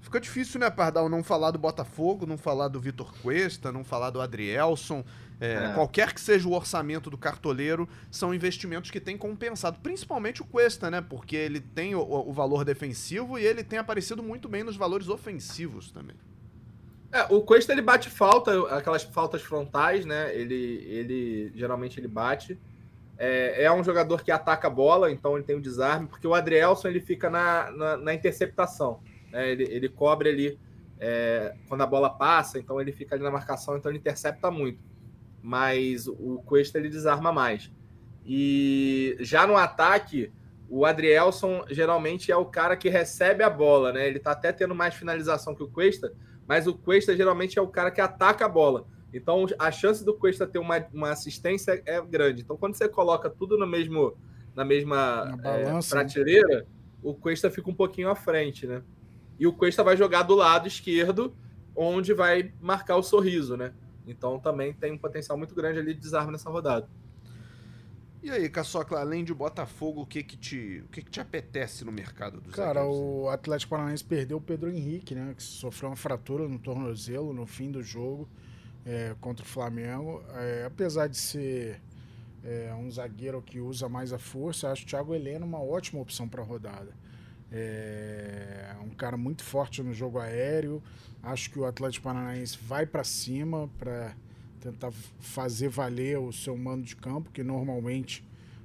fica 0.00 0.18
difícil, 0.18 0.58
né, 0.60 0.70
Pardal, 0.70 1.10
não 1.10 1.22
falar 1.22 1.50
do 1.50 1.58
Botafogo, 1.58 2.24
não 2.24 2.38
falar 2.38 2.68
do 2.68 2.80
Vitor 2.80 3.12
Cuesta, 3.20 3.70
não 3.70 3.84
falar 3.84 4.08
do 4.08 4.18
Adrielson. 4.18 5.04
É, 5.40 5.54
é. 5.54 5.72
Qualquer 5.72 6.12
que 6.12 6.20
seja 6.20 6.46
o 6.46 6.52
orçamento 6.52 7.08
do 7.08 7.16
cartoleiro, 7.16 7.88
são 8.10 8.34
investimentos 8.34 8.90
que 8.90 9.00
têm 9.00 9.16
compensado. 9.16 9.78
Principalmente 9.82 10.42
o 10.42 10.44
Cuesta, 10.44 10.90
né? 10.90 11.00
Porque 11.00 11.34
ele 11.34 11.60
tem 11.60 11.94
o, 11.94 12.00
o 12.02 12.32
valor 12.32 12.62
defensivo 12.62 13.38
e 13.38 13.44
ele 13.44 13.64
tem 13.64 13.78
aparecido 13.78 14.22
muito 14.22 14.48
bem 14.48 14.62
nos 14.62 14.76
valores 14.76 15.08
ofensivos 15.08 15.90
também. 15.90 16.16
É, 17.10 17.22
o 17.30 17.40
Cuesta 17.40 17.72
ele 17.72 17.80
bate 17.80 18.10
falta, 18.10 18.76
aquelas 18.76 19.02
faltas 19.02 19.40
frontais, 19.40 20.04
né? 20.04 20.32
Ele, 20.34 20.84
ele 20.86 21.52
geralmente 21.54 21.98
ele 21.98 22.06
bate. 22.06 22.58
É, 23.16 23.64
é, 23.64 23.72
um 23.72 23.82
jogador 23.82 24.22
que 24.22 24.30
ataca 24.30 24.68
a 24.68 24.70
bola, 24.70 25.10
então 25.10 25.36
ele 25.36 25.44
tem 25.44 25.56
o 25.56 25.60
desarme, 25.60 26.06
porque 26.06 26.26
o 26.26 26.34
Adrielson 26.34 26.88
ele 26.88 27.00
fica 27.00 27.28
na, 27.28 27.70
na, 27.70 27.96
na 27.96 28.14
interceptação. 28.14 29.00
Né? 29.30 29.50
Ele, 29.50 29.64
ele 29.64 29.88
cobre 29.88 30.30
ali 30.30 30.58
é, 30.98 31.54
quando 31.68 31.82
a 31.82 31.86
bola 31.86 32.10
passa, 32.10 32.58
então 32.58 32.80
ele 32.80 32.92
fica 32.92 33.14
ali 33.14 33.24
na 33.24 33.30
marcação, 33.30 33.76
então 33.76 33.90
ele 33.90 33.98
intercepta 33.98 34.50
muito 34.50 34.89
mas 35.42 36.06
o 36.06 36.42
Cuesta 36.44 36.78
ele 36.78 36.88
desarma 36.88 37.32
mais. 37.32 37.70
E 38.24 39.16
já 39.20 39.46
no 39.46 39.56
ataque, 39.56 40.32
o 40.68 40.84
Adrielson 40.84 41.64
geralmente 41.68 42.30
é 42.30 42.36
o 42.36 42.44
cara 42.44 42.76
que 42.76 42.88
recebe 42.88 43.42
a 43.42 43.50
bola, 43.50 43.92
né? 43.92 44.06
Ele 44.06 44.18
tá 44.18 44.32
até 44.32 44.52
tendo 44.52 44.74
mais 44.74 44.94
finalização 44.94 45.54
que 45.54 45.62
o 45.62 45.68
Cuesta, 45.68 46.12
mas 46.46 46.66
o 46.66 46.74
Cuesta 46.74 47.16
geralmente 47.16 47.58
é 47.58 47.62
o 47.62 47.68
cara 47.68 47.90
que 47.90 48.00
ataca 48.00 48.44
a 48.44 48.48
bola. 48.48 48.86
Então 49.12 49.46
a 49.58 49.72
chance 49.72 50.04
do 50.04 50.14
Cuesta 50.14 50.46
ter 50.46 50.58
uma, 50.58 50.86
uma 50.92 51.10
assistência 51.10 51.82
é 51.84 52.00
grande. 52.00 52.42
Então 52.42 52.56
quando 52.56 52.74
você 52.74 52.88
coloca 52.88 53.28
tudo 53.28 53.58
no 53.58 53.66
mesmo, 53.66 54.16
na 54.54 54.64
mesma 54.64 55.36
é, 55.42 55.64
né? 55.64 55.80
prateleira, 55.88 56.66
o 57.02 57.14
Cuesta 57.14 57.50
fica 57.50 57.68
um 57.68 57.74
pouquinho 57.74 58.08
à 58.08 58.14
frente, 58.14 58.66
né? 58.66 58.82
E 59.38 59.46
o 59.46 59.52
Cuesta 59.52 59.82
vai 59.82 59.96
jogar 59.96 60.22
do 60.22 60.34
lado 60.34 60.68
esquerdo, 60.68 61.34
onde 61.74 62.12
vai 62.12 62.52
marcar 62.60 62.96
o 62.96 63.02
sorriso, 63.02 63.56
né? 63.56 63.72
Então 64.06 64.38
também 64.38 64.72
tem 64.72 64.92
um 64.92 64.98
potencial 64.98 65.36
muito 65.36 65.54
grande 65.54 65.78
ali 65.78 65.94
de 65.94 66.00
desarme 66.00 66.32
nessa 66.32 66.50
rodada. 66.50 66.88
E 68.22 68.30
aí, 68.30 68.50
Caçocla, 68.50 69.00
além 69.00 69.24
de 69.24 69.32
Botafogo, 69.32 70.02
o 70.02 70.06
que 70.06 70.22
que 70.22 70.36
te, 70.36 70.82
o 70.84 70.88
que 70.88 71.02
que 71.02 71.10
te 71.10 71.20
apetece 71.20 71.86
no 71.86 71.92
mercado 71.92 72.38
dos 72.38 72.54
Cara, 72.54 72.84
o 72.84 73.30
Atlético 73.30 73.70
Paranaense 73.70 74.04
perdeu 74.04 74.36
o 74.36 74.40
Pedro 74.40 74.70
Henrique, 74.70 75.14
né? 75.14 75.32
Que 75.34 75.42
sofreu 75.42 75.88
uma 75.88 75.96
fratura 75.96 76.46
no 76.46 76.58
tornozelo 76.58 77.32
no 77.32 77.46
fim 77.46 77.70
do 77.70 77.82
jogo 77.82 78.28
é, 78.84 79.16
contra 79.20 79.42
o 79.44 79.48
Flamengo. 79.48 80.22
É, 80.34 80.64
apesar 80.66 81.06
de 81.06 81.16
ser 81.16 81.80
é, 82.44 82.74
um 82.74 82.90
zagueiro 82.90 83.40
que 83.40 83.58
usa 83.58 83.88
mais 83.88 84.12
a 84.12 84.18
força, 84.18 84.70
acho 84.70 84.84
o 84.84 84.86
Thiago 84.86 85.14
Heleno 85.14 85.46
uma 85.46 85.62
ótima 85.62 86.00
opção 86.00 86.28
para 86.28 86.42
a 86.42 86.44
rodada. 86.44 86.92
É 87.52 88.76
um 88.82 88.90
cara 88.90 89.16
muito 89.16 89.42
forte 89.42 89.82
no 89.82 89.92
jogo 89.92 90.18
aéreo. 90.18 90.82
Acho 91.22 91.50
que 91.50 91.58
o 91.58 91.64
Atlético 91.64 92.04
Paranaense 92.04 92.58
vai 92.62 92.86
para 92.86 93.04
cima 93.04 93.68
para 93.78 94.14
tentar 94.60 94.92
fazer 95.18 95.68
valer 95.68 96.18
o 96.18 96.32
seu 96.32 96.56
mando 96.56 96.84
de 96.84 96.96
campo, 96.96 97.30
que 97.30 97.42
normalmente 97.42 98.24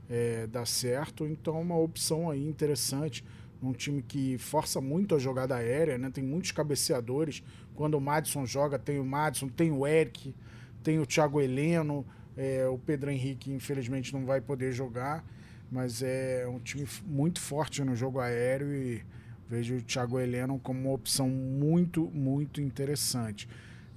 é, 0.09 0.47
dá 0.47 0.65
certo. 0.65 1.25
Então, 1.25 1.59
uma 1.59 1.77
opção 1.77 2.29
aí 2.29 2.45
interessante. 2.47 3.23
Um 3.61 3.71
time 3.73 4.01
que 4.01 4.37
força 4.37 4.79
muito 4.79 5.15
a 5.15 5.19
jogada 5.19 5.55
aérea, 5.55 5.97
né? 5.97 6.09
Tem 6.13 6.23
muitos 6.23 6.51
cabeceadores. 6.51 7.41
Quando 7.73 7.95
o 7.95 8.01
Madison 8.01 8.45
joga, 8.45 8.77
tem 8.77 8.99
o 8.99 9.05
Madison, 9.05 9.47
tem 9.47 9.71
o 9.71 9.87
Eric, 9.87 10.35
tem 10.83 10.99
o 10.99 11.05
Thiago 11.05 11.41
Heleno. 11.41 12.05
É, 12.37 12.67
o 12.67 12.77
Pedro 12.77 13.09
Henrique, 13.09 13.51
infelizmente, 13.51 14.13
não 14.13 14.25
vai 14.25 14.41
poder 14.41 14.73
jogar, 14.73 15.25
mas 15.71 16.01
é 16.01 16.47
um 16.47 16.60
time 16.60 16.88
muito 17.06 17.39
forte 17.39 17.84
no 17.84 17.95
jogo 17.95 18.19
aéreo 18.19 18.73
e 18.73 19.04
vejo 19.49 19.75
o 19.75 19.82
Thiago 19.82 20.19
Heleno 20.19 20.60
como 20.60 20.80
uma 20.80 20.93
opção 20.93 21.30
muito, 21.30 22.10
muito 22.13 22.62
interessante. 22.62 23.47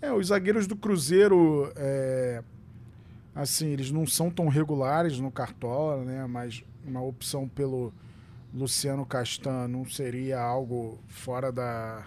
É, 0.01 0.13
os 0.13 0.29
zagueiros 0.29 0.67
do 0.67 0.77
Cruzeiro, 0.77 1.73
é, 1.77 2.43
assim, 3.35 3.69
eles 3.69 3.91
não 3.91 4.07
são 4.07 4.31
tão 4.31 4.49
regulares 4.49 5.19
no 5.19 5.31
Cartola, 5.31 6.05
né? 6.05 6.27
Mas 6.27 6.63
uma 6.87 7.03
opção 7.03 7.49
pelo 7.49 7.93
Luciano 8.55 9.05
Castan 9.05 9.69
não 9.69 9.85
seria 9.85 10.41
algo 10.41 10.99
fora 11.09 11.51
da 11.51 12.07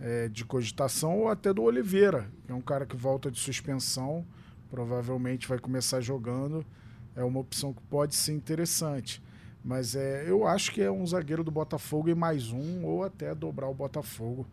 é, 0.00 0.28
de 0.28 0.44
cogitação 0.44 1.18
ou 1.18 1.28
até 1.28 1.52
do 1.52 1.62
Oliveira, 1.62 2.30
que 2.46 2.52
é 2.52 2.54
um 2.54 2.62
cara 2.62 2.86
que 2.86 2.96
volta 2.96 3.30
de 3.30 3.38
suspensão, 3.38 4.24
provavelmente 4.70 5.46
vai 5.46 5.58
começar 5.58 6.00
jogando. 6.00 6.64
É 7.14 7.24
uma 7.24 7.40
opção 7.40 7.72
que 7.72 7.82
pode 7.82 8.14
ser 8.14 8.32
interessante. 8.32 9.22
Mas 9.64 9.94
é, 9.94 10.24
eu 10.28 10.46
acho 10.46 10.72
que 10.72 10.80
é 10.80 10.90
um 10.90 11.06
zagueiro 11.06 11.44
do 11.44 11.50
Botafogo 11.50 12.08
e 12.08 12.14
mais 12.14 12.50
um, 12.50 12.84
ou 12.84 13.04
até 13.04 13.34
dobrar 13.34 13.68
o 13.68 13.74
Botafogo. 13.74 14.46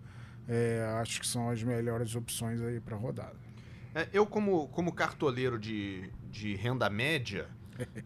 É, 0.47 0.85
acho 1.01 1.19
que 1.19 1.27
são 1.27 1.49
as 1.49 1.63
melhores 1.63 2.15
opções 2.15 2.61
aí 2.61 2.79
para 2.79 2.95
rodada. 2.95 3.35
É, 3.95 4.07
eu, 4.13 4.25
como, 4.25 4.67
como 4.69 4.91
cartoleiro 4.91 5.57
de, 5.57 6.09
de 6.29 6.55
renda 6.55 6.89
média, 6.89 7.47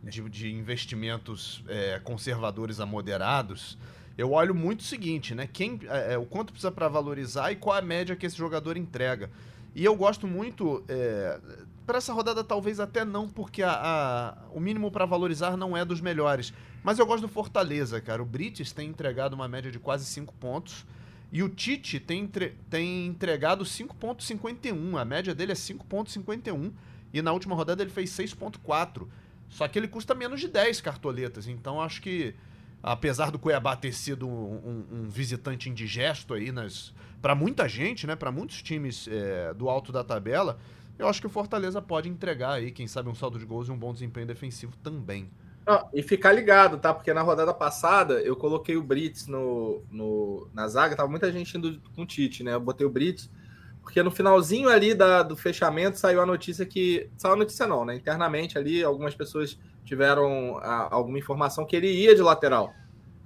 de, 0.04 0.28
de 0.30 0.54
investimentos 0.54 1.64
é, 1.68 2.00
conservadores 2.00 2.80
a 2.80 2.86
moderados, 2.86 3.78
eu 4.18 4.32
olho 4.32 4.54
muito 4.54 4.82
o 4.82 4.84
seguinte, 4.84 5.34
né? 5.34 5.48
Quem, 5.52 5.80
é, 5.90 6.14
é 6.14 6.18
o 6.18 6.26
quanto 6.26 6.52
precisa 6.54 6.72
para 6.72 6.88
valorizar 6.88 7.52
e 7.52 7.56
qual 7.56 7.76
a 7.76 7.82
média 7.82 8.16
que 8.16 8.26
esse 8.26 8.38
jogador 8.38 8.78
entrega. 8.78 9.30
E 9.74 9.84
eu 9.84 9.96
gosto 9.96 10.28
muito. 10.28 10.84
Para 11.92 11.98
essa 11.98 12.14
rodada, 12.14 12.42
talvez 12.42 12.80
até 12.80 13.04
não, 13.04 13.28
porque 13.28 13.62
a, 13.62 13.74
a 13.74 14.38
o 14.54 14.62
mínimo 14.62 14.90
para 14.90 15.06
valorizar 15.06 15.58
não 15.58 15.76
é 15.76 15.84
dos 15.84 16.00
melhores. 16.00 16.54
Mas 16.82 16.98
eu 16.98 17.06
gosto 17.06 17.24
do 17.24 17.28
Fortaleza, 17.28 18.00
cara. 18.00 18.24
O 18.24 18.26
Brites 18.26 18.72
tem 18.72 18.88
entregado 18.88 19.34
uma 19.34 19.46
média 19.46 19.70
de 19.70 19.78
quase 19.78 20.06
5 20.06 20.34
pontos. 20.36 20.86
E 21.34 21.44
o 21.44 21.50
Tite 21.50 22.00
tem, 22.00 22.22
entre, 22.22 22.56
tem 22.70 23.08
entregado 23.08 23.66
5,51. 23.66 25.02
A 25.02 25.04
média 25.04 25.36
dele 25.36 25.52
é 25.52 25.56
5,51. 25.56 26.72
E 27.14 27.22
na 27.22 27.34
última 27.34 27.58
rodada 27.58 27.84
ele 27.84 27.92
fez 27.92 28.10
6,4. 28.12 29.06
Só 29.50 29.68
que 29.68 29.78
ele 29.78 29.90
custa 29.90 30.16
menos 30.16 30.40
de 30.40 30.48
10 30.48 30.80
cartoletas. 30.80 31.46
Então 31.46 31.82
acho 31.82 32.02
que, 32.02 32.34
apesar 32.82 33.32
do 33.32 33.38
Cuiabá 33.38 33.76
ter 33.76 33.92
sido 33.92 34.30
um, 34.30 34.32
um, 34.32 34.86
um 34.94 35.10
visitante 35.10 35.70
indigesto 35.70 36.36
aí 36.36 36.54
nas 36.54 36.94
para 37.22 37.36
muita 37.36 37.70
gente, 37.70 38.08
né, 38.08 38.16
para 38.16 38.32
muitos 38.32 38.62
times 38.64 39.08
é, 39.08 39.54
do 39.54 39.70
alto 39.70 39.92
da 39.92 40.04
tabela, 40.04 40.58
eu 41.02 41.08
acho 41.08 41.20
que 41.20 41.28
o 41.28 41.30
Fortaleza 41.30 41.82
pode 41.82 42.08
entregar 42.08 42.54
aí, 42.54 42.72
quem 42.72 42.88
sabe, 42.88 43.10
um 43.10 43.16
saldo 43.16 43.40
de 43.40 43.46
gols 43.46 43.68
e 43.68 43.72
um 43.72 43.78
bom 43.78 43.92
desempenho 43.92 44.28
defensivo 44.28 44.74
também. 44.84 45.30
Não, 45.66 45.90
e 45.94 46.02
ficar 46.02 46.32
ligado, 46.32 46.78
tá? 46.78 46.94
Porque 46.94 47.14
na 47.14 47.22
rodada 47.22 47.54
passada 47.54 48.22
eu 48.22 48.36
coloquei 48.36 48.78
o 48.78 48.84
Brits 48.84 49.28
no, 49.28 49.84
no, 49.92 50.48
na 50.54 50.68
zaga, 50.68 50.96
tava 50.96 51.10
muita 51.10 51.32
gente 51.32 51.58
indo 51.58 51.80
com 51.96 52.04
o 52.04 52.06
Tite, 52.06 52.44
né? 52.44 52.54
Eu 52.54 52.60
botei 52.60 52.86
o 52.86 52.90
Brits, 52.90 53.30
porque 53.82 54.02
no 54.02 54.12
finalzinho 54.12 54.70
ali 54.70 54.94
da, 54.94 55.24
do 55.24 55.36
fechamento 55.36 55.98
saiu 55.98 56.22
a 56.22 56.26
notícia 56.26 56.66
que. 56.66 57.10
Saiu 57.18 57.34
a 57.34 57.38
notícia 57.38 57.68
não, 57.68 57.84
né? 57.84 57.96
Internamente 57.96 58.58
ali, 58.58 58.84
algumas 58.84 59.16
pessoas 59.16 59.60
tiveram 59.84 60.58
a, 60.58 60.94
alguma 60.94 61.20
informação 61.20 61.66
que 61.66 61.76
ele 61.76 61.92
ia 61.92 62.16
de 62.16 62.22
lateral. 62.22 62.74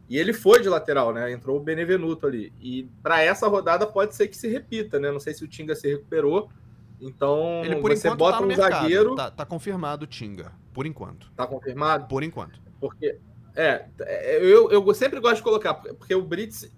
E 0.09 0.17
ele 0.17 0.33
foi 0.33 0.61
de 0.61 0.69
lateral, 0.69 1.13
né? 1.13 1.31
Entrou 1.31 1.57
o 1.57 1.59
Benevenuto 1.59 2.27
ali. 2.27 2.53
E 2.61 2.83
para 3.01 3.21
essa 3.21 3.47
rodada 3.47 3.87
pode 3.87 4.15
ser 4.15 4.27
que 4.27 4.37
se 4.37 4.47
repita, 4.47 4.99
né? 4.99 5.11
Não 5.11 5.19
sei 5.19 5.33
se 5.33 5.43
o 5.43 5.47
Tinga 5.47 5.75
se 5.75 5.89
recuperou. 5.89 6.49
Então, 6.99 7.63
ele, 7.63 7.75
por 7.77 7.91
você 7.91 8.13
bota 8.15 8.37
tá 8.37 8.43
um 8.43 8.47
mercado. 8.47 8.71
zagueiro. 8.71 9.15
Tá, 9.15 9.31
tá 9.31 9.45
confirmado 9.45 10.05
o 10.05 10.07
Tinga, 10.07 10.51
por 10.73 10.85
enquanto. 10.85 11.31
Tá 11.35 11.45
confirmado? 11.45 12.07
Por 12.07 12.23
enquanto. 12.23 12.59
Porque. 12.79 13.19
É, 13.57 13.85
é, 14.01 14.37
eu, 14.43 14.69
eu 14.69 14.93
sempre 14.93 15.19
gosto 15.21 15.37
de 15.37 15.43
colocar, 15.43 15.75
porque 15.75 16.13
o 16.13 16.21
Brits, 16.21 16.69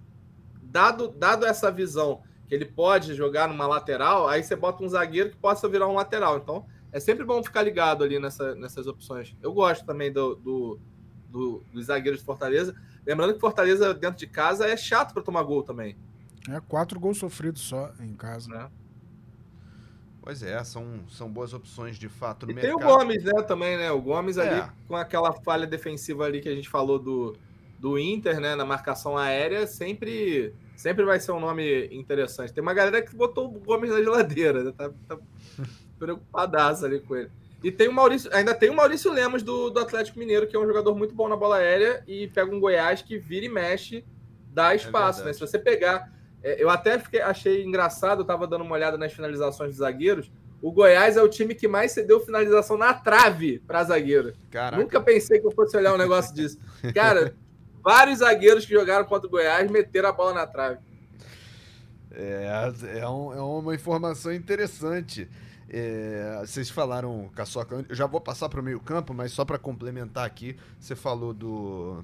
dado, 0.61 1.07
dado 1.07 1.43
essa 1.43 1.71
visão 1.71 2.21
que 2.47 2.53
ele 2.53 2.65
pode 2.65 3.15
jogar 3.15 3.47
numa 3.47 3.65
lateral, 3.65 4.27
aí 4.27 4.43
você 4.43 4.55
bota 4.55 4.83
um 4.83 4.87
zagueiro 4.87 5.31
que 5.31 5.37
possa 5.37 5.67
virar 5.67 5.87
um 5.87 5.95
lateral. 5.95 6.37
Então, 6.37 6.67
é 6.91 6.99
sempre 6.99 7.25
bom 7.25 7.43
ficar 7.43 7.63
ligado 7.63 8.03
ali 8.03 8.19
nessa, 8.19 8.55
nessas 8.55 8.87
opções. 8.87 9.35
Eu 9.41 9.53
gosto 9.53 9.85
também 9.85 10.11
do, 10.11 10.35
do, 10.35 10.79
do, 11.29 11.63
dos 11.73 11.87
zagueiros 11.87 12.19
de 12.19 12.25
Fortaleza. 12.25 12.75
Lembrando 13.05 13.33
que 13.33 13.39
Fortaleza, 13.39 13.93
dentro 13.93 14.17
de 14.17 14.27
casa, 14.27 14.67
é 14.67 14.77
chato 14.77 15.13
para 15.13 15.23
tomar 15.23 15.43
gol 15.43 15.63
também. 15.63 15.97
É, 16.49 16.59
quatro 16.61 16.99
gols 16.99 17.17
sofridos 17.17 17.61
só 17.61 17.91
em 17.99 18.13
casa. 18.13 18.49
Né? 18.49 18.69
Pois 20.27 20.43
é, 20.43 20.61
são, 20.65 21.05
são 21.07 21.31
boas 21.31 21.53
opções 21.53 21.97
de 21.97 22.09
fato 22.09 22.45
no 22.45 22.51
e 22.51 22.55
mercado. 22.55 22.77
Tem 22.77 22.85
o 22.85 22.97
Gomes, 22.97 23.23
né, 23.23 23.41
também, 23.43 23.77
né? 23.77 23.89
O 23.93 24.01
Gomes 24.01 24.37
é. 24.37 24.49
ali 24.49 24.71
com 24.85 24.93
aquela 24.93 25.31
falha 25.31 25.65
defensiva 25.65 26.25
ali 26.25 26.41
que 26.41 26.49
a 26.49 26.53
gente 26.53 26.67
falou 26.67 26.99
do, 26.99 27.33
do 27.79 27.97
Inter, 27.97 28.37
né, 28.41 28.53
na 28.53 28.65
marcação 28.65 29.17
aérea, 29.17 29.65
sempre 29.65 30.53
sempre 30.75 31.05
vai 31.05 31.17
ser 31.17 31.31
um 31.31 31.39
nome 31.39 31.87
interessante. 31.93 32.51
Tem 32.51 32.61
uma 32.61 32.73
galera 32.73 33.01
que 33.01 33.15
botou 33.15 33.45
o 33.47 33.51
Gomes 33.57 33.89
na 33.89 34.03
geladeira, 34.03 34.65
né? 34.65 34.73
tá, 34.77 34.91
tá 35.07 35.17
preocupadaço 35.97 36.85
ali 36.85 36.99
com 36.99 37.15
ele. 37.15 37.31
E 37.63 37.71
tem 37.71 37.87
o 37.87 37.93
Maurício, 37.93 38.29
ainda 38.35 38.53
tem 38.53 38.69
o 38.69 38.75
Maurício 38.75 39.13
Lemos 39.13 39.41
do, 39.41 39.69
do 39.69 39.79
Atlético 39.79 40.19
Mineiro, 40.19 40.45
que 40.45 40.57
é 40.57 40.59
um 40.59 40.67
jogador 40.67 40.93
muito 40.93 41.15
bom 41.15 41.29
na 41.29 41.37
bola 41.37 41.55
aérea 41.55 42.03
e 42.05 42.27
pega 42.27 42.53
um 42.53 42.59
Goiás 42.59 43.01
que 43.01 43.17
vira 43.17 43.45
e 43.45 43.49
mexe, 43.49 44.03
dá 44.51 44.73
é 44.73 44.75
espaço, 44.75 45.21
é 45.21 45.25
né? 45.27 45.31
Se 45.31 45.39
você 45.39 45.57
pegar 45.57 46.16
eu 46.57 46.69
até 46.69 46.99
fiquei, 46.99 47.21
achei 47.21 47.63
engraçado, 47.63 48.19
eu 48.19 48.21
estava 48.21 48.47
dando 48.47 48.63
uma 48.63 48.75
olhada 48.75 48.97
nas 48.97 49.13
finalizações 49.13 49.71
dos 49.71 49.79
zagueiros. 49.79 50.31
O 50.61 50.71
Goiás 50.71 51.17
é 51.17 51.21
o 51.21 51.27
time 51.27 51.53
que 51.53 51.67
mais 51.67 51.91
cedeu 51.91 52.19
finalização 52.19 52.77
na 52.77 52.93
trave 52.93 53.59
para 53.59 53.83
zagueiro. 53.83 54.33
Caraca. 54.49 54.81
Nunca 54.81 54.99
pensei 54.99 55.39
que 55.39 55.45
eu 55.45 55.51
fosse 55.51 55.77
olhar 55.77 55.93
um 55.93 55.97
negócio 55.97 56.33
disso. 56.33 56.57
Cara, 56.95 57.35
vários 57.83 58.19
zagueiros 58.19 58.65
que 58.65 58.73
jogaram 58.73 59.05
contra 59.05 59.27
o 59.27 59.29
Goiás 59.29 59.69
meteram 59.69 60.09
a 60.09 60.11
bola 60.11 60.33
na 60.33 60.47
trave. 60.47 60.79
É, 62.11 62.73
é, 62.99 63.07
um, 63.07 63.33
é 63.33 63.41
uma 63.41 63.75
informação 63.75 64.33
interessante. 64.33 65.29
É, 65.69 66.41
vocês 66.45 66.69
falaram, 66.69 67.29
Caçoca, 67.35 67.85
eu 67.87 67.95
já 67.95 68.07
vou 68.07 68.21
passar 68.21 68.49
para 68.49 68.59
o 68.59 68.63
meio 68.63 68.79
campo, 68.79 69.13
mas 69.13 69.31
só 69.33 69.43
para 69.45 69.59
complementar 69.59 70.25
aqui, 70.25 70.57
você 70.79 70.95
falou 70.95 71.33
do, 71.33 72.03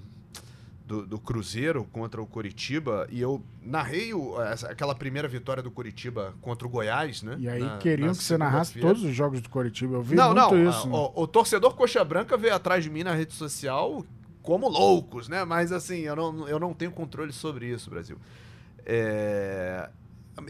do, 0.94 1.08
do, 1.08 1.20
Cruzeiro 1.20 1.84
contra 1.92 2.22
o 2.22 2.28
Coritiba 2.28 3.08
e 3.10 3.20
eu 3.20 3.42
narrei 3.64 4.14
o, 4.14 4.40
essa, 4.40 4.68
aquela 4.68 4.94
primeira 4.94 5.28
vitória 5.28 5.64
do 5.64 5.72
Coritiba 5.72 6.36
contra 6.40 6.68
o 6.68 6.70
Goiás, 6.70 7.24
né? 7.24 7.36
E 7.40 7.50
aí 7.50 7.60
na, 7.62 7.78
queriam 7.78 8.10
na 8.10 8.14
que 8.14 8.24
você 8.24 8.38
narrasse 8.38 8.80
todos 8.80 9.04
os 9.04 9.16
jogos 9.16 9.42
do 9.42 9.50
Coritiba. 9.50 9.96
Eu 9.96 10.04
vi 10.04 10.16
não, 10.16 10.34
muito 10.36 10.56
não, 10.56 10.70
isso. 10.70 10.88
A, 10.88 10.90
né? 10.90 10.96
o, 10.96 11.24
o, 11.24 11.28
torcedor 11.28 11.76
Coxa 11.76 12.04
Branca 12.04 12.38
veio 12.38 12.54
atrás 12.54 12.84
de 12.84 12.92
mim 12.92 13.04
na 13.04 13.14
rede 13.14 13.34
social 13.34 14.06
como 14.44 14.70
loucos, 14.70 15.28
né? 15.28 15.44
Mas 15.44 15.72
assim, 15.72 16.02
eu 16.02 16.16
não, 16.16 16.48
eu 16.48 16.60
não 16.60 16.74
tenho 16.74 16.92
controle 16.92 17.34
sobre 17.34 17.68
isso, 17.68 17.90
Brasil. 17.90 18.18
É... 18.86 19.90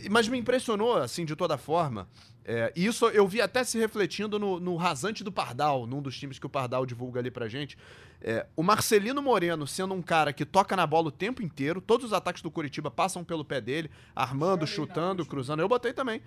Mas 0.09 0.27
me 0.27 0.37
impressionou, 0.37 0.97
assim, 0.97 1.25
de 1.25 1.35
toda 1.35 1.57
forma. 1.57 2.07
É, 2.45 2.73
isso 2.75 3.07
eu 3.07 3.25
vi 3.27 3.41
até 3.41 3.63
se 3.63 3.77
refletindo 3.77 4.37
no, 4.37 4.59
no 4.59 4.75
rasante 4.75 5.23
do 5.23 5.31
Pardal, 5.31 5.87
num 5.87 6.01
dos 6.01 6.17
times 6.17 6.37
que 6.37 6.45
o 6.45 6.49
Pardal 6.49 6.85
divulga 6.85 7.19
ali 7.19 7.31
pra 7.31 7.47
gente. 7.47 7.77
É, 8.21 8.45
o 8.55 8.63
Marcelino 8.63 9.21
Moreno 9.21 9.65
sendo 9.65 9.93
um 9.93 10.01
cara 10.01 10.33
que 10.33 10.45
toca 10.45 10.75
na 10.75 10.85
bola 10.85 11.07
o 11.07 11.11
tempo 11.11 11.41
inteiro, 11.41 11.81
todos 11.81 12.07
os 12.07 12.13
ataques 12.13 12.41
do 12.41 12.51
Curitiba 12.51 12.91
passam 12.91 13.23
pelo 13.23 13.45
pé 13.45 13.61
dele, 13.61 13.89
armando, 14.15 14.67
chutando, 14.67 15.25
cruzando. 15.25 15.61
Eu 15.61 15.69
botei 15.69 15.93
também. 15.93 16.21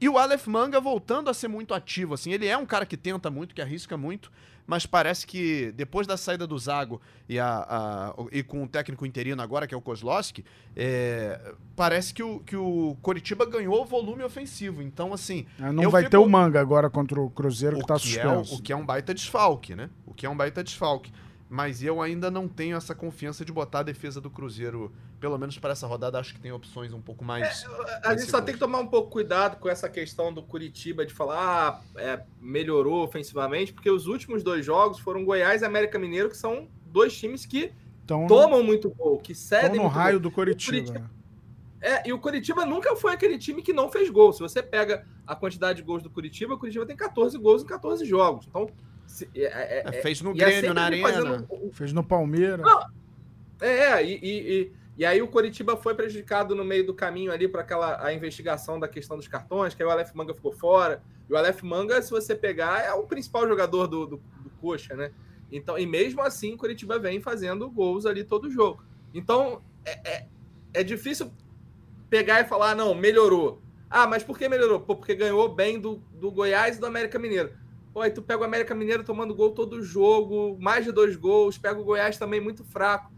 E 0.00 0.08
o 0.08 0.18
Aleph 0.18 0.46
Manga 0.46 0.80
voltando 0.80 1.30
a 1.30 1.34
ser 1.34 1.48
muito 1.48 1.72
ativo, 1.72 2.14
assim, 2.14 2.32
ele 2.32 2.46
é 2.46 2.56
um 2.56 2.66
cara 2.66 2.84
que 2.84 2.96
tenta 2.96 3.30
muito, 3.30 3.54
que 3.54 3.62
arrisca 3.62 3.96
muito, 3.96 4.32
mas 4.66 4.86
parece 4.86 5.26
que 5.26 5.72
depois 5.72 6.06
da 6.06 6.16
saída 6.16 6.46
do 6.46 6.58
Zago 6.58 7.00
e, 7.28 7.38
a, 7.38 7.66
a 7.68 8.14
e 8.30 8.42
com 8.42 8.62
o 8.64 8.68
técnico 8.68 9.04
interino 9.04 9.42
agora, 9.42 9.66
que 9.66 9.74
é 9.74 9.76
o 9.76 9.80
Kozlowski, 9.80 10.44
é, 10.76 11.54
parece 11.74 12.14
que 12.14 12.22
o, 12.22 12.40
que 12.40 12.56
o 12.56 12.96
Coritiba 13.02 13.44
ganhou 13.44 13.84
volume 13.84 14.22
ofensivo. 14.22 14.82
Então, 14.82 15.12
assim. 15.12 15.46
Ah, 15.58 15.72
não 15.72 15.90
vai 15.90 16.02
fico... 16.02 16.10
ter 16.12 16.18
o 16.18 16.28
Manga 16.28 16.60
agora 16.60 16.88
contra 16.88 17.20
o 17.20 17.30
Cruzeiro, 17.30 17.76
que 17.78 17.82
o 17.82 17.86
que 17.86 17.98
suspenso. 18.00 18.54
É, 18.54 18.56
o 18.56 18.62
que 18.62 18.72
é 18.72 18.76
um 18.76 18.84
baita 18.84 19.12
desfalque, 19.12 19.74
né? 19.74 19.90
O 20.06 20.14
que 20.14 20.26
é 20.26 20.30
um 20.30 20.36
baita 20.36 20.62
desfalque 20.62 21.12
mas 21.52 21.82
eu 21.82 22.00
ainda 22.00 22.30
não 22.30 22.48
tenho 22.48 22.78
essa 22.78 22.94
confiança 22.94 23.44
de 23.44 23.52
botar 23.52 23.80
a 23.80 23.82
defesa 23.82 24.22
do 24.22 24.30
Cruzeiro, 24.30 24.90
pelo 25.20 25.36
menos 25.36 25.58
para 25.58 25.72
essa 25.72 25.86
rodada, 25.86 26.18
acho 26.18 26.32
que 26.32 26.40
tem 26.40 26.50
opções 26.50 26.94
um 26.94 27.00
pouco 27.02 27.22
mais. 27.22 27.62
É, 27.62 28.08
a 28.08 28.16
gente 28.16 28.30
só 28.30 28.40
tem 28.40 28.54
que 28.54 28.58
tomar 28.58 28.78
um 28.78 28.86
pouco 28.86 29.10
cuidado 29.10 29.58
com 29.58 29.68
essa 29.68 29.86
questão 29.86 30.32
do 30.32 30.42
Curitiba 30.42 31.04
de 31.04 31.12
falar, 31.12 31.36
ah, 31.36 32.00
é, 32.00 32.22
melhorou 32.40 33.04
ofensivamente, 33.04 33.70
porque 33.70 33.90
os 33.90 34.06
últimos 34.06 34.42
dois 34.42 34.64
jogos 34.64 34.98
foram 34.98 35.26
Goiás 35.26 35.60
e 35.60 35.66
América 35.66 35.98
Mineiro, 35.98 36.30
que 36.30 36.38
são 36.38 36.68
dois 36.86 37.14
times 37.14 37.44
que 37.44 37.70
então, 38.02 38.26
tomam 38.26 38.62
muito 38.62 38.88
gol, 38.88 39.18
que 39.18 39.34
cedem. 39.34 39.78
no 39.78 39.88
raio 39.88 40.14
gol. 40.14 40.22
do 40.22 40.30
Curitiba. 40.30 40.86
Curitiba. 40.86 41.10
É, 41.82 42.08
e 42.08 42.14
o 42.14 42.18
Curitiba 42.18 42.64
nunca 42.64 42.96
foi 42.96 43.12
aquele 43.12 43.36
time 43.36 43.60
que 43.60 43.74
não 43.74 43.90
fez 43.90 44.08
gol. 44.08 44.32
Se 44.32 44.40
você 44.40 44.62
pega 44.62 45.06
a 45.26 45.36
quantidade 45.36 45.80
de 45.80 45.82
gols 45.82 46.02
do 46.02 46.08
Curitiba, 46.08 46.54
o 46.54 46.58
Curitiba 46.58 46.86
tem 46.86 46.96
14 46.96 47.36
gols 47.36 47.62
em 47.62 47.66
14 47.66 48.06
jogos. 48.06 48.46
Então, 48.48 48.70
é, 49.34 49.42
é, 49.42 49.82
é, 49.86 49.92
fez 50.02 50.20
no 50.20 50.30
é 50.32 50.34
Grêmio, 50.34 50.74
na 50.74 50.82
Arena. 50.84 51.08
Fazendo... 51.08 51.70
Fez 51.72 51.92
no 51.92 52.04
Palmeiras. 52.04 52.66
é, 53.60 54.04
e, 54.04 54.20
e, 54.22 54.72
e, 54.96 55.04
aí 55.04 55.20
o 55.20 55.28
Coritiba 55.28 55.76
foi 55.76 55.94
prejudicado 55.94 56.54
no 56.54 56.64
meio 56.64 56.86
do 56.86 56.94
caminho 56.94 57.32
ali 57.32 57.48
para 57.48 57.62
aquela 57.62 58.04
a 58.04 58.12
investigação 58.12 58.78
da 58.78 58.88
questão 58.88 59.16
dos 59.16 59.28
cartões, 59.28 59.74
que 59.74 59.82
aí 59.82 59.88
o 59.88 59.90
Aleph 59.90 60.12
Manga 60.14 60.34
ficou 60.34 60.52
fora. 60.52 61.02
E 61.28 61.32
o 61.32 61.36
Aleph 61.36 61.62
Manga, 61.62 62.00
se 62.00 62.10
você 62.10 62.34
pegar, 62.34 62.84
é 62.84 62.92
o 62.92 63.04
principal 63.04 63.46
jogador 63.46 63.86
do, 63.86 64.06
do, 64.06 64.16
do 64.16 64.50
Coxa, 64.60 64.94
né? 64.94 65.12
Então, 65.50 65.78
e 65.78 65.86
mesmo 65.86 66.22
assim, 66.22 66.54
o 66.54 66.56
Coritiba 66.56 66.98
vem 66.98 67.20
fazendo 67.20 67.70
gols 67.70 68.06
ali 68.06 68.24
todo 68.24 68.50
jogo. 68.50 68.82
Então, 69.12 69.62
é, 69.84 70.10
é, 70.10 70.26
é 70.72 70.82
difícil 70.82 71.30
pegar 72.08 72.40
e 72.40 72.44
falar, 72.44 72.70
ah, 72.70 72.74
não, 72.74 72.94
melhorou. 72.94 73.60
Ah, 73.88 74.06
mas 74.06 74.22
por 74.22 74.38
que 74.38 74.48
melhorou? 74.48 74.80
Pô, 74.80 74.96
porque 74.96 75.14
ganhou 75.14 75.54
bem 75.54 75.78
do, 75.78 75.96
do 76.14 76.30
Goiás 76.30 76.76
e 76.76 76.80
do 76.80 76.86
América 76.86 77.18
Mineiro. 77.18 77.52
Pô, 77.92 78.00
aí 78.00 78.10
tu 78.10 78.22
pega 78.22 78.40
o 78.40 78.44
América 78.44 78.74
Mineiro 78.74 79.04
tomando 79.04 79.34
gol 79.34 79.50
todo 79.50 79.82
jogo, 79.82 80.56
mais 80.58 80.84
de 80.84 80.92
dois 80.92 81.14
gols, 81.14 81.58
pega 81.58 81.78
o 81.78 81.84
Goiás 81.84 82.16
também 82.16 82.40
muito 82.40 82.64
fraco. 82.64 83.12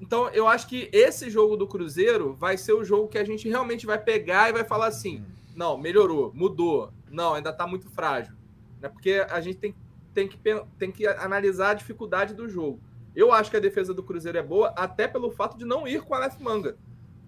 Então, 0.00 0.28
eu 0.30 0.48
acho 0.48 0.66
que 0.66 0.88
esse 0.92 1.30
jogo 1.30 1.56
do 1.56 1.66
Cruzeiro 1.66 2.34
vai 2.34 2.56
ser 2.56 2.72
o 2.72 2.84
jogo 2.84 3.08
que 3.08 3.18
a 3.18 3.24
gente 3.24 3.48
realmente 3.48 3.86
vai 3.86 3.98
pegar 3.98 4.48
e 4.48 4.52
vai 4.52 4.64
falar 4.64 4.86
assim: 4.86 5.24
não, 5.54 5.76
melhorou, 5.76 6.32
mudou, 6.34 6.92
não, 7.10 7.34
ainda 7.34 7.52
tá 7.52 7.66
muito 7.66 7.88
frágil. 7.90 8.34
Né? 8.80 8.88
Porque 8.88 9.26
a 9.28 9.40
gente 9.40 9.58
tem, 9.58 9.74
tem, 10.14 10.28
que, 10.28 10.38
tem 10.78 10.90
que 10.90 11.06
analisar 11.06 11.70
a 11.70 11.74
dificuldade 11.74 12.34
do 12.34 12.48
jogo. 12.48 12.80
Eu 13.14 13.32
acho 13.32 13.50
que 13.50 13.56
a 13.56 13.60
defesa 13.60 13.94
do 13.94 14.02
Cruzeiro 14.02 14.36
é 14.36 14.42
boa, 14.42 14.68
até 14.76 15.08
pelo 15.08 15.30
fato 15.30 15.56
de 15.56 15.64
não 15.64 15.88
ir 15.88 16.02
com 16.02 16.14
a 16.14 16.18
Aleph 16.18 16.38
Manga. 16.38 16.76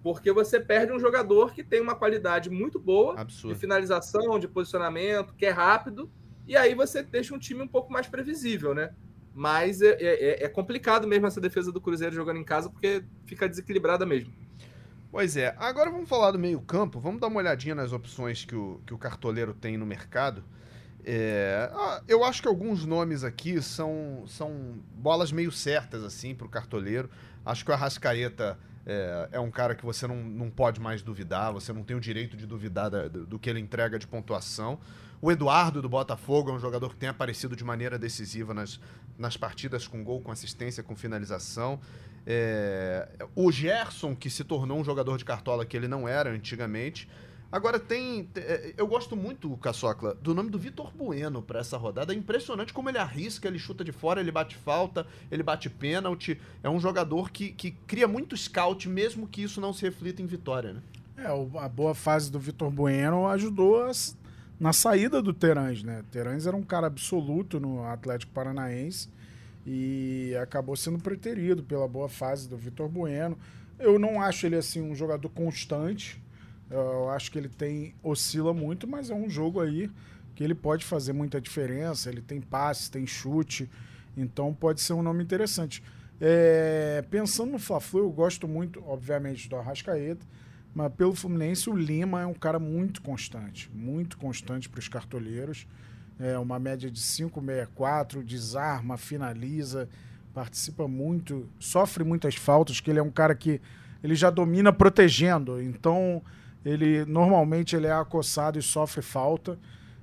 Porque 0.03 0.31
você 0.31 0.59
perde 0.59 0.93
um 0.93 0.99
jogador 0.99 1.53
que 1.53 1.63
tem 1.63 1.81
uma 1.81 1.95
qualidade 1.95 2.49
muito 2.49 2.79
boa 2.79 3.19
Absurdo. 3.19 3.53
de 3.53 3.59
finalização, 3.59 4.39
de 4.39 4.47
posicionamento, 4.47 5.33
que 5.33 5.45
é 5.45 5.49
rápido, 5.49 6.09
e 6.49 6.57
aí 6.57 6.73
você 6.73 7.03
deixa 7.03 7.35
um 7.35 7.37
time 7.37 7.61
um 7.61 7.67
pouco 7.67 7.93
mais 7.93 8.07
previsível, 8.07 8.73
né? 8.73 8.89
Mas 9.35 9.83
é, 9.83 9.95
é, 9.99 10.43
é 10.45 10.49
complicado 10.49 11.07
mesmo 11.07 11.27
essa 11.27 11.39
defesa 11.39 11.71
do 11.71 11.79
Cruzeiro 11.79 12.15
jogando 12.15 12.37
em 12.37 12.43
casa, 12.43 12.71
porque 12.71 13.03
fica 13.27 13.47
desequilibrada 13.47 14.03
mesmo. 14.03 14.33
Pois 15.11 15.37
é. 15.37 15.55
Agora 15.59 15.91
vamos 15.91 16.09
falar 16.09 16.31
do 16.31 16.39
meio-campo. 16.39 16.99
Vamos 16.99 17.21
dar 17.21 17.27
uma 17.27 17.37
olhadinha 17.37 17.75
nas 17.75 17.93
opções 17.93 18.45
que 18.45 18.55
o, 18.55 18.81
que 18.83 18.95
o 18.95 18.97
cartoleiro 18.97 19.53
tem 19.53 19.77
no 19.77 19.85
mercado. 19.85 20.43
É, 21.05 21.71
eu 22.07 22.23
acho 22.23 22.41
que 22.41 22.47
alguns 22.47 22.83
nomes 22.83 23.23
aqui 23.23 23.61
são, 23.61 24.23
são 24.27 24.79
bolas 24.95 25.31
meio 25.31 25.51
certas, 25.51 26.03
assim, 26.03 26.33
para 26.33 26.47
o 26.47 26.49
cartoleiro. 26.49 27.11
Acho 27.45 27.63
que 27.63 27.69
o 27.69 27.73
Arrascaeta 27.75 28.57
é, 28.89 29.29
é, 29.33 29.39
um 29.39 29.51
cara 29.51 29.75
que 29.75 29.85
você 29.85 30.07
não, 30.07 30.15
não 30.15 30.49
pode 30.49 30.81
mais 30.81 31.03
duvidar, 31.03 31.53
você 31.53 31.71
não 31.71 31.83
tem 31.83 31.95
o 31.95 31.99
direito 31.99 32.35
de 32.35 32.47
duvidar 32.47 32.89
da, 32.89 33.07
do, 33.07 33.23
do 33.23 33.37
que 33.37 33.47
ele 33.47 33.59
entrega 33.59 33.99
de 33.99 34.07
pontuação. 34.07 34.79
O 35.21 35.31
Eduardo 35.31 35.79
do 35.79 35.87
Botafogo 35.87 36.49
é 36.49 36.53
um 36.53 36.59
jogador 36.59 36.89
que 36.89 36.95
tem 36.95 37.07
aparecido 37.07 37.55
de 37.55 37.63
maneira 37.63 37.99
decisiva 37.99 38.51
nas, 38.51 38.79
nas 39.15 39.37
partidas 39.37 39.87
com 39.87 40.03
gol, 40.03 40.21
com 40.21 40.31
assistência, 40.31 40.81
com 40.81 40.95
finalização. 40.95 41.79
É, 42.25 43.07
o 43.35 43.51
Gerson, 43.51 44.15
que 44.15 44.29
se 44.29 44.43
tornou 44.43 44.79
um 44.79 44.83
jogador 44.83 45.17
de 45.17 45.25
cartola 45.25 45.67
que 45.67 45.77
ele 45.77 45.87
não 45.87 46.07
era 46.07 46.31
antigamente. 46.31 47.07
Agora 47.51 47.79
tem. 47.79 48.29
É, 48.35 48.73
eu 48.77 48.85
gosto 48.85 49.15
muito, 49.15 49.55
Caçocla, 49.57 50.13
do 50.15 50.35
nome 50.35 50.49
do 50.49 50.59
Vitor 50.59 50.91
Bueno 50.95 51.41
para 51.41 51.59
essa 51.59 51.77
rodada. 51.77 52.13
É 52.13 52.15
impressionante 52.15 52.73
como 52.73 52.89
ele 52.89 52.99
arrisca, 52.99 53.47
ele 53.47 53.57
chuta 53.57 53.83
de 53.83 53.91
fora, 53.91 54.21
ele 54.21 54.31
bate 54.31 54.55
falta, 54.55 55.07
ele 55.31 55.41
bate 55.41 55.69
pênalti. 55.69 56.39
É 56.61 56.69
um 56.69 56.79
jogador 56.79 57.31
que, 57.31 57.51
que 57.51 57.71
cria 57.71 58.07
muito 58.07 58.37
scout, 58.37 58.87
mesmo 58.87 59.27
que 59.27 59.41
isso 59.41 59.59
não 59.59 59.73
se 59.73 59.83
reflita 59.83 60.21
em 60.21 60.27
vitória, 60.27 60.73
né? 60.73 60.81
É, 61.17 61.27
a 61.27 61.67
boa 61.67 61.95
fase 61.95 62.31
do 62.31 62.39
Vitor 62.39 62.69
Bueno 62.69 63.27
ajudou 63.27 63.83
a 63.83 63.91
na 64.59 64.73
saída 64.73 65.21
do 65.21 65.33
Terãs, 65.33 65.83
né? 65.83 66.03
Terãs 66.11 66.45
era 66.45 66.55
um 66.55 66.63
cara 66.63 66.87
absoluto 66.87 67.59
no 67.59 67.83
Atlético 67.83 68.33
Paranaense 68.33 69.09
e 69.65 70.35
acabou 70.41 70.75
sendo 70.75 70.99
preterido 70.99 71.63
pela 71.63 71.87
boa 71.87 72.09
fase 72.09 72.47
do 72.47 72.57
Vitor 72.57 72.89
Bueno. 72.89 73.37
Eu 73.79 73.97
não 73.97 74.21
acho 74.21 74.45
ele 74.45 74.57
assim 74.57 74.81
um 74.81 74.93
jogador 74.93 75.29
constante. 75.29 76.21
Eu 76.69 77.09
acho 77.09 77.31
que 77.31 77.37
ele 77.37 77.49
tem 77.49 77.93
oscila 78.03 78.53
muito, 78.53 78.87
mas 78.87 79.09
é 79.09 79.15
um 79.15 79.29
jogo 79.29 79.59
aí 79.59 79.89
que 80.35 80.43
ele 80.43 80.55
pode 80.55 80.85
fazer 80.85 81.13
muita 81.13 81.41
diferença. 81.41 82.09
Ele 82.09 82.21
tem 82.21 82.39
passe, 82.39 82.91
tem 82.91 83.05
chute, 83.07 83.69
então 84.15 84.53
pode 84.53 84.81
ser 84.81 84.93
um 84.93 85.01
nome 85.01 85.23
interessante. 85.23 85.83
É, 86.21 87.03
pensando 87.09 87.51
no 87.53 87.59
Fla-Flu, 87.59 88.01
eu 88.01 88.11
gosto 88.11 88.47
muito, 88.47 88.83
obviamente, 88.85 89.49
do 89.49 89.55
Arrascaeta 89.55 90.25
mas 90.73 90.93
pelo 90.93 91.15
Fluminense, 91.15 91.69
o 91.69 91.75
Lima 91.75 92.21
é 92.21 92.25
um 92.25 92.33
cara 92.33 92.59
muito 92.59 93.01
constante, 93.01 93.69
muito 93.73 94.17
constante 94.17 94.69
para 94.69 94.79
os 94.79 94.87
cartoleiros. 94.87 95.67
É 96.19 96.37
uma 96.37 96.59
média 96.59 96.91
de 96.91 96.99
5,64, 96.99 98.23
desarma, 98.23 98.97
finaliza, 98.97 99.89
participa 100.33 100.87
muito, 100.87 101.49
sofre 101.59 102.03
muitas 102.03 102.35
faltas, 102.35 102.79
que 102.79 102.89
ele 102.89 102.99
é 102.99 103.03
um 103.03 103.09
cara 103.09 103.33
que 103.33 103.59
ele 104.03 104.15
já 104.15 104.29
domina 104.29 104.71
protegendo. 104.71 105.61
Então, 105.61 106.21
ele 106.65 107.05
normalmente 107.05 107.75
ele 107.75 107.87
é 107.87 107.91
acossado 107.91 108.57
e 108.59 108.61
sofre 108.61 109.01
falta. 109.01 109.57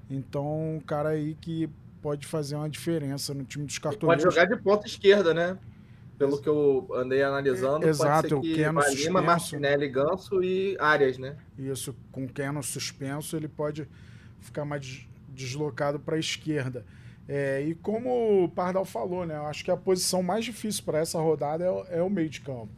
Então, 0.09 0.77
um 0.77 0.81
cara 0.81 1.11
aí 1.11 1.37
que 1.41 1.69
pode 2.01 2.27
fazer 2.27 2.57
uma 2.57 2.69
diferença 2.69 3.35
no 3.35 3.45
time 3.45 3.65
dos 3.65 3.79
cartoleiros. 3.79 4.25
Pode 4.25 4.35
jogar 4.35 4.47
de 4.47 4.63
ponta 4.63 4.87
esquerda, 4.87 5.35
né? 5.35 5.59
pelo 6.19 6.41
que 6.41 6.49
eu 6.49 6.89
andei 6.95 7.23
analisando, 7.23 7.87
Exato, 7.87 8.37
pode 8.37 8.49
ser 8.49 8.55
que 8.55 8.69
o 8.69 9.05
Lima, 9.05 9.23
Martinelli, 9.23 9.89
Ganso 9.89 10.43
e 10.43 10.77
Arias, 10.81 11.19
né? 11.19 11.37
Isso, 11.59 11.95
com 12.11 12.25
o 12.25 12.29
Keno 12.29 12.63
suspenso, 12.63 13.37
ele 13.37 13.49
pode 13.49 13.87
ficar 14.41 14.65
mais 14.65 15.07
deslocado 15.29 16.01
para 16.01 16.17
a 16.17 16.19
esquerda. 16.19 16.85
É, 17.29 17.61
e 17.63 17.75
como 17.75 18.45
o 18.45 18.49
Pardal 18.49 18.85
falou, 18.85 19.27
né? 19.27 19.37
Eu 19.37 19.47
acho 19.47 19.65
que 19.65 19.71
a 19.71 19.77
posição 19.77 20.23
mais 20.23 20.45
difícil 20.45 20.85
para 20.85 20.99
essa 20.99 21.19
rodada 21.19 21.65
é, 21.65 21.99
é, 21.99 22.03
o 22.03 22.09
meio 22.09 22.29
de 22.29 22.41
campo. 22.41 22.71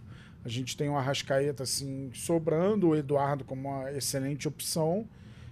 A 0.45 0.49
gente 0.49 0.76
tem 0.76 0.89
o 0.89 0.97
Arrascaeta 0.97 1.62
assim, 1.62 2.11
sobrando, 2.14 2.89
o 2.89 2.97
Eduardo 2.97 3.45
como 3.45 3.68
uma 3.68 3.93
excelente 3.93 4.47
opção. 4.47 5.07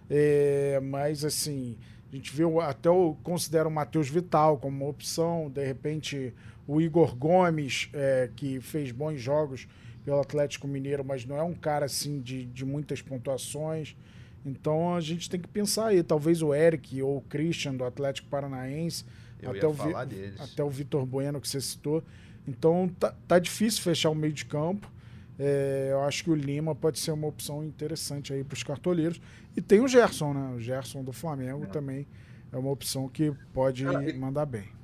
É, 0.09 0.81
mas 0.83 1.25
assim, 1.25 1.77
a 2.13 2.17
gente 2.17 2.35
viu 2.35 2.61
até 2.61 2.89
eu 2.89 3.17
considero 3.23 3.69
o 3.69 3.73
Matheus 3.73 4.09
Vital 4.09 4.59
como 4.59 4.85
uma 4.85 4.91
opção, 4.91 5.51
de 5.51 5.65
repente 5.65 6.33
o 6.67 6.81
Igor 6.81 7.15
Gomes, 7.15 7.89
é, 7.93 8.31
que 8.35 8.61
fez 8.61 8.91
bons 8.91 9.21
jogos 9.21 9.69
pelo 10.05 10.21
Atlético 10.21 10.69
Mineiro, 10.69 11.05
mas 11.05 11.25
não 11.25 11.37
é 11.37 11.43
um 11.43 11.55
cara 11.55 11.87
assim 11.87 12.21
de, 12.21 12.45
de 12.47 12.65
muitas 12.65 13.03
pontuações. 13.03 13.97
Então 14.45 14.95
a 14.95 15.01
gente 15.01 15.29
tem 15.29 15.41
que 15.41 15.49
pensar 15.49 15.89
aí, 15.89 16.03
talvez 16.03 16.43
o 16.43 16.55
Eric 16.55 17.03
ou 17.03 17.19
o 17.19 17.21
Christian 17.23 17.75
do 17.75 17.85
Atlético 17.85 18.29
Paranaense, 18.29 19.05
Eu 19.43 19.51
até, 19.51 19.67
o 19.67 19.73
Vi, 19.73 19.93
até 20.39 20.65
o 20.65 20.71
Vitor 20.71 21.05
Bueno 21.05 21.41
que 21.41 21.49
você 21.49 21.61
citou. 21.61 22.03
Então 22.47 22.89
tá, 22.99 23.15
tá 23.27 23.39
difícil 23.39 23.83
fechar 23.83 24.11
o 24.11 24.15
meio 24.15 24.33
de 24.33 24.45
campo. 24.45 24.91
É, 25.39 25.89
eu 25.91 26.03
acho 26.03 26.25
que 26.25 26.31
o 26.31 26.35
Lima 26.35 26.75
pode 26.75 26.99
ser 26.99 27.11
uma 27.11 27.27
opção 27.27 27.65
interessante 27.65 28.33
aí 28.33 28.43
para 28.43 28.55
os 28.55 28.63
cartoleiros. 28.63 29.21
E 29.57 29.61
tem 29.61 29.81
o 29.81 29.89
Gerson, 29.89 30.33
né? 30.33 30.55
O 30.55 30.61
Gerson 30.61 31.03
do 31.03 31.13
Flamengo 31.13 31.65
é. 31.65 31.67
também 31.67 32.07
é 32.53 32.57
uma 32.57 32.71
opção 32.71 33.09
que 33.09 33.33
pode 33.53 33.85
mandar 34.15 34.47
bem. 34.47 34.77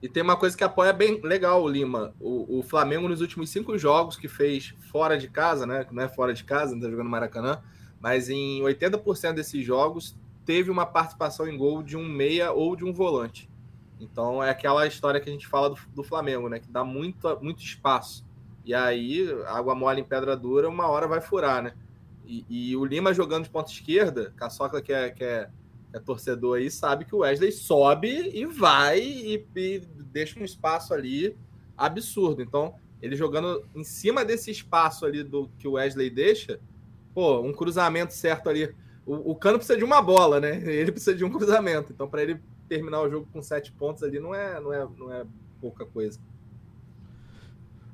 E 0.00 0.08
tem 0.08 0.22
uma 0.22 0.36
coisa 0.36 0.56
que 0.56 0.62
apoia 0.62 0.92
bem 0.92 1.20
legal 1.22 1.62
o 1.62 1.68
Lima. 1.68 2.14
O, 2.20 2.58
o, 2.58 2.62
Flamengo, 2.62 3.08
nos 3.08 3.20
últimos 3.20 3.50
cinco 3.50 3.76
jogos 3.76 4.16
que 4.16 4.28
fez 4.28 4.72
fora 4.92 5.18
de 5.18 5.28
casa, 5.28 5.66
né? 5.66 5.84
Não 5.90 6.02
é 6.02 6.08
fora 6.08 6.32
de 6.32 6.44
casa, 6.44 6.74
não 6.74 6.82
tá 6.82 6.88
jogando 6.88 7.10
Maracanã, 7.10 7.60
mas 8.00 8.28
em 8.28 8.60
80% 8.62 9.32
desses 9.32 9.64
jogos 9.64 10.16
teve 10.44 10.70
uma 10.70 10.86
participação 10.86 11.48
em 11.48 11.56
gol 11.56 11.82
de 11.82 11.96
um 11.96 12.08
meia 12.08 12.52
ou 12.52 12.76
de 12.76 12.84
um 12.84 12.92
volante. 12.92 13.47
Então 14.00 14.42
é 14.42 14.50
aquela 14.50 14.86
história 14.86 15.20
que 15.20 15.28
a 15.28 15.32
gente 15.32 15.46
fala 15.46 15.70
do, 15.70 15.78
do 15.94 16.02
Flamengo, 16.02 16.48
né? 16.48 16.58
Que 16.58 16.70
dá 16.70 16.84
muito, 16.84 17.38
muito 17.42 17.62
espaço. 17.62 18.24
E 18.64 18.74
aí, 18.74 19.26
água 19.46 19.74
mole 19.74 20.00
em 20.00 20.04
pedra 20.04 20.36
dura, 20.36 20.68
uma 20.68 20.88
hora 20.88 21.08
vai 21.08 21.20
furar, 21.20 21.62
né? 21.62 21.72
E, 22.26 22.44
e, 22.48 22.76
o 22.76 22.84
Lima 22.84 23.14
jogando 23.14 23.44
de 23.44 23.50
ponta 23.50 23.72
esquerda, 23.72 24.34
Caçocla 24.36 24.82
que 24.82 24.92
é, 24.92 25.08
que 25.08 25.24
é, 25.24 25.48
é 25.94 25.98
torcedor 25.98 26.58
aí, 26.58 26.70
sabe 26.70 27.06
que 27.06 27.14
o 27.14 27.20
Wesley 27.20 27.50
sobe 27.50 28.30
e 28.34 28.44
vai 28.44 29.00
e, 29.00 29.46
e 29.56 29.78
deixa 30.12 30.38
um 30.38 30.44
espaço 30.44 30.92
ali 30.92 31.34
absurdo. 31.74 32.42
Então, 32.42 32.74
ele 33.00 33.16
jogando 33.16 33.64
em 33.74 33.82
cima 33.82 34.24
desse 34.24 34.50
espaço 34.50 35.06
ali 35.06 35.22
do 35.22 35.48
que 35.58 35.66
o 35.66 35.72
Wesley 35.72 36.10
deixa, 36.10 36.60
pô, 37.14 37.40
um 37.40 37.54
cruzamento 37.54 38.12
certo 38.12 38.50
ali. 38.50 38.74
O, 39.06 39.30
o 39.30 39.34
Cano 39.34 39.56
precisa 39.56 39.78
de 39.78 39.84
uma 39.84 40.02
bola, 40.02 40.38
né? 40.38 40.56
Ele 40.70 40.92
precisa 40.92 41.16
de 41.16 41.24
um 41.24 41.30
cruzamento. 41.30 41.92
Então, 41.92 42.06
para 42.06 42.22
ele 42.22 42.38
terminar 42.68 43.00
o 43.02 43.10
jogo 43.10 43.26
com 43.32 43.42
sete 43.42 43.72
pontos 43.72 44.02
ali, 44.02 44.20
não 44.20 44.34
é, 44.34 44.60
não 44.60 44.72
é, 44.72 44.88
não 44.96 45.12
é 45.12 45.24
pouca 45.60 45.84
coisa. 45.86 46.20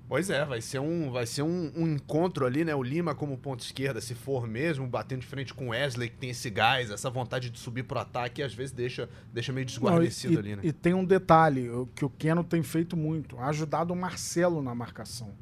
Pois 0.07 0.29
é, 0.29 0.45
vai 0.45 0.61
ser 0.61 0.81
um, 0.81 1.11
vai 1.11 1.25
ser 1.25 1.43
um, 1.43 1.72
um, 1.75 1.87
encontro 1.87 2.45
ali, 2.45 2.62
né? 2.62 2.75
O 2.75 2.83
Lima 2.83 3.14
como 3.14 3.39
ponto 3.39 3.61
esquerda, 3.61 4.03
se 4.03 4.14
for 4.14 4.47
mesmo, 4.47 4.87
batendo 4.87 5.20
de 5.20 5.27
frente 5.27 5.55
com 5.55 5.68
o 5.68 5.70
Wesley, 5.70 6.11
que 6.11 6.16
tem 6.16 6.31
esse 6.31 6.51
gás, 6.51 6.91
essa 6.91 7.09
vontade 7.09 7.49
de 7.49 7.59
subir 7.59 7.85
pro 7.85 7.99
ataque, 7.99 8.43
às 8.43 8.53
vezes 8.53 8.70
deixa, 8.70 9.09
deixa 9.33 9.51
meio 9.51 9.64
desguarnecido 9.64 10.35
Não, 10.35 10.41
e, 10.41 10.45
ali, 10.45 10.57
né? 10.57 10.62
E 10.62 10.72
tem 10.72 10.93
um 10.93 11.05
detalhe 11.05 11.70
que 11.95 12.05
o 12.05 12.11
Keno 12.11 12.45
tem 12.45 12.62
feito 12.62 12.97
muito, 12.97 13.39
ajudado 13.39 13.95
o 13.95 13.97
Marcelo 13.97 14.62
na 14.62 14.75
marcação. 14.75 15.33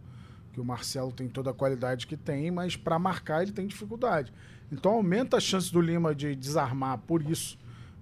Que 0.52 0.60
o 0.60 0.64
Marcelo 0.64 1.10
tem 1.10 1.28
toda 1.28 1.50
a 1.50 1.54
qualidade 1.54 2.06
que 2.06 2.16
tem, 2.16 2.50
mas 2.50 2.76
para 2.76 2.98
marcar 2.98 3.42
ele 3.42 3.52
tem 3.52 3.66
dificuldade. 3.66 4.32
Então 4.70 4.92
aumenta 4.92 5.38
a 5.38 5.40
chance 5.40 5.72
do 5.72 5.80
Lima 5.80 6.14
de 6.14 6.36
desarmar 6.36 6.98
por 6.98 7.20
isso. 7.20 7.58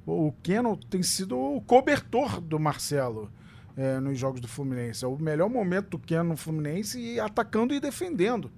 O 0.07 0.32
Keno 0.42 0.76
tem 0.76 1.03
sido 1.03 1.38
o 1.38 1.61
cobertor 1.61 2.40
do 2.40 2.59
Marcelo 2.59 3.30
é, 3.76 4.01
nos 4.01 4.18
jogos 4.18 4.40
do 4.40 4.48
Fluminense. 4.48 5.05
É 5.05 5.09
o 5.09 5.16
melhor 5.16 5.48
momento 5.48 5.90
do 5.90 5.98
Keno 5.98 6.30
no 6.30 6.36
Fluminense 6.36 6.98
e 6.98 7.20
atacando 7.20 7.74
e 7.74 7.80
defendendo, 7.80 8.51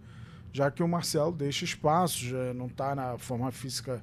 já 0.53 0.70
que 0.70 0.82
o 0.82 0.88
Marcelo 0.88 1.32
deixa 1.32 1.64
espaço, 1.64 2.24
já 2.24 2.55
não 2.55 2.66
está 2.66 2.95
na 2.95 3.18
forma 3.18 3.51
física 3.51 4.03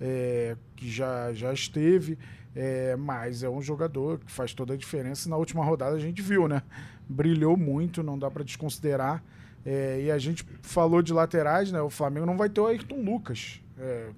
é, 0.00 0.56
que 0.74 0.90
já, 0.90 1.32
já 1.32 1.52
esteve, 1.52 2.18
é, 2.54 2.96
mas 2.96 3.42
é 3.42 3.48
um 3.48 3.60
jogador 3.60 4.18
que 4.18 4.30
faz 4.30 4.54
toda 4.54 4.74
a 4.74 4.76
diferença. 4.76 5.28
Na 5.28 5.36
última 5.36 5.64
rodada 5.64 5.94
a 5.94 6.00
gente 6.00 6.22
viu, 6.22 6.48
né? 6.48 6.62
Brilhou 7.08 7.56
muito, 7.56 8.02
não 8.02 8.18
dá 8.18 8.30
para 8.30 8.42
desconsiderar. 8.42 9.22
É, 9.64 10.00
e 10.02 10.10
a 10.10 10.18
gente 10.18 10.44
falou 10.62 11.02
de 11.02 11.12
laterais, 11.12 11.70
né? 11.70 11.80
O 11.82 11.90
Flamengo 11.90 12.26
não 12.26 12.36
vai 12.36 12.48
ter 12.48 12.60
o 12.60 12.66
Ayrton 12.66 13.02
Lucas. 13.02 13.60
É, 13.78 14.08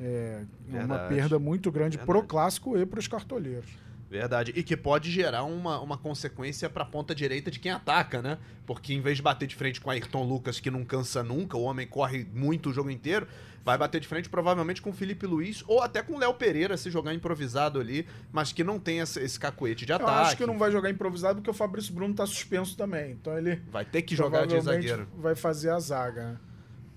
é, 0.00 0.44
é 0.72 0.84
uma 0.84 0.98
perda 1.00 1.38
muito 1.38 1.70
grande 1.70 1.98
para 1.98 2.18
o 2.18 2.22
clássico 2.22 2.78
e 2.78 2.84
para 2.84 2.98
os 2.98 3.08
cartoleiros. 3.08 3.70
Verdade. 4.10 4.52
E 4.56 4.62
que 4.62 4.76
pode 4.76 5.10
gerar 5.10 5.44
uma, 5.44 5.80
uma 5.80 5.98
consequência 5.98 6.68
para 6.70 6.82
a 6.82 6.86
ponta 6.86 7.14
direita 7.14 7.50
de 7.50 7.58
quem 7.58 7.70
ataca, 7.70 8.22
né? 8.22 8.38
Porque 8.66 8.94
em 8.94 9.00
vez 9.00 9.18
de 9.18 9.22
bater 9.22 9.46
de 9.46 9.54
frente 9.54 9.80
com 9.80 9.90
Ayrton 9.90 10.24
Lucas, 10.24 10.58
que 10.58 10.70
não 10.70 10.84
cansa 10.84 11.22
nunca, 11.22 11.56
o 11.56 11.62
homem 11.62 11.86
corre 11.86 12.26
muito 12.32 12.70
o 12.70 12.72
jogo 12.72 12.90
inteiro, 12.90 13.28
vai 13.62 13.76
bater 13.76 14.00
de 14.00 14.08
frente 14.08 14.28
provavelmente 14.30 14.80
com 14.80 14.90
o 14.90 14.92
Felipe 14.94 15.26
Luiz 15.26 15.62
ou 15.66 15.82
até 15.82 16.02
com 16.02 16.14
o 16.14 16.18
Léo 16.18 16.32
Pereira 16.34 16.76
se 16.78 16.90
jogar 16.90 17.12
improvisado 17.12 17.78
ali, 17.78 18.06
mas 18.32 18.50
que 18.50 18.64
não 18.64 18.78
tem 18.78 19.00
esse, 19.00 19.20
esse 19.20 19.38
cacuete 19.38 19.84
de 19.84 19.92
ataque. 19.92 20.10
Eu 20.10 20.16
acho 20.16 20.36
que 20.38 20.46
não 20.46 20.58
vai 20.58 20.72
jogar 20.72 20.88
improvisado 20.88 21.36
porque 21.36 21.50
o 21.50 21.54
Fabrício 21.54 21.92
Bruno 21.92 22.14
tá 22.14 22.24
suspenso 22.24 22.76
também. 22.76 23.12
Então 23.12 23.36
ele. 23.36 23.56
Vai 23.70 23.84
ter 23.84 24.02
que 24.02 24.16
jogar 24.16 24.46
de 24.46 24.58
zagueiro. 24.58 25.06
Vai 25.18 25.34
fazer 25.34 25.68
a 25.70 25.78
zaga, 25.78 26.32
né? 26.32 26.36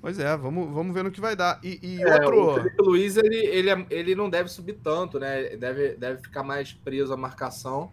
Pois 0.02 0.18
é, 0.18 0.36
vamos, 0.36 0.74
vamos 0.74 0.94
ver 0.96 1.04
no 1.04 1.12
que 1.12 1.22
vai 1.22 1.36
dar. 1.36 1.60
E, 1.64 1.80
e 1.84 2.02
é, 2.02 2.14
outro. 2.14 2.50
O 2.50 2.54
Felipe 2.56 2.82
Luiz, 2.82 3.18
ele, 3.18 3.36
ele, 3.36 3.70
é, 3.70 3.86
ele 3.92 4.16
não 4.16 4.32
deve 4.32 4.50
subir 4.50 4.80
tanto, 4.84 5.20
né? 5.20 5.56
Deve, 5.56 5.96
deve 5.96 6.24
ficar 6.24 6.42
mais 6.42 6.74
preso 6.74 7.14
à 7.14 7.18
marcação. 7.18 7.92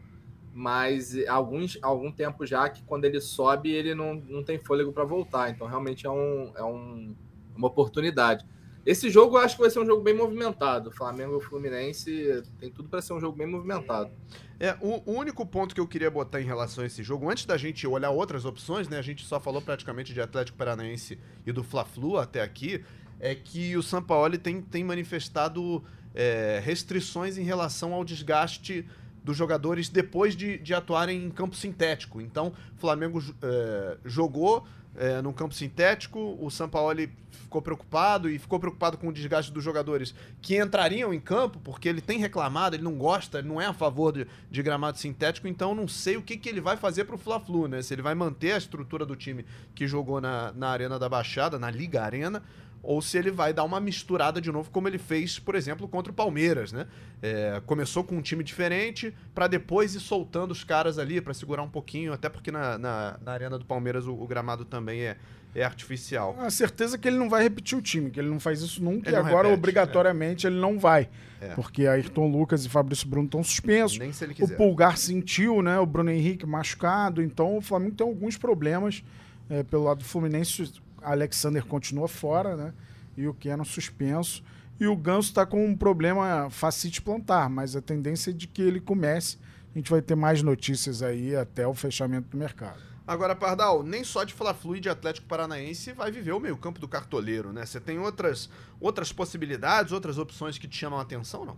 Mas 0.55 1.15
alguns, 1.29 1.79
algum 1.83 2.11
tempo 2.11 2.47
já 2.47 2.69
que 2.69 2.83
quando 2.83 3.05
ele 3.05 3.21
sobe, 3.21 3.71
ele 3.71 3.95
não, 3.95 4.15
não 4.15 4.43
tem 4.43 4.59
fôlego 4.59 4.91
para 4.91 5.05
voltar. 5.05 5.51
Então, 5.51 5.67
realmente 5.67 6.07
é, 6.07 6.11
um, 6.11 6.51
é 6.57 6.65
um, 6.65 7.15
uma 7.55 7.69
oportunidade. 7.69 8.45
Esse 8.89 9.11
jogo 9.11 9.37
eu 9.37 9.43
acho 9.43 9.55
que 9.55 9.61
vai 9.61 9.71
ser 9.71 9.81
um 9.81 9.85
jogo 9.85 10.03
bem 10.03 10.15
movimentado. 10.15 10.91
Flamengo 10.91 11.37
e 11.37 11.45
Fluminense 11.45 12.43
tem 12.59 12.71
tudo 12.71 12.89
para 12.89 13.03
ser 13.03 13.13
um 13.13 13.21
jogo 13.21 13.37
bem 13.37 13.47
movimentado. 13.47 14.11
É, 14.59 14.79
o, 14.81 15.03
o, 15.05 15.13
único 15.13 15.45
ponto 15.45 15.75
que 15.75 15.81
eu 15.83 15.87
queria 15.87 16.11
botar 16.11 16.41
em 16.41 16.47
relação 16.47 16.83
a 16.83 16.87
esse 16.87 17.03
jogo, 17.03 17.31
antes 17.31 17.45
da 17.45 17.59
gente 17.59 17.87
olhar 17.87 18.09
outras 18.09 18.47
opções, 18.47 18.89
né? 18.89 18.99
A 18.99 19.03
gente 19.03 19.27
só 19.27 19.39
falou 19.39 19.61
praticamente 19.61 20.15
de 20.15 20.23
Atlético 20.23 20.57
Paranaense 20.57 21.19
e 21.47 21.53
do 21.53 21.63
Fla-Flu 21.63 22.17
até 22.17 22.41
aqui, 22.41 22.83
é 23.21 23.35
que 23.35 23.77
o 23.77 23.83
Sampaoli 23.83 24.39
tem, 24.39 24.63
tem 24.63 24.83
manifestado 24.83 25.85
é, 26.15 26.59
restrições 26.65 27.37
em 27.37 27.45
relação 27.45 27.93
ao 27.93 28.03
desgaste 28.03 28.89
dos 29.23 29.37
jogadores 29.37 29.91
depois 29.91 30.35
de, 30.35 30.57
de 30.57 30.73
atuarem 30.73 31.27
em 31.27 31.31
campo 31.31 31.55
sintético. 31.55 32.23
Então, 32.23 32.55
o 32.75 32.81
Flamengo 32.81 33.23
é, 33.43 33.99
jogou 34.07 34.67
é, 34.99 35.23
num 35.23 35.33
campo 35.33 35.55
sintético. 35.55 36.37
O 36.41 36.51
Sampaoli 36.51 37.11
ficou 37.31 37.63
preocupado 37.63 38.29
e 38.29 38.39
ficou 38.39 38.59
preocupado 38.61 38.99
com 38.99 39.09
o 39.09 39.13
desgaste 39.13 39.51
dos 39.51 39.65
jogadores 39.65 40.15
que 40.43 40.61
entrariam 40.61 41.15
em 41.15 41.21
campo, 41.21 41.59
porque 41.65 41.89
ele 41.89 42.01
tem 42.01 42.19
reclamado, 42.19 42.77
ele 42.77 42.83
não 42.83 42.97
gosta, 42.97 43.39
ele 43.39 43.49
não 43.49 43.61
é 43.61 43.67
a 43.67 43.73
favor 43.73 44.13
de, 44.13 44.27
de 44.51 44.63
gramado 44.63 44.99
sintético, 44.99 45.49
então 45.49 45.75
não 45.75 45.89
sei 45.89 46.17
o 46.17 46.23
que, 46.23 46.37
que 46.37 46.49
ele 46.49 46.61
vai 46.61 46.77
fazer 46.77 47.05
para 47.05 47.15
o 47.15 47.19
Fla-Flu, 47.19 47.69
né? 47.69 47.81
Se 47.81 47.95
ele 47.95 48.03
vai 48.03 48.15
manter 48.15 48.53
a 48.53 48.59
estrutura 48.59 49.07
do 49.07 49.17
time 49.17 49.47
que 49.75 49.87
jogou 49.87 50.21
na, 50.21 50.53
na 50.53 50.69
Arena 50.69 50.99
da 50.99 51.09
Baixada, 51.09 51.59
na 51.59 51.71
Liga 51.71 52.03
Arena, 52.03 52.43
ou 52.89 53.03
se 53.03 53.19
ele 53.19 53.31
vai 53.31 53.53
dar 53.53 53.65
uma 53.65 53.79
misturada 53.79 54.41
de 54.41 54.51
novo, 54.51 54.71
como 54.71 54.89
ele 54.89 54.97
fez, 54.97 55.39
por 55.39 55.55
exemplo, 55.55 55.87
contra 55.87 56.11
o 56.11 56.15
Palmeiras, 56.15 56.73
né? 56.73 56.87
É, 57.21 57.61
começou 57.67 58.03
com 58.03 58.17
um 58.17 58.23
time 58.23 58.43
diferente, 58.43 59.15
para 59.35 59.47
depois 59.47 59.95
ir 59.95 60.01
soltando 60.01 60.53
os 60.53 60.65
caras 60.65 60.99
ali 60.99 61.21
para 61.21 61.35
segurar 61.35 61.63
um 61.63 61.69
pouquinho, 61.69 62.15
até 62.15 62.31
porque 62.31 62.51
na, 62.51 62.79
na, 62.79 63.19
na 63.23 63.33
arena 63.33 63.59
do 63.59 63.65
Palmeiras 63.67 64.07
o, 64.07 64.15
o, 64.15 64.27
gramado 64.27 64.65
também 64.65 65.03
é, 65.03 65.19
é 65.55 65.63
artificial. 65.63 66.35
A 66.39 66.49
certeza 66.49 66.97
que 66.97 67.07
ele 67.07 67.19
não 67.19 67.29
vai 67.29 67.43
repetir 67.43 67.77
o 67.77 67.83
time, 67.83 68.11
que 68.11 68.19
ele 68.19 68.31
não 68.31 68.41
faz 68.41 68.63
isso 68.63 68.83
nunca, 68.83 69.11
ele 69.11 69.17
e 69.17 69.21
agora 69.21 69.49
repete, 69.49 69.59
obrigatoriamente 69.59 70.47
é. 70.47 70.51
ele 70.51 70.59
não 70.59 70.79
vai. 70.79 71.11
É. 71.43 71.49
Porque 71.49 71.87
Ayrton 71.87 72.27
Lucas 72.27 72.65
e 72.65 72.71
Fabrício 72.71 73.07
Bruno 73.07 73.27
estão 73.27 73.45
suspensos. 73.45 73.99
Nem 73.99 74.15
se 74.15 74.25
ele 74.25 74.33
quiser. 74.33 74.55
O 74.55 74.57
Pulgar 74.57 74.97
sentiu, 74.97 75.61
né? 75.61 75.79
O 75.79 75.85
Bruno 75.85 76.11
Henrique 76.11 76.47
machucado, 76.47 77.21
então 77.21 77.59
o 77.59 77.61
Flamengo 77.61 77.97
tem 77.97 78.07
alguns 78.07 78.39
problemas 78.39 79.05
é, 79.51 79.63
pelo 79.63 79.85
lado 79.85 79.99
do 79.99 80.05
Fluminense 80.07 80.73
Alexander 81.03 81.65
continua 81.65 82.09
fora, 82.09 82.57
né? 82.57 82.75
E 83.17 83.27
o 83.27 83.35
Keno 83.35 83.65
suspenso. 83.65 84.43
E 84.81 84.87
o 84.87 84.95
Ganso 84.95 85.31
está 85.31 85.45
com 85.45 85.65
um 85.65 85.77
problema 85.77 86.49
facite 86.51 87.03
plantar, 87.03 87.51
mas 87.51 87.75
a 87.75 87.83
tendência 87.83 88.31
é 88.31 88.33
de 88.33 88.47
que 88.47 88.63
ele 88.63 88.81
comece. 88.81 89.39
A 89.75 89.79
gente 89.79 89.91
vai 89.91 90.01
ter 90.01 90.15
mais 90.15 90.43
notícias 90.43 91.03
aí 91.03 91.35
até 91.35 91.67
o 91.67 91.75
fechamento 91.75 92.29
do 92.29 92.37
mercado. 92.37 92.81
Agora, 93.07 93.35
Pardal, 93.35 93.83
nem 93.83 94.05
só 94.05 94.23
de 94.23 94.35
Fla-Flu 94.35 94.77
e 94.77 94.81
de 94.81 94.89
Atlético 94.89 95.27
Paranaense 95.27 95.93
vai 95.93 96.11
viver 96.11 96.33
o 96.33 96.39
meio-campo 96.39 96.79
do 96.79 96.87
cartoleiro, 96.87 97.55
né? 97.55 97.65
Você 97.65 97.81
tem 97.81 97.99
outras, 97.99 98.51
outras 98.79 99.13
possibilidades, 99.13 99.93
outras 99.93 100.19
opções 100.19 100.59
que 100.59 100.69
te 100.69 100.77
chamam 100.77 100.99
a 100.99 101.03
atenção, 101.03 101.45
não? 101.45 101.57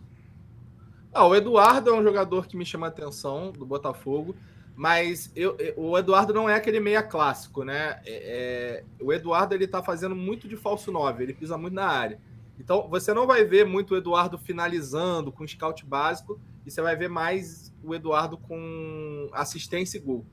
Ah, 1.13 1.27
o 1.27 1.35
Eduardo 1.35 1.91
é 1.91 1.93
um 1.93 2.05
jogador 2.05 2.47
que 2.47 2.57
me 2.57 2.65
chama 2.65 2.87
a 2.87 2.89
atenção 2.89 3.51
do 3.51 3.67
Botafogo. 3.67 4.37
Mas 4.81 5.31
eu, 5.37 5.59
o 5.77 5.99
Eduardo 5.99 6.33
não 6.33 6.49
é 6.49 6.55
aquele 6.55 6.81
meia 6.81 7.03
clássico, 7.03 7.65
né? 7.65 8.01
É, 8.07 8.83
é, 8.83 8.85
o 8.99 9.13
Eduardo 9.13 9.55
ele 9.55 9.67
tá 9.67 9.83
fazendo 9.83 10.17
muito 10.17 10.49
de 10.49 10.57
falso 10.57 10.91
9, 10.91 11.23
ele 11.23 11.35
pisa 11.35 11.59
muito 11.59 11.75
na 11.75 11.87
área. 11.87 12.19
Então 12.59 12.89
você 12.89 13.13
não 13.13 13.27
vai 13.27 13.45
ver 13.45 13.67
muito 13.67 13.93
o 13.93 13.97
Eduardo 13.99 14.39
finalizando 14.39 15.31
com 15.31 15.47
scout 15.47 15.85
básico, 15.85 16.41
e 16.65 16.71
você 16.71 16.81
vai 16.81 16.97
ver 16.97 17.11
mais 17.11 17.71
o 17.85 17.95
Eduardo 17.95 18.39
com 18.39 19.29
assistência 19.35 19.99
e 19.99 20.01
gol. 20.01 20.25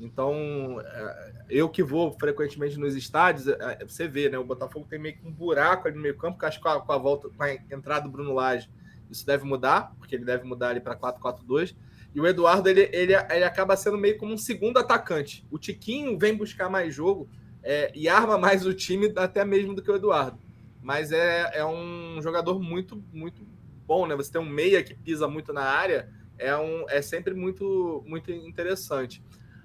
Então, 0.00 0.80
é, 0.84 1.32
eu 1.48 1.68
que 1.68 1.84
vou 1.84 2.10
frequentemente 2.10 2.80
nos 2.80 2.96
estádios, 2.96 3.46
é, 3.46 3.84
você 3.86 4.08
vê, 4.08 4.28
né? 4.28 4.36
O 4.36 4.44
Botafogo 4.44 4.84
tem 4.90 4.98
meio 4.98 5.16
que 5.16 5.24
um 5.24 5.30
buraco 5.30 5.86
ali 5.86 5.94
no 5.94 6.02
meio 6.02 6.16
campo, 6.16 6.40
que 6.40 6.44
acho 6.44 6.58
que 6.58 6.64
com 6.64 6.70
a, 6.70 6.80
com 6.80 6.92
a 6.92 6.98
volta, 6.98 7.28
com 7.28 7.42
a 7.44 7.54
entrada 7.54 8.00
do 8.00 8.10
Bruno 8.10 8.34
Lage, 8.34 8.68
isso 9.08 9.24
deve 9.24 9.44
mudar, 9.44 9.94
porque 9.96 10.16
ele 10.16 10.24
deve 10.24 10.42
mudar 10.42 10.70
ali 10.70 10.80
para 10.80 10.96
4-4-2. 10.96 11.76
E 12.14 12.20
o 12.20 12.26
Eduardo, 12.26 12.68
ele, 12.68 12.88
ele, 12.92 13.14
ele 13.14 13.44
acaba 13.44 13.76
sendo 13.76 13.96
meio 13.96 14.18
como 14.18 14.34
um 14.34 14.38
segundo 14.38 14.78
atacante. 14.78 15.46
O 15.50 15.58
Tiquinho 15.58 16.18
vem 16.18 16.36
buscar 16.36 16.68
mais 16.68 16.94
jogo 16.94 17.28
é, 17.62 17.90
e 17.94 18.08
arma 18.08 18.36
mais 18.36 18.66
o 18.66 18.74
time 18.74 19.12
até 19.16 19.44
mesmo 19.44 19.74
do 19.74 19.82
que 19.82 19.90
o 19.90 19.96
Eduardo. 19.96 20.38
Mas 20.82 21.12
é, 21.12 21.50
é 21.54 21.64
um 21.64 22.20
jogador 22.20 22.60
muito, 22.60 23.02
muito 23.12 23.46
bom, 23.86 24.06
né? 24.06 24.16
Você 24.16 24.32
tem 24.32 24.40
um 24.40 24.48
meia 24.48 24.82
que 24.82 24.94
pisa 24.94 25.28
muito 25.28 25.52
na 25.52 25.62
área, 25.62 26.10
é, 26.38 26.56
um, 26.56 26.84
é 26.88 27.00
sempre 27.00 27.34
muito, 27.34 28.02
muito 28.06 28.30
interessante. 28.30 29.22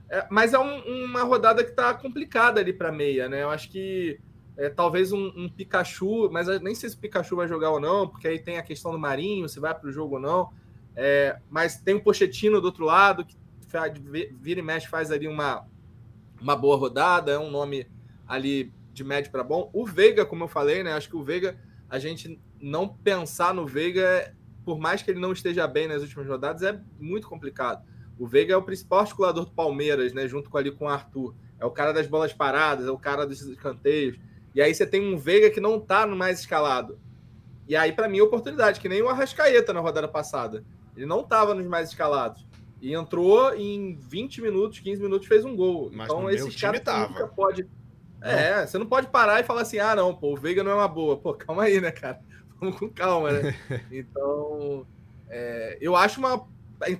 É, 0.10 0.26
mas 0.30 0.54
é 0.54 0.60
um, 0.60 1.06
uma 1.06 1.24
rodada 1.24 1.64
que 1.64 1.72
está 1.72 1.94
complicada 1.94 2.62
ali 2.62 2.72
para 2.72 2.92
meia, 2.92 3.28
né? 3.28 3.44
Eu 3.44 3.50
acho 3.50 3.70
que 3.70 4.20
é, 4.56 4.70
talvez 4.70 5.12
um, 5.12 5.28
um, 5.36 5.50
Pikachu, 5.50 6.30
mas 6.32 6.48
nem 6.62 6.74
sei 6.74 6.90
se 6.90 6.96
o 6.96 7.00
Pikachu 7.00 7.36
vai 7.36 7.48
jogar 7.48 7.72
ou 7.72 7.80
não, 7.80 8.08
porque 8.08 8.28
aí 8.28 8.40
tem 8.40 8.58
a 8.58 8.64
questão 8.64 8.92
do 8.92 9.00
Marinho, 9.00 9.50
se 9.50 9.60
vai 9.60 9.74
para 9.74 9.90
o 9.90 9.92
jogo 9.92 10.16
ou 10.16 10.22
não. 10.22 10.50
É, 11.00 11.38
mas 11.48 11.80
tem 11.80 11.94
o 11.94 12.02
Pochettino 12.02 12.60
do 12.60 12.66
outro 12.66 12.84
lado, 12.84 13.24
que 13.24 13.38
vira 14.42 14.60
e 14.60 14.64
mexe, 14.64 14.88
faz 14.88 15.12
ali 15.12 15.28
uma, 15.28 15.68
uma 16.42 16.56
boa 16.56 16.76
rodada, 16.76 17.32
é 17.32 17.38
um 17.38 17.52
nome 17.52 17.88
ali 18.28 18.74
de 18.92 19.04
médio 19.04 19.32
para 19.32 19.44
bom. 19.44 19.70
O 19.72 19.86
Veiga, 19.86 20.26
como 20.26 20.44
eu 20.44 20.48
falei, 20.48 20.82
né? 20.82 20.94
Acho 20.94 21.08
que 21.08 21.16
o 21.16 21.22
Veiga, 21.22 21.56
a 21.88 22.00
gente 22.00 22.42
não 22.60 22.88
pensar 22.88 23.54
no 23.54 23.68
Veiga, 23.68 24.36
por 24.66 24.80
mais 24.80 25.04
que 25.04 25.12
ele 25.12 25.20
não 25.20 25.32
esteja 25.32 25.68
bem 25.68 25.88
nas 25.88 26.02
últimas 26.02 26.28
rodadas, 26.28 26.64
é 26.64 26.82
muito 27.00 27.30
complicado. 27.30 27.86
O 28.18 28.26
Veiga 28.26 28.56
é 28.56 28.58
o 28.58 28.64
principal 28.64 29.02
articulador 29.02 29.46
do 29.46 29.52
Palmeiras, 29.52 30.14
né? 30.14 30.28
Junto 30.28 30.50
com 30.50 30.58
ali 30.58 30.72
com 30.72 30.86
o 30.86 30.90
Arthur. 30.90 31.36
É 31.60 31.66
o 31.66 31.70
cara 31.70 31.92
das 31.92 32.08
bolas 32.08 32.34
paradas, 32.34 32.88
é 32.88 32.92
o 32.92 32.98
cara 32.98 33.28
dos 33.28 33.40
escanteios. 33.42 34.18
E 34.56 34.62
aí 34.64 34.74
você 34.74 34.88
tem 34.88 35.14
um 35.14 35.16
Veiga 35.16 35.52
que 35.52 35.62
não 35.62 35.80
tá 35.80 36.08
no 36.08 36.16
mais 36.16 36.40
escalado. 36.40 37.00
E 37.68 37.76
aí, 37.76 37.92
para 37.92 38.10
mim, 38.10 38.18
é 38.18 38.24
oportunidade, 38.24 38.80
que 38.80 38.90
nem 38.90 39.04
o 39.04 39.10
Arrascaeta 39.10 39.72
na 39.74 39.80
rodada 39.80 40.08
passada. 40.08 40.64
Ele 40.98 41.06
não 41.06 41.24
tava 41.24 41.54
nos 41.54 41.66
mais 41.68 41.90
escalados. 41.90 42.46
E 42.82 42.94
entrou 42.94 43.56
em 43.56 43.96
20 43.96 44.42
minutos, 44.42 44.80
15 44.80 45.02
minutos, 45.02 45.28
fez 45.28 45.46
um 45.46 45.56
gol. 45.56 45.90
Mas 45.94 46.08
então, 46.08 46.30
esses 46.30 46.56
caras 46.60 46.82
nunca 47.10 47.28
pode. 47.28 47.68
É, 48.22 48.66
você 48.66 48.78
não 48.78 48.86
pode 48.86 49.08
parar 49.08 49.40
e 49.40 49.44
falar 49.44 49.62
assim: 49.62 49.80
ah, 49.80 49.96
não, 49.96 50.14
pô, 50.14 50.34
o 50.34 50.38
Veiga 50.38 50.64
não 50.64 50.72
é 50.72 50.76
uma 50.76 50.88
boa. 50.88 51.18
Pô, 51.18 51.34
calma 51.34 51.64
aí, 51.64 51.80
né, 51.80 51.92
cara? 51.92 52.20
Vamos 52.60 52.78
com 52.78 52.90
calma, 52.90 53.32
né? 53.32 53.56
Então, 53.92 54.86
é, 55.30 55.78
eu 55.80 55.96
acho 55.96 56.20
uma. 56.20 56.48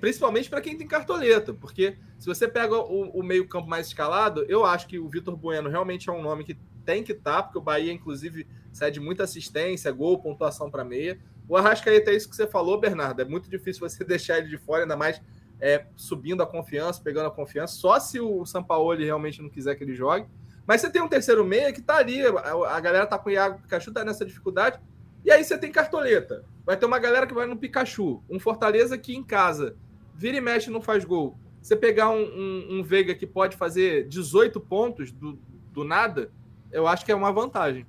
Principalmente 0.00 0.50
para 0.50 0.60
quem 0.60 0.76
tem 0.76 0.88
cartoleta, 0.88 1.54
porque 1.54 1.96
se 2.18 2.26
você 2.26 2.48
pega 2.48 2.76
o, 2.76 3.10
o 3.10 3.22
meio-campo 3.22 3.68
mais 3.68 3.86
escalado, 3.86 4.44
eu 4.48 4.64
acho 4.64 4.88
que 4.88 4.98
o 4.98 5.08
Vitor 5.08 5.36
Bueno 5.36 5.68
realmente 5.68 6.08
é 6.08 6.12
um 6.12 6.20
nome 6.20 6.42
que 6.42 6.58
tem 6.84 7.04
que 7.04 7.12
estar, 7.12 7.44
porque 7.44 7.58
o 7.58 7.62
Bahia, 7.62 7.92
inclusive, 7.92 8.44
cede 8.72 8.98
muita 8.98 9.22
assistência, 9.22 9.92
gol, 9.92 10.18
pontuação 10.18 10.68
para 10.68 10.84
meia. 10.84 11.20
O 11.48 11.56
Arrascaeta 11.56 12.10
é 12.10 12.14
isso 12.14 12.28
que 12.28 12.36
você 12.36 12.46
falou, 12.46 12.78
Bernardo. 12.78 13.22
É 13.22 13.24
muito 13.24 13.48
difícil 13.48 13.88
você 13.88 14.02
deixar 14.04 14.38
ele 14.38 14.48
de 14.48 14.58
fora, 14.58 14.82
ainda 14.82 14.96
mais 14.96 15.20
é, 15.60 15.86
subindo 15.96 16.42
a 16.42 16.46
confiança, 16.46 17.02
pegando 17.02 17.26
a 17.26 17.30
confiança, 17.30 17.74
só 17.74 17.98
se 17.98 18.20
o 18.20 18.44
Sampaoli 18.44 19.04
realmente 19.04 19.42
não 19.42 19.48
quiser 19.48 19.74
que 19.74 19.82
ele 19.82 19.94
jogue. 19.94 20.26
Mas 20.66 20.80
você 20.80 20.90
tem 20.90 21.00
um 21.00 21.08
terceiro 21.08 21.44
meia 21.44 21.72
que 21.72 21.80
tá 21.80 21.96
ali, 21.96 22.20
a, 22.24 22.80
galera 22.80 23.06
tá 23.06 23.18
com 23.18 23.30
o 23.30 23.32
Iago 23.32 23.62
Pikachu, 23.62 23.90
tá 23.90 24.04
nessa 24.04 24.24
dificuldade. 24.24 24.78
E 25.24 25.30
aí 25.30 25.42
você 25.42 25.56
tem 25.56 25.72
cartoleta. 25.72 26.44
Vai 26.64 26.76
ter 26.76 26.84
uma 26.84 26.98
galera 26.98 27.26
que 27.26 27.32
vai 27.32 27.46
no 27.46 27.56
Pikachu. 27.56 28.22
Um 28.28 28.38
Fortaleza 28.38 28.98
que 28.98 29.16
em 29.16 29.24
casa 29.24 29.76
vira 30.14 30.36
e 30.36 30.40
mexe 30.40 30.70
não 30.70 30.82
faz 30.82 31.04
gol. 31.06 31.38
Você 31.62 31.74
pegar 31.74 32.10
um, 32.10 32.22
um, 32.22 32.78
um 32.78 32.82
Veiga 32.82 33.14
que 33.14 33.26
pode 33.26 33.56
fazer 33.56 34.06
18 34.08 34.60
pontos 34.60 35.10
do, 35.10 35.38
do 35.72 35.84
nada, 35.84 36.30
eu 36.70 36.86
acho 36.86 37.04
que 37.04 37.12
é 37.12 37.14
uma 37.14 37.32
vantagem. 37.32 37.86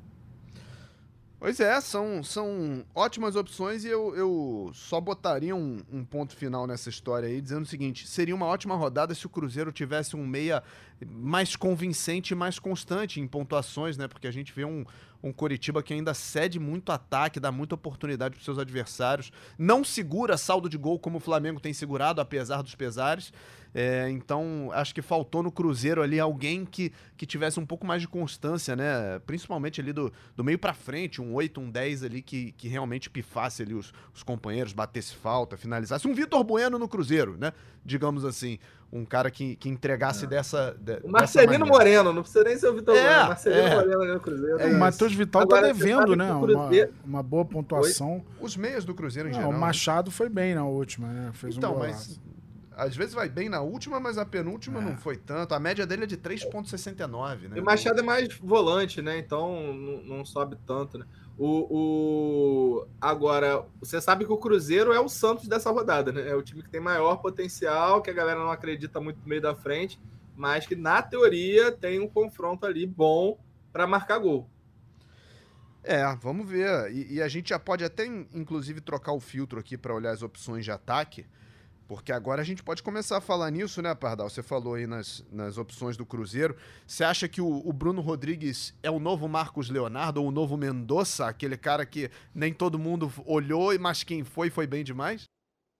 Pois 1.39 1.57
é, 1.61 1.79
são, 1.79 2.21
são 2.21 2.85
ótimas 2.93 3.37
opções 3.37 3.85
e 3.85 3.87
eu, 3.87 4.13
eu 4.13 4.71
só 4.73 4.99
botaria 4.99 5.55
um, 5.55 5.77
um 5.89 6.03
ponto 6.03 6.35
final 6.35 6.67
nessa 6.67 6.89
história 6.89 7.29
aí, 7.29 7.39
dizendo 7.39 7.63
o 7.63 7.65
seguinte: 7.65 8.05
seria 8.05 8.35
uma 8.35 8.45
ótima 8.45 8.75
rodada 8.75 9.15
se 9.15 9.25
o 9.25 9.29
Cruzeiro 9.29 9.71
tivesse 9.71 10.17
um 10.17 10.27
meia 10.27 10.61
mais 11.07 11.55
convincente 11.55 12.31
e 12.31 12.35
mais 12.35 12.59
constante 12.59 13.21
em 13.21 13.27
pontuações, 13.27 13.97
né? 13.97 14.05
Porque 14.05 14.27
a 14.27 14.31
gente 14.31 14.51
vê 14.51 14.65
um, 14.65 14.83
um 15.23 15.31
Coritiba 15.31 15.81
que 15.81 15.93
ainda 15.93 16.13
cede 16.13 16.59
muito 16.59 16.91
ataque, 16.91 17.39
dá 17.39 17.53
muita 17.53 17.75
oportunidade 17.75 18.35
para 18.35 18.43
seus 18.43 18.59
adversários, 18.59 19.31
não 19.57 19.81
segura 19.81 20.37
saldo 20.37 20.67
de 20.67 20.77
gol 20.77 20.99
como 20.99 21.19
o 21.19 21.21
Flamengo 21.21 21.61
tem 21.61 21.71
segurado, 21.71 22.19
apesar 22.19 22.61
dos 22.61 22.75
pesares. 22.75 23.31
É, 23.73 24.09
então, 24.09 24.69
acho 24.73 24.93
que 24.95 25.01
faltou 25.01 25.43
no 25.43 25.51
Cruzeiro 25.51 26.01
ali 26.01 26.19
alguém 26.19 26.65
que, 26.65 26.91
que 27.15 27.25
tivesse 27.25 27.59
um 27.59 27.65
pouco 27.65 27.85
mais 27.85 28.01
de 28.01 28.07
constância, 28.07 28.75
né? 28.75 29.19
Principalmente 29.25 29.79
ali 29.79 29.93
do, 29.93 30.11
do 30.35 30.43
meio 30.43 30.57
para 30.57 30.73
frente, 30.73 31.21
um 31.21 31.33
8, 31.35 31.61
um 31.61 31.69
10 31.69 32.03
ali 32.03 32.21
que, 32.21 32.51
que 32.53 32.67
realmente 32.67 33.09
pifasse 33.09 33.61
ali 33.61 33.73
os, 33.73 33.93
os 34.13 34.23
companheiros, 34.23 34.73
batesse 34.73 35.13
falta, 35.15 35.55
finalizasse. 35.55 36.07
Um 36.07 36.13
Vitor 36.15 36.43
Bueno 36.43 36.79
no 36.79 36.87
Cruzeiro, 36.87 37.37
né? 37.37 37.53
Digamos 37.85 38.25
assim. 38.25 38.57
Um 38.91 39.05
cara 39.05 39.29
que, 39.29 39.55
que 39.55 39.69
entregasse 39.69 40.25
dessa. 40.25 40.75
De, 40.79 40.99
o 41.03 41.11
Marcelino 41.11 41.63
Moreno, 41.63 42.11
não 42.11 42.23
precisa 42.23 42.43
nem 42.43 42.57
ser 42.57 42.69
o 42.69 42.73
Vitor 42.73 42.97
É, 42.97 43.03
Bueno. 43.03 43.27
Marcelino 43.27 43.61
é. 43.61 43.75
Moreno 43.75 44.01
ali 44.01 44.13
no 44.13 44.19
Cruzeiro. 44.19 44.59
É, 44.59 44.65
o 44.65 44.79
Matheus 44.79 45.13
Vital 45.13 45.43
Agora, 45.43 45.61
tá 45.61 45.67
devendo, 45.67 46.15
né? 46.15 46.33
Uma, 46.33 46.69
uma 47.05 47.21
boa 47.23 47.45
pontuação. 47.45 48.25
Os 48.41 48.57
meias 48.57 48.85
do 48.85 48.95
Cruzeiro 48.95 49.29
em 49.29 49.31
Não, 49.31 49.37
geral. 49.37 49.51
o 49.51 49.53
né? 49.53 49.59
Machado 49.59 50.09
foi 50.09 50.27
bem 50.27 50.55
na 50.55 50.65
última, 50.65 51.07
né? 51.07 51.29
Fez 51.33 51.55
Então, 51.55 51.75
um 51.75 51.79
mas. 51.79 52.19
Às 52.79 52.95
vezes 52.95 53.13
vai 53.13 53.29
bem 53.29 53.49
na 53.49 53.61
última, 53.61 53.99
mas 53.99 54.17
a 54.17 54.25
penúltima 54.25 54.79
É. 54.79 54.83
não 54.83 54.97
foi 54.97 55.17
tanto. 55.17 55.53
A 55.53 55.59
média 55.59 55.85
dele 55.85 56.03
é 56.03 56.07
de 56.07 56.17
3,69, 56.17 57.47
né? 57.49 57.57
E 57.57 57.59
o 57.59 57.63
Machado 57.63 57.99
é 57.99 58.03
mais 58.03 58.33
volante, 58.37 59.01
né? 59.01 59.17
Então 59.17 59.73
não, 59.73 60.03
não 60.03 60.25
sobe 60.25 60.57
tanto, 60.65 60.97
né? 60.97 61.05
O, 61.37 61.67
o... 62.79 62.87
Agora, 62.99 63.65
você 63.79 64.01
sabe 64.01 64.25
que 64.25 64.31
o 64.31 64.37
Cruzeiro 64.37 64.91
é 64.91 64.99
o 64.99 65.07
Santos 65.07 65.47
dessa 65.47 65.71
rodada, 65.71 66.11
né? 66.11 66.27
É 66.29 66.35
o 66.35 66.41
time 66.41 66.61
que 66.61 66.69
tem 66.69 66.81
maior 66.81 67.17
potencial, 67.17 68.01
que 68.01 68.09
a 68.09 68.13
galera 68.13 68.39
não 68.39 68.51
acredita 68.51 68.99
muito 68.99 69.21
no 69.21 69.27
meio 69.27 69.41
da 69.41 69.55
frente, 69.55 69.99
mas 70.35 70.65
que 70.65 70.75
na 70.75 71.01
teoria 71.01 71.71
tem 71.71 71.99
um 71.99 72.07
confronto 72.09 72.65
ali 72.65 72.85
bom 72.85 73.39
para 73.71 73.87
marcar 73.87 74.17
gol. 74.19 74.49
É, 75.83 76.03
vamos 76.21 76.47
ver. 76.49 76.91
E, 76.91 77.15
e 77.15 77.21
a 77.21 77.27
gente 77.27 77.49
já 77.49 77.59
pode 77.59 77.83
até, 77.83 78.05
in- 78.05 78.27
inclusive, 78.33 78.81
trocar 78.81 79.13
o 79.13 79.19
filtro 79.19 79.59
aqui 79.59 79.77
para 79.77 79.93
olhar 79.95 80.11
as 80.11 80.21
opções 80.21 80.65
de 80.65 80.71
ataque, 80.71 81.25
porque 81.89 82.11
agora 82.11 82.39
a 82.39 82.45
gente 82.45 82.61
pode 82.61 82.83
começar 82.83 83.17
a 83.17 83.21
falar 83.21 83.49
nisso, 83.49 83.81
né, 83.81 83.95
Pardal? 83.95 84.29
Você 84.29 84.43
falou 84.43 84.75
aí 84.75 84.85
nas, 84.85 85.25
nas 85.31 85.57
opções 85.57 85.97
do 85.97 86.05
Cruzeiro. 86.05 86.55
Você 86.85 87.03
acha 87.03 87.27
que 87.27 87.41
o, 87.41 87.67
o 87.67 87.73
Bruno 87.73 87.99
Rodrigues 87.99 88.77
é 88.83 88.91
o 88.91 88.99
novo 88.99 89.27
Marcos 89.27 89.71
Leonardo 89.71 90.21
ou 90.21 90.27
o 90.27 90.31
novo 90.31 90.55
Mendonça, 90.55 91.25
aquele 91.25 91.57
cara 91.57 91.87
que 91.87 92.11
nem 92.31 92.53
todo 92.53 92.77
mundo 92.77 93.11
olhou, 93.25 93.77
mas 93.79 94.03
quem 94.03 94.23
foi, 94.23 94.51
foi 94.51 94.67
bem 94.67 94.83
demais? 94.83 95.23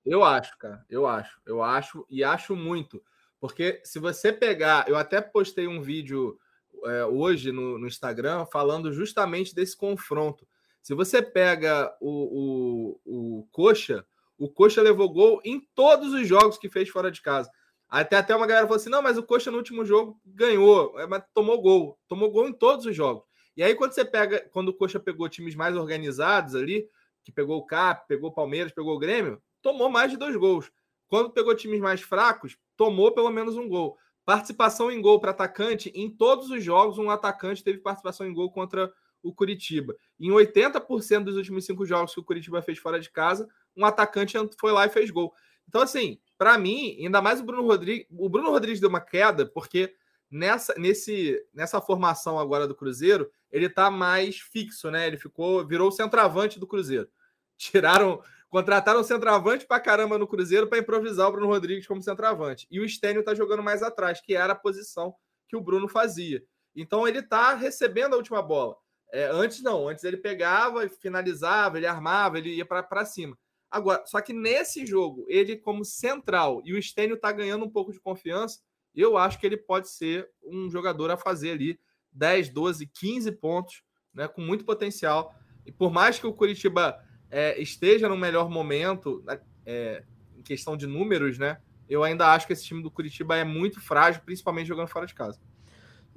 Eu 0.04 0.24
acho, 0.24 0.58
cara. 0.58 0.84
Eu 0.90 1.06
acho. 1.06 1.40
Eu 1.46 1.62
acho 1.62 2.04
e 2.10 2.24
acho 2.24 2.56
muito. 2.56 3.04
Porque 3.40 3.80
se 3.86 4.00
você 4.00 4.34
pegar. 4.34 4.90
Eu 4.90 4.98
até 4.98 5.22
postei 5.22 5.68
um 5.68 5.80
vídeo 5.80 6.40
é, 6.86 7.06
hoje 7.06 7.52
no, 7.52 7.78
no 7.78 7.86
Instagram 7.86 8.48
falando 8.52 8.92
justamente 8.92 9.54
desse 9.54 9.78
confronto. 9.78 10.48
Se 10.82 10.96
você 10.96 11.22
pega 11.22 11.96
o, 12.02 12.98
o, 13.06 13.40
o 13.40 13.48
Coxa, 13.52 14.04
o 14.40 14.50
Coxa 14.50 14.82
levou 14.82 15.10
gol 15.10 15.42
em 15.44 15.60
todos 15.76 16.14
os 16.14 16.26
jogos 16.26 16.58
que 16.58 16.70
fez 16.70 16.90
fora 16.90 17.12
de 17.12 17.22
casa. 17.22 17.52
Até, 17.90 18.16
até 18.16 18.36
uma 18.36 18.48
galera 18.48 18.66
falou 18.66 18.78
assim: 18.78 18.90
não, 18.90 19.02
mas 19.02 19.18
o 19.18 19.24
Coxa 19.24 19.52
no 19.52 19.58
último 19.58 19.84
jogo 19.84 20.20
ganhou, 20.26 20.98
é, 21.00 21.06
mas 21.06 21.24
tomou 21.34 21.62
gol. 21.62 22.00
Tomou 22.08 22.32
gol 22.32 22.48
em 22.48 22.54
todos 22.54 22.86
os 22.86 22.96
jogos. 22.96 23.24
E 23.58 23.62
aí, 23.62 23.76
quando 23.76 23.92
você 23.92 24.06
pega, 24.06 24.48
quando 24.52 24.70
o 24.70 24.74
Coxa 24.74 25.00
pegou 25.00 25.28
times 25.28 25.56
mais 25.56 25.76
organizados 25.76 26.56
ali, 26.56 26.88
que 27.24 27.32
pegou 27.32 27.58
o 27.58 27.66
Cap, 27.66 28.08
pegou 28.08 28.30
o 28.30 28.34
Palmeiras, 28.34 28.72
pegou 28.72 28.96
o 28.96 29.00
Grêmio, 29.00 29.42
tomou 29.62 29.90
mais 29.90 30.10
de 30.10 30.18
dois 30.18 30.36
gols. 30.36 30.72
Quando 31.10 31.32
pegou 31.32 31.54
times 31.56 31.82
mais 31.82 32.02
fracos, 32.02 32.58
tomou 32.78 33.12
pelo 33.12 33.32
menos 33.32 33.58
um 33.58 33.68
gol. 33.68 33.98
Participação 34.24 34.92
em 34.92 35.02
gol 35.02 35.20
para 35.20 35.32
atacante, 35.32 35.92
em 35.96 36.10
todos 36.10 36.52
os 36.52 36.64
jogos, 36.64 37.00
um 37.00 37.10
atacante 37.10 37.64
teve 37.64 37.80
participação 37.80 38.28
em 38.28 38.34
gol 38.34 38.52
contra 38.52 38.94
o 39.24 39.34
Curitiba. 39.34 39.96
Em 40.20 40.30
80% 40.30 41.24
dos 41.24 41.36
últimos 41.36 41.66
cinco 41.66 41.86
jogos 41.86 42.14
que 42.14 42.20
o 42.20 42.24
Curitiba 42.24 42.62
fez 42.62 42.78
fora 42.78 43.00
de 43.00 43.10
casa, 43.10 43.50
um 43.80 43.86
atacante 43.86 44.38
foi 44.60 44.72
lá 44.72 44.86
e 44.86 44.90
fez 44.90 45.10
gol. 45.10 45.34
Então, 45.68 45.82
assim, 45.82 46.20
para 46.38 46.58
mim, 46.58 46.98
ainda 47.00 47.22
mais 47.22 47.40
o 47.40 47.44
Bruno 47.44 47.64
Rodrigues. 47.64 48.08
O 48.12 48.28
Bruno 48.28 48.50
Rodrigues 48.50 48.80
deu 48.80 48.90
uma 48.90 49.00
queda, 49.00 49.46
porque 49.46 49.96
nessa, 50.30 50.74
nesse, 50.78 51.42
nessa 51.54 51.80
formação 51.80 52.38
agora 52.38 52.68
do 52.68 52.76
Cruzeiro, 52.76 53.32
ele 53.52 53.70
tá 53.70 53.90
mais 53.90 54.40
fixo, 54.40 54.92
né? 54.92 55.08
Ele 55.08 55.18
ficou, 55.18 55.66
virou 55.66 55.88
o 55.88 55.92
centroavante 55.92 56.60
do 56.60 56.68
Cruzeiro. 56.68 57.08
Tiraram, 57.58 58.22
contrataram 58.50 59.00
o 59.00 59.04
centroavante 59.04 59.66
pra 59.66 59.80
caramba 59.80 60.18
no 60.18 60.28
Cruzeiro 60.28 60.68
para 60.68 60.80
improvisar 60.80 61.30
o 61.30 61.32
Bruno 61.32 61.48
Rodrigues 61.48 61.88
como 61.88 62.02
centroavante. 62.02 62.68
E 62.70 62.80
o 62.80 62.88
Stênio 62.88 63.24
tá 63.24 63.34
jogando 63.34 63.64
mais 63.64 63.82
atrás, 63.82 64.22
que 64.22 64.36
era 64.36 64.54
a 64.54 64.56
posição 64.56 65.16
que 65.48 65.56
o 65.56 65.62
Bruno 65.62 65.88
fazia. 65.88 66.44
Então 66.76 67.08
ele 67.08 67.22
tá 67.22 67.54
recebendo 67.56 68.14
a 68.14 68.18
última 68.18 68.42
bola. 68.42 68.76
É, 69.12 69.26
antes 69.26 69.62
não, 69.64 69.88
antes 69.88 70.04
ele 70.04 70.18
pegava 70.18 70.86
e 70.86 70.90
finalizava, 70.90 71.78
ele 71.78 71.88
armava, 71.88 72.38
ele 72.38 72.56
ia 72.56 72.66
para 72.66 73.06
cima. 73.06 73.38
Agora, 73.72 74.04
só 74.06 74.20
que 74.22 74.34
nesse 74.34 74.86
jogo, 74.86 75.26
ele 75.28 75.56
como 75.56 75.86
central 75.86 76.62
e 76.66 76.74
o 76.74 76.82
Stênio 76.82 77.20
tá 77.20 77.32
ganhando 77.32 77.66
um 77.66 77.70
pouco 77.70 77.92
de 77.92 78.00
confiança, 78.00 78.60
eu 78.96 79.18
acho 79.18 79.40
que 79.40 79.46
ele 79.46 79.58
pode 79.58 79.90
ser 79.90 80.28
um 80.44 80.70
jogador 80.70 81.12
a 81.12 81.18
fazer 81.18 81.52
ali 81.52 81.80
10, 82.12 82.50
12, 82.50 82.88
15 82.88 83.32
pontos, 83.34 83.84
né, 84.14 84.28
com 84.28 84.42
muito 84.42 84.66
potencial. 84.66 85.34
E 85.66 85.72
por 85.72 85.92
mais 85.92 86.18
que 86.18 86.26
o 86.26 86.34
Curitiba 86.34 87.00
é, 87.30 87.62
esteja 87.62 88.10
no 88.10 88.18
melhor 88.18 88.50
momento, 88.50 89.24
é, 89.66 90.04
em 90.36 90.42
questão 90.42 90.76
de 90.76 90.88
números, 90.88 91.38
né, 91.38 91.62
eu 91.90 92.04
ainda 92.04 92.28
acho 92.28 92.46
que 92.46 92.54
esse 92.54 92.64
time 92.64 92.84
do 92.84 92.92
Curitiba 92.92 93.36
é 93.36 93.44
muito 93.44 93.82
frágil, 93.82 94.22
principalmente 94.24 94.68
jogando 94.68 94.88
fora 94.88 95.06
de 95.06 95.16
casa. 95.16 95.40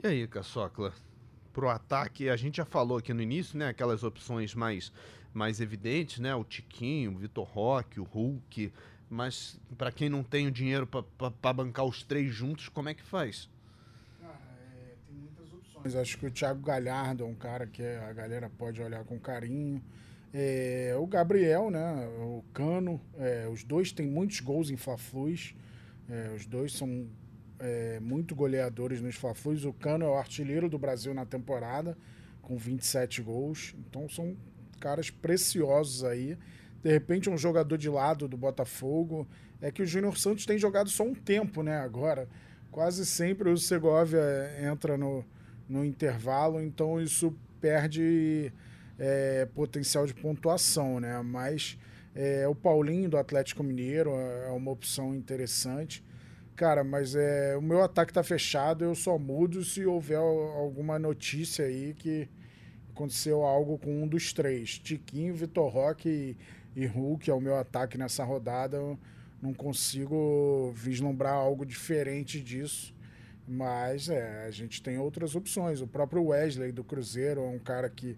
E 0.02 0.06
aí, 0.06 0.26
Caçocla? 0.26 0.92
Pro 1.52 1.68
ataque, 1.68 2.28
a 2.28 2.36
gente 2.36 2.56
já 2.56 2.64
falou 2.64 2.98
aqui 2.98 3.12
no 3.12 3.22
início, 3.22 3.58
né? 3.58 3.68
Aquelas 3.68 4.02
opções 4.02 4.54
mais, 4.54 4.92
mais 5.32 5.60
evidentes, 5.60 6.18
né? 6.18 6.34
O 6.34 6.44
Tiquinho, 6.44 7.12
o 7.12 7.18
Vitor 7.18 7.44
Roque, 7.44 8.00
o 8.00 8.04
Hulk. 8.04 8.72
Mas 9.08 9.58
para 9.76 9.92
quem 9.92 10.08
não 10.08 10.22
tem 10.22 10.46
o 10.46 10.50
dinheiro 10.50 10.86
para 10.86 11.52
bancar 11.52 11.84
os 11.84 12.02
três 12.02 12.32
juntos, 12.32 12.68
como 12.68 12.88
é 12.88 12.94
que 12.94 13.02
faz? 13.02 13.48
É, 14.22 14.94
tem 15.06 15.16
muitas 15.16 15.52
opções. 15.52 15.94
Acho 15.94 16.16
que 16.16 16.26
o 16.26 16.30
Thiago 16.30 16.62
Galhardo 16.62 17.24
é 17.24 17.26
um 17.26 17.34
cara 17.34 17.66
que 17.66 17.82
a 17.82 18.12
galera 18.12 18.50
pode 18.50 18.80
olhar 18.80 19.04
com 19.04 19.18
carinho. 19.18 19.82
É, 20.32 20.94
o 20.98 21.06
Gabriel, 21.06 21.70
né? 21.70 22.06
O 22.20 22.42
Cano. 22.54 23.00
é, 23.18 23.46
os 23.52 23.62
dois 23.62 23.92
têm 23.92 24.06
muitos 24.06 24.40
gols 24.40 24.70
em 24.70 24.76
Fla-Flus. 24.76 25.54
É, 26.08 26.32
os 26.34 26.46
dois 26.46 26.72
são 26.72 27.06
é, 27.58 28.00
muito 28.00 28.34
goleadores 28.34 29.02
nos 29.02 29.14
Fla-Flus. 29.14 29.66
O 29.66 29.74
Cano 29.74 30.06
é 30.06 30.08
o 30.08 30.14
artilheiro 30.14 30.70
do 30.70 30.78
Brasil 30.78 31.12
na 31.12 31.26
temporada, 31.26 31.96
com 32.40 32.56
27 32.56 33.20
gols. 33.20 33.74
Então 33.78 34.08
são 34.08 34.34
caras 34.82 35.10
preciosos 35.10 36.02
aí. 36.02 36.36
De 36.82 36.90
repente, 36.90 37.30
um 37.30 37.38
jogador 37.38 37.78
de 37.78 37.88
lado 37.88 38.26
do 38.26 38.36
Botafogo. 38.36 39.28
É 39.60 39.70
que 39.70 39.80
o 39.80 39.86
Júnior 39.86 40.18
Santos 40.18 40.44
tem 40.44 40.58
jogado 40.58 40.90
só 40.90 41.04
um 41.04 41.14
tempo, 41.14 41.62
né? 41.62 41.78
Agora, 41.78 42.28
quase 42.72 43.06
sempre 43.06 43.48
o 43.48 43.56
Segovia 43.56 44.20
entra 44.60 44.98
no, 44.98 45.24
no 45.68 45.84
intervalo, 45.84 46.60
então 46.60 47.00
isso 47.00 47.32
perde 47.60 48.52
é, 48.98 49.46
potencial 49.54 50.04
de 50.04 50.14
pontuação, 50.14 50.98
né? 50.98 51.22
Mas 51.22 51.78
é, 52.12 52.48
o 52.48 52.56
Paulinho 52.56 53.08
do 53.08 53.16
Atlético 53.16 53.62
Mineiro 53.62 54.10
é 54.10 54.50
uma 54.50 54.72
opção 54.72 55.14
interessante. 55.14 56.04
Cara, 56.56 56.82
mas 56.82 57.14
é, 57.14 57.56
o 57.56 57.62
meu 57.62 57.82
ataque 57.82 58.12
tá 58.12 58.24
fechado, 58.24 58.84
eu 58.84 58.96
só 58.96 59.16
mudo 59.16 59.64
se 59.64 59.86
houver 59.86 60.18
alguma 60.18 60.98
notícia 60.98 61.66
aí 61.66 61.94
que 61.94 62.28
aconteceu 62.94 63.42
algo 63.42 63.78
com 63.78 64.02
um 64.02 64.06
dos 64.06 64.32
três. 64.32 64.78
Tiquinho, 64.78 65.34
Vitor 65.34 65.68
Roque 65.70 66.08
e, 66.76 66.80
e 66.80 66.86
Hulk 66.86 67.30
é 67.30 67.34
o 67.34 67.40
meu 67.40 67.56
ataque 67.56 67.98
nessa 67.98 68.22
rodada. 68.24 68.76
Eu 68.76 68.98
não 69.40 69.52
consigo 69.52 70.72
vislumbrar 70.76 71.34
algo 71.34 71.66
diferente 71.66 72.40
disso. 72.40 72.94
Mas 73.48 74.08
é, 74.08 74.44
a 74.46 74.50
gente 74.50 74.82
tem 74.82 74.98
outras 74.98 75.34
opções. 75.34 75.80
O 75.80 75.86
próprio 75.86 76.26
Wesley 76.26 76.70
do 76.70 76.84
Cruzeiro 76.84 77.40
é 77.40 77.48
um 77.48 77.58
cara 77.58 77.88
que 77.90 78.16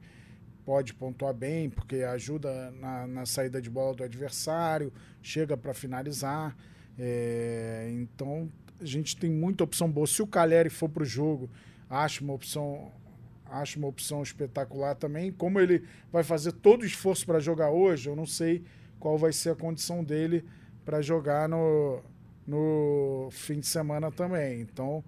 pode 0.65 0.95
pontuar 0.95 1.35
bem, 1.35 1.71
porque 1.71 1.97
ajuda 1.97 2.71
na, 2.73 3.07
na 3.07 3.27
saída 3.27 3.61
de 3.61 3.69
bola 3.71 3.95
do 3.95 4.05
adversário, 4.05 4.93
chega 5.23 5.57
para 5.57 5.75
finalizar. 5.75 6.57
É, 6.99 7.91
então 7.93 8.51
a 8.81 8.85
gente 8.85 9.17
tem 9.17 9.31
muita 9.31 9.65
opção 9.65 9.91
boa. 9.91 10.07
Se 10.07 10.23
o 10.23 10.27
Caleri 10.27 10.71
for 10.71 10.89
para 10.89 11.03
o 11.03 11.07
jogo, 11.07 11.51
acho 11.89 12.25
uma 12.25 12.35
opção 12.35 12.91
acho 13.61 13.79
uma 13.79 13.89
opção 13.89 14.23
espetacular 14.23 14.95
também. 14.95 15.33
Como 15.33 15.61
ele 15.61 15.85
vai 16.13 16.23
fazer 16.23 16.53
todo 16.53 16.83
o 16.83 16.87
esforço 16.87 17.27
para 17.27 17.41
jogar 17.41 17.71
hoje, 17.71 18.09
eu 18.09 18.17
não 18.17 18.27
sei 18.27 18.65
qual 18.99 19.19
vai 19.19 19.33
ser 19.33 19.51
a 19.51 19.55
condição 19.55 20.03
dele 20.03 20.45
para 20.85 21.01
jogar 21.01 21.49
no, 21.49 22.01
no 22.47 23.29
fim 23.31 23.61
de 23.61 23.67
semana 23.67 24.11
também. 24.11 24.61
Então 24.61 25.05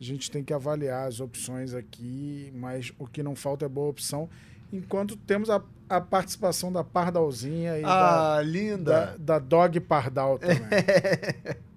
a 0.00 0.04
gente 0.04 0.30
tem 0.30 0.44
que 0.44 0.52
avaliar 0.52 1.08
as 1.08 1.20
opções 1.20 1.74
aqui, 1.74 2.52
mas 2.54 2.92
o 2.98 3.06
que 3.06 3.22
não 3.22 3.34
falta 3.34 3.64
é 3.64 3.68
boa 3.68 3.90
opção. 3.90 4.28
Enquanto 4.72 5.16
temos 5.16 5.50
a, 5.50 5.62
a 5.88 6.00
participação 6.00 6.70
da 6.70 6.84
Pardalzinha 6.84 7.78
e 7.78 7.84
ah, 7.84 8.36
da, 8.36 8.42
linda. 8.42 8.92
Da, 8.92 9.16
da 9.16 9.38
Dog 9.38 9.80
Pardal 9.80 10.38
também. 10.38 10.58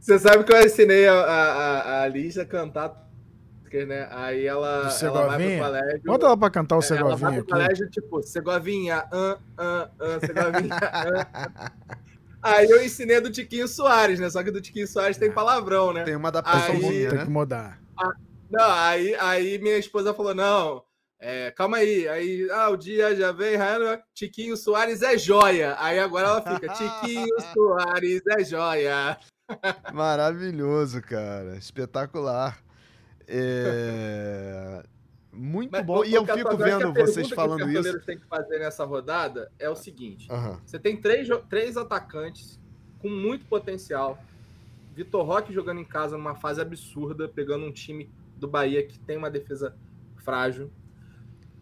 Você 0.00 0.20
sabe 0.20 0.44
que 0.44 0.52
eu 0.52 0.64
ensinei 0.64 1.08
a, 1.08 1.14
a, 1.14 2.02
a 2.02 2.08
Liz 2.08 2.38
a 2.38 2.46
cantar, 2.46 3.05
né? 3.86 4.08
Aí 4.10 4.46
ela, 4.46 4.90
ela 5.02 5.26
vai 5.26 5.38
pro 5.38 5.64
colégio. 5.64 6.02
Bota 6.04 6.26
ela 6.26 6.36
pra 6.36 6.50
cantar 6.50 6.76
o 6.76 6.82
Segovinha. 6.82 7.08
Ela 7.08 7.16
vai 7.16 7.32
pro 7.32 7.40
aqui. 7.42 7.50
colégio, 7.50 7.90
tipo, 7.90 8.22
Segovinha, 8.22 9.04
an, 9.12 9.38
an, 9.58 9.90
an, 10.00 10.20
Segovinha, 10.20 10.74
an. 10.74 11.72
Aí 12.42 12.70
eu 12.70 12.84
ensinei 12.84 13.20
do 13.20 13.30
Tiquinho 13.30 13.66
Soares, 13.66 14.20
né? 14.20 14.30
Só 14.30 14.42
que 14.42 14.50
do 14.50 14.60
Tiquinho 14.60 14.86
Soares 14.86 15.16
tem 15.16 15.32
palavrão, 15.32 15.92
né? 15.92 16.04
Tem 16.04 16.14
uma 16.14 16.28
adaptação, 16.28 16.74
né? 16.74 17.08
Tem 17.10 17.18
que 17.24 17.30
mudar. 17.30 17.80
A, 17.98 18.12
não, 18.50 18.70
aí, 18.70 19.14
aí 19.16 19.58
minha 19.58 19.78
esposa 19.78 20.14
falou: 20.14 20.34
não, 20.34 20.82
é, 21.18 21.50
calma 21.50 21.78
aí. 21.78 22.08
Aí, 22.08 22.48
ah, 22.50 22.68
o 22.70 22.76
dia 22.76 23.16
já 23.16 23.32
vem, 23.32 23.56
Tiquinho 24.14 24.56
Soares 24.56 25.02
é 25.02 25.18
joia. 25.18 25.74
Aí 25.78 25.98
agora 25.98 26.28
ela 26.28 26.42
fica: 26.42 26.72
Tiquinho 26.72 27.26
Soares 27.52 28.22
é 28.28 28.44
joia. 28.44 29.18
Maravilhoso, 29.92 31.00
cara. 31.02 31.56
Espetacular. 31.56 32.58
É... 33.28 34.82
Muito 35.36 35.70
Mas, 35.70 35.84
bom. 35.84 36.02
E 36.02 36.14
eu 36.14 36.24
fico 36.24 36.56
vendo 36.56 36.94
vocês 36.94 37.28
falando 37.28 37.68
isso. 37.68 37.80
O 37.80 37.92
que 37.92 37.98
os 37.98 38.04
tem 38.06 38.18
que 38.18 38.26
fazer 38.26 38.58
nessa 38.58 38.84
rodada 38.84 39.52
é 39.58 39.68
o 39.68 39.76
seguinte: 39.76 40.32
uhum. 40.32 40.58
você 40.64 40.78
tem 40.78 40.96
três, 40.96 41.28
três 41.48 41.76
atacantes 41.76 42.58
com 42.98 43.10
muito 43.10 43.44
potencial. 43.44 44.18
Vitor 44.94 45.26
Roque 45.26 45.52
jogando 45.52 45.78
em 45.78 45.84
casa 45.84 46.16
numa 46.16 46.34
fase 46.34 46.60
absurda, 46.60 47.28
pegando 47.28 47.66
um 47.66 47.72
time 47.72 48.10
do 48.36 48.48
Bahia 48.48 48.82
que 48.86 48.98
tem 48.98 49.18
uma 49.18 49.30
defesa 49.30 49.76
frágil. 50.24 50.70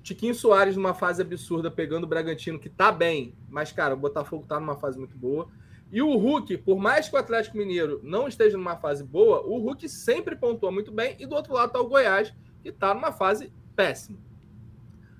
Tiquinho 0.04 0.34
Soares 0.34 0.76
numa 0.76 0.94
fase 0.94 1.22
absurda, 1.22 1.70
pegando 1.70 2.04
o 2.04 2.06
Bragantino, 2.06 2.58
que 2.58 2.68
tá 2.68 2.92
bem, 2.92 3.34
mas, 3.48 3.72
cara, 3.72 3.94
o 3.94 3.96
Botafogo 3.96 4.44
tá 4.46 4.60
numa 4.60 4.76
fase 4.76 4.98
muito 4.98 5.16
boa. 5.16 5.48
E 5.90 6.02
o 6.02 6.16
Hulk, 6.16 6.58
por 6.58 6.78
mais 6.78 7.08
que 7.08 7.14
o 7.14 7.18
Atlético 7.18 7.56
Mineiro 7.56 8.00
não 8.02 8.26
esteja 8.26 8.56
numa 8.56 8.76
fase 8.76 9.04
boa, 9.04 9.40
o 9.46 9.58
Hulk 9.58 9.88
sempre 9.88 10.34
pontua 10.34 10.70
muito 10.72 10.90
bem. 10.90 11.16
E 11.18 11.26
do 11.26 11.34
outro 11.34 11.54
lado 11.54 11.72
tá 11.72 11.80
o 11.80 11.88
Goiás, 11.88 12.34
que 12.62 12.72
tá 12.72 12.92
numa 12.94 13.12
fase 13.12 13.52
péssima. 13.76 14.18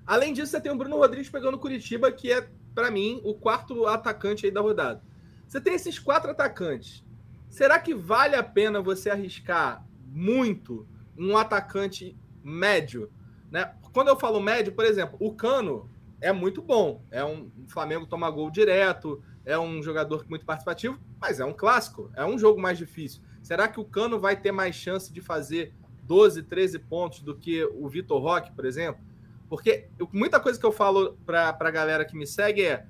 Além 0.05 0.33
disso, 0.33 0.51
você 0.51 0.61
tem 0.61 0.71
o 0.71 0.77
Bruno 0.77 0.97
Rodrigues 0.97 1.29
pegando 1.29 1.55
o 1.55 1.59
Curitiba, 1.59 2.11
que 2.11 2.31
é, 2.31 2.47
para 2.73 2.91
mim, 2.91 3.21
o 3.23 3.33
quarto 3.33 3.87
atacante 3.87 4.45
aí 4.45 4.51
da 4.51 4.61
rodada. 4.61 5.01
Você 5.47 5.61
tem 5.61 5.73
esses 5.73 5.97
quatro 5.97 6.31
atacantes. 6.31 7.03
Será 7.49 7.79
que 7.79 7.93
vale 7.93 8.35
a 8.35 8.43
pena 8.43 8.81
você 8.81 9.09
arriscar 9.09 9.85
muito 10.07 10.87
um 11.17 11.37
atacante 11.37 12.17
médio, 12.43 13.09
né? 13.49 13.73
Quando 13.93 14.09
eu 14.09 14.17
falo 14.17 14.41
médio, 14.41 14.73
por 14.73 14.83
exemplo, 14.85 15.17
o 15.19 15.33
Cano 15.33 15.89
é 16.19 16.31
muito 16.31 16.61
bom, 16.61 17.01
é 17.09 17.23
um 17.23 17.49
o 17.65 17.67
Flamengo 17.67 18.05
toma 18.05 18.29
gol 18.29 18.51
direto, 18.51 19.23
é 19.45 19.57
um 19.57 19.81
jogador 19.81 20.25
muito 20.27 20.45
participativo, 20.45 20.99
mas 21.19 21.39
é 21.39 21.45
um 21.45 21.53
clássico, 21.53 22.11
é 22.15 22.25
um 22.25 22.37
jogo 22.37 22.59
mais 22.59 22.77
difícil. 22.77 23.21
Será 23.41 23.67
que 23.67 23.79
o 23.79 23.85
Cano 23.85 24.19
vai 24.19 24.35
ter 24.35 24.51
mais 24.51 24.75
chance 24.75 25.13
de 25.13 25.21
fazer 25.21 25.73
12, 26.03 26.43
13 26.43 26.79
pontos 26.79 27.21
do 27.21 27.35
que 27.35 27.63
o 27.63 27.87
Vitor 27.87 28.21
Roque, 28.21 28.51
por 28.51 28.65
exemplo? 28.65 29.03
Porque 29.47 29.87
muita 30.11 30.39
coisa 30.39 30.59
que 30.59 30.65
eu 30.65 30.71
falo 30.71 31.17
para 31.25 31.55
a 31.59 31.71
galera 31.71 32.05
que 32.05 32.17
me 32.17 32.25
segue 32.25 32.63
é 32.63 32.85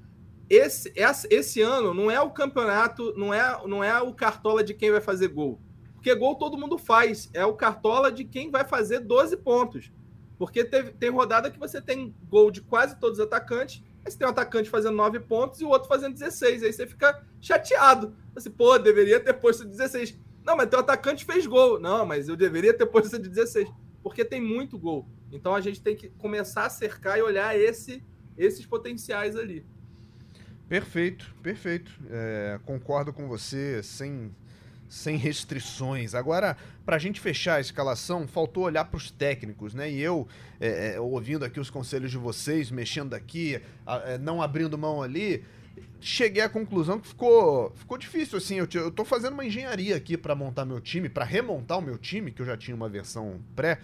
esse, 0.50 0.94
esse 1.30 1.62
ano 1.62 1.94
não 1.94 2.10
é 2.10 2.20
o 2.22 2.32
campeonato, 2.32 3.14
não 3.18 3.34
é, 3.34 3.68
não 3.68 3.84
é 3.84 4.02
o 4.02 4.14
cartola 4.14 4.64
de 4.64 4.74
quem 4.74 4.92
vai 4.92 5.02
fazer 5.02 5.28
gol. 5.28 5.60
Porque 5.94 6.14
gol 6.14 6.36
todo 6.36 6.58
mundo 6.58 6.78
faz. 6.78 7.30
É 7.34 7.44
o 7.46 7.56
cartola 7.56 8.12
de 8.12 8.24
quem 8.24 8.52
vai 8.52 8.64
fazer 8.64 9.00
12 9.00 9.38
pontos. 9.38 9.92
Porque 10.38 10.64
teve, 10.64 10.92
tem 10.92 11.10
rodada 11.10 11.50
que 11.50 11.58
você 11.58 11.82
tem 11.82 12.16
gol 12.30 12.52
de 12.52 12.62
quase 12.62 13.00
todos 13.00 13.20
os 13.20 13.26
atacantes, 13.26 13.84
aí 14.06 14.12
você 14.12 14.18
tem 14.18 14.28
um 14.28 14.32
atacante 14.32 14.70
fazendo 14.70 14.96
9 14.96 15.20
pontos 15.22 15.60
e 15.60 15.66
o 15.66 15.70
outro 15.70 15.90
fazendo 15.90 16.14
16. 16.14 16.64
Aí 16.64 16.72
você 16.72 16.86
fica 16.86 17.24
chateado. 17.42 18.16
Assim, 18.36 18.52
pô, 18.52 18.78
deveria 18.78 19.20
ter 19.20 19.34
posto 19.34 19.66
16. 19.66 20.18
Não, 20.46 20.56
mas 20.56 20.70
teu 20.70 20.80
atacante 20.80 21.26
fez 21.26 21.48
gol. 21.48 21.80
Não, 21.80 22.06
mas 22.06 22.30
eu 22.30 22.36
deveria 22.36 22.74
ter 22.74 22.86
posto 22.88 23.18
16. 23.18 23.68
Porque 24.04 24.24
tem 24.24 24.40
muito 24.40 24.78
gol. 24.78 25.08
Então 25.32 25.56
a 25.56 25.60
gente 25.60 25.82
tem 25.82 25.96
que 25.96 26.10
começar 26.10 26.66
a 26.66 26.70
cercar 26.70 27.18
e 27.18 27.24
olhar 27.24 27.58
esse, 27.58 28.04
esses 28.38 28.66
potenciais 28.66 29.36
ali. 29.36 29.66
Perfeito, 30.70 31.34
perfeito. 31.42 31.92
É, 32.10 32.60
concordo 32.64 33.12
com 33.12 33.28
você, 33.28 33.82
sem 33.84 34.32
sem 34.88 35.18
restrições. 35.18 36.14
Agora, 36.14 36.58
para 36.86 36.96
a 36.96 37.00
gente 37.00 37.20
fechar 37.20 37.56
a 37.56 37.62
escalação, 37.62 38.28
faltou 38.28 38.64
olhar 38.64 38.86
para 38.86 38.98
os 38.98 39.10
técnicos, 39.12 39.74
né? 39.74 39.90
E 39.92 40.00
eu, 40.02 40.28
é, 40.60 40.96
é, 40.96 41.00
ouvindo 41.00 41.44
aqui 41.44 41.60
os 41.60 41.70
conselhos 41.70 42.12
de 42.12 42.18
vocês, 42.18 42.70
mexendo 42.72 43.14
aqui, 43.14 43.62
é, 44.06 44.18
não 44.18 44.42
abrindo 44.42 44.78
mão 44.78 45.02
ali, 45.02 45.44
cheguei 46.00 46.44
à 46.44 46.50
conclusão 46.50 47.00
que 47.00 47.08
ficou, 47.08 47.72
ficou 47.76 47.98
difícil, 47.98 48.38
assim. 48.38 48.56
Eu, 48.56 48.68
eu 48.74 48.92
tô 48.92 49.04
fazendo 49.04 49.34
uma 49.34 49.46
engenharia 49.46 49.96
aqui 49.96 50.16
para 50.18 50.36
montar 50.36 50.66
meu 50.66 50.80
time, 50.80 51.10
para 51.10 51.26
remontar 51.26 51.80
o 51.80 51.82
meu 51.82 51.98
time, 51.98 52.32
que 52.32 52.42
eu 52.42 52.46
já 52.46 52.56
tinha 52.56 52.76
uma 52.76 52.88
versão 52.88 53.40
pré, 53.56 53.80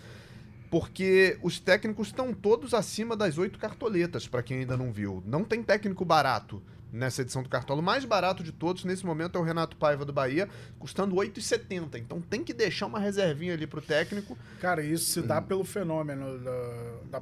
porque 0.69 1.37
os 1.41 1.59
técnicos 1.59 2.07
estão 2.07 2.33
todos 2.33 2.73
acima 2.73 3.15
das 3.15 3.37
oito 3.37 3.59
cartoletas, 3.59 4.27
para 4.27 4.43
quem 4.43 4.59
ainda 4.59 4.77
não 4.77 4.91
viu. 4.91 5.21
Não 5.25 5.43
tem 5.43 5.61
técnico 5.63 6.05
barato 6.05 6.61
nessa 6.91 7.21
edição 7.21 7.41
do 7.41 7.49
Cartola. 7.49 7.79
O 7.79 7.83
mais 7.83 8.03
barato 8.05 8.43
de 8.43 8.51
todos 8.51 8.83
nesse 8.83 9.05
momento 9.05 9.37
é 9.37 9.41
o 9.41 9.43
Renato 9.43 9.77
Paiva 9.77 10.03
do 10.03 10.11
Bahia, 10.11 10.49
custando 10.77 11.15
R$ 11.15 11.27
8,70. 11.29 11.97
Então 11.97 12.19
tem 12.21 12.43
que 12.43 12.53
deixar 12.53 12.87
uma 12.87 12.99
reservinha 12.99 13.53
ali 13.53 13.65
pro 13.65 13.81
técnico. 13.81 14.37
Cara, 14.59 14.83
isso 14.83 15.05
se 15.05 15.21
dá 15.21 15.39
hum. 15.39 15.43
pelo 15.43 15.63
fenômeno 15.63 16.39
da, 16.39 17.19
da 17.19 17.21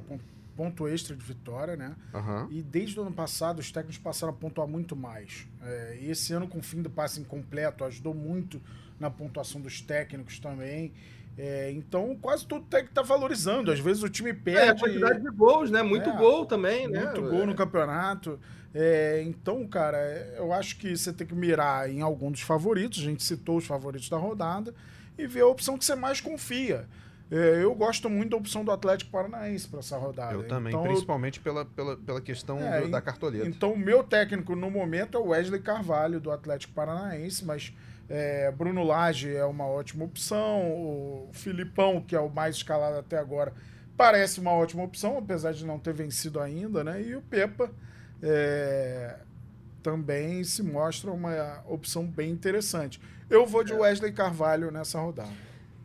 ponto 0.56 0.86
extra 0.86 1.16
de 1.16 1.24
vitória, 1.24 1.76
né? 1.76 1.94
Uhum. 2.12 2.48
E 2.50 2.62
desde 2.62 2.98
o 2.98 3.02
ano 3.02 3.12
passado 3.12 3.60
os 3.60 3.72
técnicos 3.72 3.96
passaram 3.96 4.32
a 4.32 4.36
pontuar 4.36 4.68
muito 4.68 4.94
mais. 4.94 5.46
É, 5.62 5.98
e 6.02 6.10
esse 6.10 6.32
ano 6.34 6.46
com 6.46 6.58
o 6.58 6.62
fim 6.62 6.82
do 6.82 6.90
passe 6.90 7.20
incompleto 7.20 7.84
ajudou 7.84 8.12
muito 8.12 8.60
na 8.98 9.08
pontuação 9.08 9.60
dos 9.60 9.80
técnicos 9.80 10.38
também. 10.38 10.92
É, 11.38 11.70
então, 11.72 12.14
quase 12.20 12.46
todo 12.46 12.66
técnico 12.66 12.90
está 12.90 13.00
valorizando. 13.00 13.72
Às 13.72 13.80
vezes 13.80 14.02
o 14.02 14.08
time 14.10 14.34
perde. 14.34 14.60
É, 14.60 14.68
a 14.68 14.78
quantidade 14.78 15.22
de 15.22 15.30
gols, 15.30 15.70
né? 15.70 15.82
Muito 15.82 16.10
é, 16.10 16.16
gol 16.16 16.44
também, 16.44 16.82
muito 16.82 16.92
né? 16.92 17.04
Muito 17.04 17.22
gol 17.22 17.46
no 17.46 17.54
campeonato. 17.54 18.38
É, 18.74 19.22
então, 19.26 19.66
cara, 19.66 19.98
eu 20.36 20.52
acho 20.52 20.76
que 20.76 20.96
você 20.96 21.12
tem 21.12 21.26
que 21.26 21.34
mirar 21.34 21.90
em 21.90 22.00
algum 22.02 22.30
dos 22.30 22.42
favoritos. 22.42 23.00
A 23.00 23.02
gente 23.02 23.22
citou 23.22 23.56
os 23.56 23.66
favoritos 23.66 24.08
da 24.08 24.16
rodada 24.16 24.74
e 25.18 25.26
ver 25.26 25.40
a 25.40 25.46
opção 25.46 25.76
que 25.76 25.84
você 25.84 25.94
mais 25.94 26.20
confia. 26.20 26.86
É, 27.30 27.62
eu 27.62 27.72
gosto 27.74 28.10
muito 28.10 28.30
da 28.30 28.36
opção 28.36 28.64
do 28.64 28.72
Atlético 28.72 29.10
Paranaense 29.12 29.68
para 29.68 29.78
essa 29.78 29.96
rodada. 29.96 30.34
Eu 30.34 30.48
também, 30.48 30.72
então, 30.72 30.82
principalmente 30.82 31.38
eu... 31.38 31.44
pela, 31.44 31.64
pela, 31.64 31.96
pela 31.96 32.20
questão 32.20 32.58
é, 32.58 32.88
da 32.88 33.00
cartoleta. 33.00 33.46
Então, 33.46 33.72
o 33.72 33.78
meu 33.78 34.02
técnico 34.02 34.56
no 34.56 34.68
momento 34.68 35.16
é 35.16 35.20
o 35.20 35.28
Wesley 35.28 35.60
Carvalho, 35.60 36.20
do 36.20 36.32
Atlético 36.32 36.72
Paranaense, 36.72 37.44
mas 37.44 37.72
é, 38.08 38.50
Bruno 38.50 38.82
Lage 38.82 39.32
é 39.32 39.44
uma 39.44 39.64
ótima 39.64 40.04
opção. 40.04 40.60
O 40.72 41.30
Filipão, 41.32 42.00
que 42.00 42.16
é 42.16 42.20
o 42.20 42.28
mais 42.28 42.56
escalado 42.56 42.98
até 42.98 43.16
agora, 43.16 43.52
parece 43.96 44.40
uma 44.40 44.52
ótima 44.52 44.82
opção, 44.82 45.16
apesar 45.16 45.52
de 45.52 45.64
não 45.64 45.78
ter 45.78 45.94
vencido 45.94 46.40
ainda, 46.40 46.82
né? 46.82 47.00
E 47.00 47.14
o 47.14 47.22
Pepa 47.22 47.70
é, 48.22 49.18
também 49.82 50.44
se 50.44 50.62
mostra 50.62 51.10
uma 51.10 51.62
opção 51.66 52.06
bem 52.06 52.30
interessante. 52.30 53.00
Eu 53.28 53.46
vou 53.46 53.62
de 53.62 53.72
é. 53.72 53.76
Wesley 53.76 54.12
Carvalho 54.12 54.70
nessa 54.70 54.98
rodada. 55.00 55.30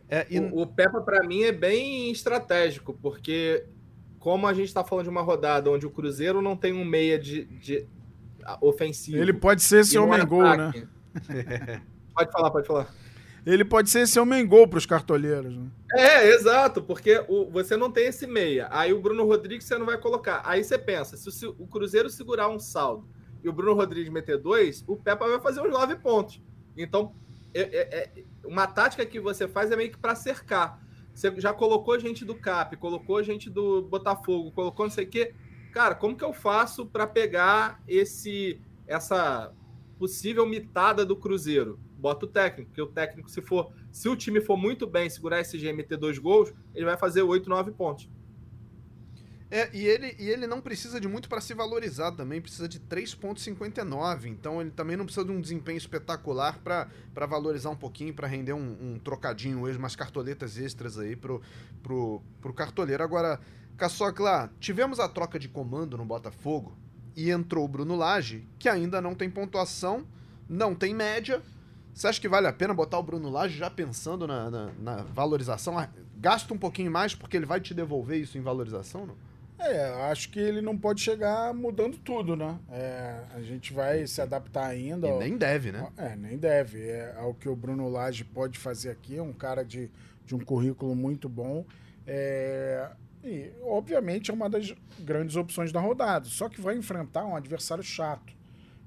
É, 0.08 0.26
e... 0.30 0.38
o, 0.38 0.62
o 0.62 0.66
Peppa, 0.66 1.00
para 1.00 1.22
mim, 1.22 1.42
é 1.42 1.52
bem 1.52 2.10
estratégico, 2.10 2.94
porque 3.00 3.64
como 4.18 4.46
a 4.46 4.52
gente 4.52 4.66
está 4.66 4.82
falando 4.82 5.04
de 5.04 5.10
uma 5.10 5.22
rodada 5.22 5.70
onde 5.70 5.86
o 5.86 5.90
Cruzeiro 5.90 6.42
não 6.42 6.56
tem 6.56 6.72
um 6.72 6.84
meia 6.84 7.18
de, 7.18 7.44
de 7.44 7.86
ofensivo. 8.60 9.18
Ele 9.18 9.32
pode 9.32 9.62
ser 9.62 9.80
esse 9.80 9.96
homem 9.98 10.24
gol, 10.26 10.42
né? 10.42 10.72
pode 12.14 12.32
falar, 12.32 12.50
pode 12.50 12.66
falar. 12.66 12.94
Ele 13.46 13.64
pode 13.64 13.88
ser 13.88 14.00
esse 14.00 14.18
homem 14.18 14.44
gol 14.44 14.66
para 14.66 14.78
os 14.78 14.86
cartoleiros. 14.86 15.56
Né? 15.56 15.70
É, 15.94 16.30
exato, 16.30 16.82
porque 16.82 17.24
o, 17.28 17.48
você 17.48 17.76
não 17.76 17.92
tem 17.92 18.08
esse 18.08 18.26
meia. 18.26 18.66
Aí 18.72 18.92
o 18.92 19.00
Bruno 19.00 19.24
Rodrigues 19.24 19.64
você 19.64 19.78
não 19.78 19.86
vai 19.86 19.96
colocar. 19.96 20.42
Aí 20.44 20.64
você 20.64 20.76
pensa, 20.76 21.16
se 21.16 21.46
o, 21.46 21.54
o 21.56 21.66
Cruzeiro 21.68 22.10
segurar 22.10 22.48
um 22.48 22.58
saldo 22.58 23.08
e 23.44 23.48
o 23.48 23.52
Bruno 23.52 23.74
Rodrigues 23.74 24.12
meter 24.12 24.36
dois, 24.36 24.84
o 24.88 24.96
Peppa 24.96 25.28
vai 25.28 25.40
fazer 25.40 25.60
uns 25.60 25.70
nove 25.70 25.94
pontos. 25.94 26.42
Então, 26.76 27.14
é, 27.54 27.60
é, 27.60 27.98
é, 27.98 28.24
uma 28.44 28.66
tática 28.66 29.06
que 29.06 29.20
você 29.20 29.46
faz 29.46 29.70
é 29.70 29.76
meio 29.76 29.92
que 29.92 29.98
para 29.98 30.16
cercar. 30.16 30.84
Você 31.14 31.32
já 31.40 31.52
colocou 31.54 31.98
gente 32.00 32.24
do 32.24 32.34
CAP, 32.34 32.76
colocou 32.76 33.22
gente 33.22 33.48
do 33.48 33.80
Botafogo, 33.82 34.50
colocou 34.50 34.86
não 34.86 34.90
sei 34.90 35.04
o 35.04 35.08
quê. 35.08 35.34
Cara, 35.72 35.94
como 35.94 36.16
que 36.16 36.24
eu 36.24 36.32
faço 36.32 36.84
para 36.84 37.06
pegar 37.06 37.80
esse 37.86 38.60
essa 38.88 39.52
possível 39.98 40.44
mitada 40.44 41.06
do 41.06 41.16
Cruzeiro? 41.16 41.78
Bota 41.96 42.26
o 42.26 42.28
técnico, 42.28 42.70
porque 42.70 42.82
o 42.82 42.86
técnico, 42.86 43.30
se 43.30 43.40
for, 43.40 43.72
se 43.90 44.08
o 44.08 44.16
time 44.16 44.40
for 44.40 44.56
muito 44.56 44.86
bem 44.86 45.08
segurar 45.08 45.40
esse 45.40 45.56
GMT 45.58 45.96
dois 45.96 46.18
gols, 46.18 46.52
ele 46.74 46.84
vai 46.84 46.96
fazer 46.96 47.22
8, 47.22 47.48
9 47.48 47.72
pontos. 47.72 48.08
É, 49.48 49.70
e 49.72 49.86
ele, 49.86 50.16
e 50.18 50.28
ele 50.28 50.46
não 50.46 50.60
precisa 50.60 51.00
de 51.00 51.06
muito 51.06 51.28
para 51.28 51.40
se 51.40 51.54
valorizar 51.54 52.10
também, 52.12 52.40
precisa 52.40 52.68
de 52.68 52.80
3,59. 52.80 54.26
Então 54.26 54.60
ele 54.60 54.72
também 54.72 54.96
não 54.96 55.04
precisa 55.04 55.24
de 55.24 55.30
um 55.30 55.40
desempenho 55.40 55.78
espetacular 55.78 56.58
para 56.58 57.26
valorizar 57.26 57.70
um 57.70 57.76
pouquinho, 57.76 58.12
para 58.12 58.26
render 58.26 58.54
um, 58.54 58.76
um, 58.80 58.98
trocadinho 58.98 59.60
hoje, 59.60 59.78
umas 59.78 59.94
cartoletas 59.94 60.58
extras 60.58 60.98
aí 60.98 61.14
pro, 61.14 61.40
pro, 61.80 62.20
pro 62.40 62.52
cartoleiro. 62.52 63.04
Agora, 63.04 63.40
Caçocla, 63.76 64.52
tivemos 64.58 64.98
a 64.98 65.08
troca 65.08 65.38
de 65.38 65.48
comando 65.48 65.96
no 65.96 66.04
Botafogo 66.04 66.76
e 67.14 67.30
entrou 67.30 67.64
o 67.64 67.68
Bruno 67.68 67.94
Lage, 67.94 68.48
que 68.58 68.68
ainda 68.68 69.00
não 69.00 69.14
tem 69.14 69.30
pontuação, 69.30 70.04
não 70.48 70.74
tem 70.74 70.92
média, 70.92 71.40
você 71.96 72.08
acha 72.08 72.20
que 72.20 72.28
vale 72.28 72.46
a 72.46 72.52
pena 72.52 72.74
botar 72.74 72.98
o 72.98 73.02
Bruno 73.02 73.30
Lage 73.30 73.56
já 73.56 73.70
pensando 73.70 74.26
na, 74.26 74.50
na, 74.50 74.70
na, 74.78 74.96
valorização? 74.96 75.78
Ah, 75.78 75.88
gasta 76.18 76.52
um 76.52 76.58
pouquinho 76.58 76.90
mais 76.90 77.14
porque 77.14 77.38
ele 77.38 77.46
vai 77.46 77.58
te 77.58 77.72
devolver 77.72 78.20
isso 78.20 78.36
em 78.36 78.42
valorização, 78.42 79.06
não? 79.06 79.16
É, 79.58 80.10
acho 80.10 80.28
que 80.28 80.38
ele 80.38 80.60
não 80.60 80.76
pode 80.76 81.00
chegar 81.00 81.54
mudando 81.54 81.96
tudo, 81.96 82.36
né? 82.36 82.58
É, 82.70 83.24
a 83.34 83.40
gente 83.40 83.72
vai 83.72 84.06
se 84.06 84.20
adaptar 84.20 84.66
ainda. 84.66 85.06
E 85.06 85.10
ao, 85.10 85.18
nem 85.18 85.38
deve, 85.38 85.72
né? 85.72 85.90
É, 85.96 86.14
nem 86.14 86.36
deve. 86.36 86.86
É, 86.86 87.14
ao 87.16 87.32
que 87.32 87.48
o 87.48 87.56
Bruno 87.56 87.88
Lage 87.88 88.24
pode 88.24 88.58
fazer 88.58 88.90
aqui, 88.90 89.16
é 89.16 89.22
um 89.22 89.32
cara 89.32 89.64
de, 89.64 89.90
de 90.26 90.34
um 90.34 90.40
currículo 90.40 90.94
muito 90.94 91.30
bom. 91.30 91.64
É, 92.06 92.90
e, 93.24 93.50
obviamente, 93.62 94.30
é 94.30 94.34
uma 94.34 94.50
das 94.50 94.74
grandes 94.98 95.34
opções 95.34 95.72
da 95.72 95.80
rodada. 95.80 96.26
Só 96.26 96.50
que 96.50 96.60
vai 96.60 96.76
enfrentar 96.76 97.24
um 97.24 97.34
adversário 97.34 97.82
chato. 97.82 98.36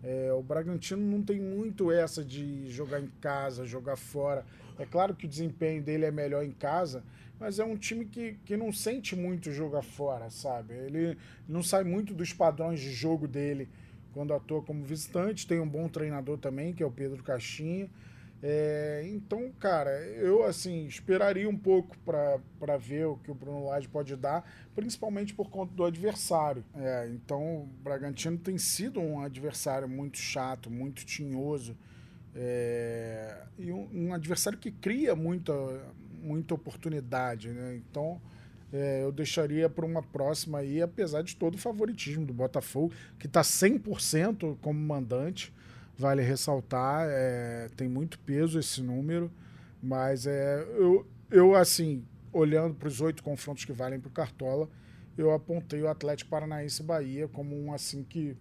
É, 0.04 0.32
o 0.32 0.42
Bragantino 0.42 1.02
não 1.02 1.22
tem 1.22 1.40
muito 1.40 1.92
essa 1.92 2.24
de 2.24 2.70
jogar 2.70 3.02
em 3.02 3.10
casa, 3.20 3.66
jogar 3.66 3.98
fora. 3.98 4.46
É 4.78 4.86
claro 4.86 5.14
que 5.14 5.26
o 5.26 5.30
desempenho 5.30 5.84
dele 5.84 6.06
é 6.06 6.12
melhor 6.12 6.44
em 6.44 6.52
casa, 6.52 7.04
mas 7.40 7.60
é 7.60 7.66
um 7.66 7.76
time 7.76 8.06
que, 8.06 8.38
que 8.46 8.56
não 8.56 8.72
sente 8.72 9.16
muito 9.16 9.52
jogar 9.52 9.82
fora, 9.82 10.30
sabe? 10.30 10.74
Ele 10.74 11.18
não 11.48 11.62
sai 11.62 11.84
muito 11.84 12.14
dos 12.14 12.34
padrões 12.34 12.80
de 12.80 12.92
jogo 12.92 13.28
dele 13.28 13.68
quando 14.14 14.34
atua 14.34 14.62
como 14.62 14.84
visitante. 14.84 15.48
Tem 15.48 15.60
um 15.60 15.68
bom 15.68 15.88
treinador 15.88 16.38
também, 16.38 16.74
que 16.74 16.82
é 16.82 16.86
o 16.86 16.92
Pedro 16.92 17.24
Caixinha. 17.24 17.90
É, 18.42 19.06
então, 19.12 19.52
cara, 19.60 19.92
eu 20.16 20.46
assim 20.46 20.86
esperaria 20.86 21.50
um 21.50 21.58
pouco 21.58 21.98
para 22.00 22.78
ver 22.78 23.06
o 23.06 23.18
que 23.18 23.30
o 23.30 23.36
Bruno 23.36 23.66
Lage 23.66 23.90
pode 23.90 24.16
dar, 24.16 24.50
principalmente 24.74 25.34
por 25.34 25.50
conta 25.50 25.74
do 25.74 25.84
adversário. 25.84 26.64
É, 26.76 27.10
então, 27.10 27.64
o 27.64 27.70
Bragantino 27.84 28.38
tem 28.38 28.58
sido 28.58 29.02
um 29.02 29.22
adversário 29.22 29.90
muito 29.90 30.18
chato, 30.18 30.72
muito 30.72 31.06
tinhoso, 31.06 31.76
é, 32.34 33.44
e 33.58 33.72
um, 33.72 33.90
um, 33.94 34.14
adversário 34.14 34.58
que 34.58 34.72
cria 34.72 35.16
muita, 35.16 35.54
muita 36.22 36.54
oportunidade. 36.54 37.50
Né? 37.50 37.76
Então, 37.76 38.22
é, 38.72 39.04
eu 39.04 39.12
deixaria 39.12 39.70
para 39.70 39.86
uma 39.86 40.02
próxima 40.02 40.60
aí, 40.60 40.82
apesar 40.82 41.24
de 41.24 41.36
todo 41.36 41.56
o 41.56 41.58
favoritismo 41.58 42.26
do 42.26 42.34
Botafogo, 42.34 42.94
que 43.18 43.28
está 43.28 43.42
100% 43.42 44.58
como 44.62 44.80
mandante. 44.80 45.54
Vale 46.00 46.22
ressaltar, 46.22 47.08
é, 47.10 47.68
tem 47.76 47.90
muito 47.90 48.18
peso 48.20 48.58
esse 48.58 48.82
número, 48.82 49.30
mas 49.84 50.26
é, 50.26 50.66
eu, 50.78 51.06
eu, 51.30 51.56
assim, 51.56 52.06
olhando 52.32 52.74
para 52.74 52.88
os 52.88 53.02
oito 53.02 53.22
confrontos 53.22 53.66
que 53.66 53.74
valem 53.74 54.00
para 54.00 54.08
o 54.08 54.12
Cartola, 54.12 54.70
eu 55.18 55.34
apontei 55.34 55.82
o 55.82 55.90
Atlético 55.90 56.30
Paranaense 56.30 56.82
Bahia 56.82 57.28
como 57.28 57.54
um 57.54 57.74
assim 57.74 58.02
que 58.02 58.38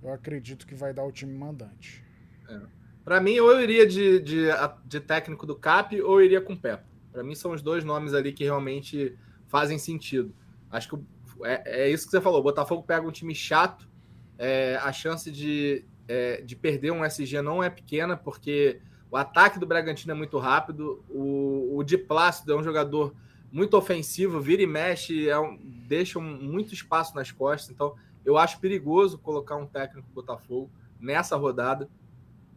eu 0.00 0.12
acredito 0.12 0.64
que 0.64 0.74
vai 0.76 0.94
dar 0.94 1.02
o 1.02 1.10
time 1.10 1.36
mandante. 1.36 2.04
É. 2.48 2.60
Para 3.04 3.20
mim, 3.20 3.40
ou 3.40 3.50
eu 3.50 3.60
iria 3.60 3.84
de, 3.84 4.20
de, 4.20 4.46
de, 4.84 5.00
técnico 5.00 5.44
do 5.44 5.56
CAP 5.56 6.00
ou 6.00 6.20
eu 6.20 6.24
iria 6.24 6.40
com 6.40 6.52
o 6.52 6.56
Pepa. 6.56 6.84
Para 7.10 7.24
mim, 7.24 7.34
são 7.34 7.50
os 7.50 7.60
dois 7.60 7.82
nomes 7.82 8.14
ali 8.14 8.32
que 8.32 8.44
realmente 8.44 9.18
fazem 9.48 9.80
sentido. 9.80 10.32
Acho 10.70 10.90
que 10.90 11.04
é, 11.42 11.86
é 11.86 11.90
isso 11.90 12.04
que 12.04 12.12
você 12.12 12.20
falou. 12.20 12.38
O 12.38 12.44
Botafogo 12.44 12.84
pega 12.84 13.04
um 13.04 13.10
time 13.10 13.34
chato, 13.34 13.88
é, 14.38 14.76
a 14.76 14.92
chance 14.92 15.28
de, 15.28 15.84
é, 16.10 16.40
de 16.40 16.56
perder 16.56 16.90
um 16.90 17.04
SG 17.04 17.40
não 17.40 17.62
é 17.62 17.70
pequena, 17.70 18.16
porque 18.16 18.80
o 19.08 19.16
ataque 19.16 19.60
do 19.60 19.66
Bragantino 19.66 20.10
é 20.10 20.14
muito 20.14 20.38
rápido, 20.38 21.04
o, 21.08 21.76
o 21.76 21.84
Di 21.84 21.96
Plácido 21.96 22.52
é 22.52 22.56
um 22.56 22.64
jogador 22.64 23.14
muito 23.52 23.76
ofensivo, 23.76 24.40
vira 24.40 24.60
e 24.60 24.66
mexe, 24.66 25.28
é 25.28 25.38
um, 25.38 25.56
deixa 25.86 26.18
um, 26.18 26.22
muito 26.22 26.74
espaço 26.74 27.14
nas 27.14 27.30
costas, 27.30 27.70
então 27.70 27.94
eu 28.24 28.36
acho 28.36 28.58
perigoso 28.58 29.18
colocar 29.18 29.54
um 29.54 29.66
técnico 29.66 30.08
do 30.08 30.14
Botafogo 30.14 30.68
nessa 30.98 31.36
rodada. 31.36 31.88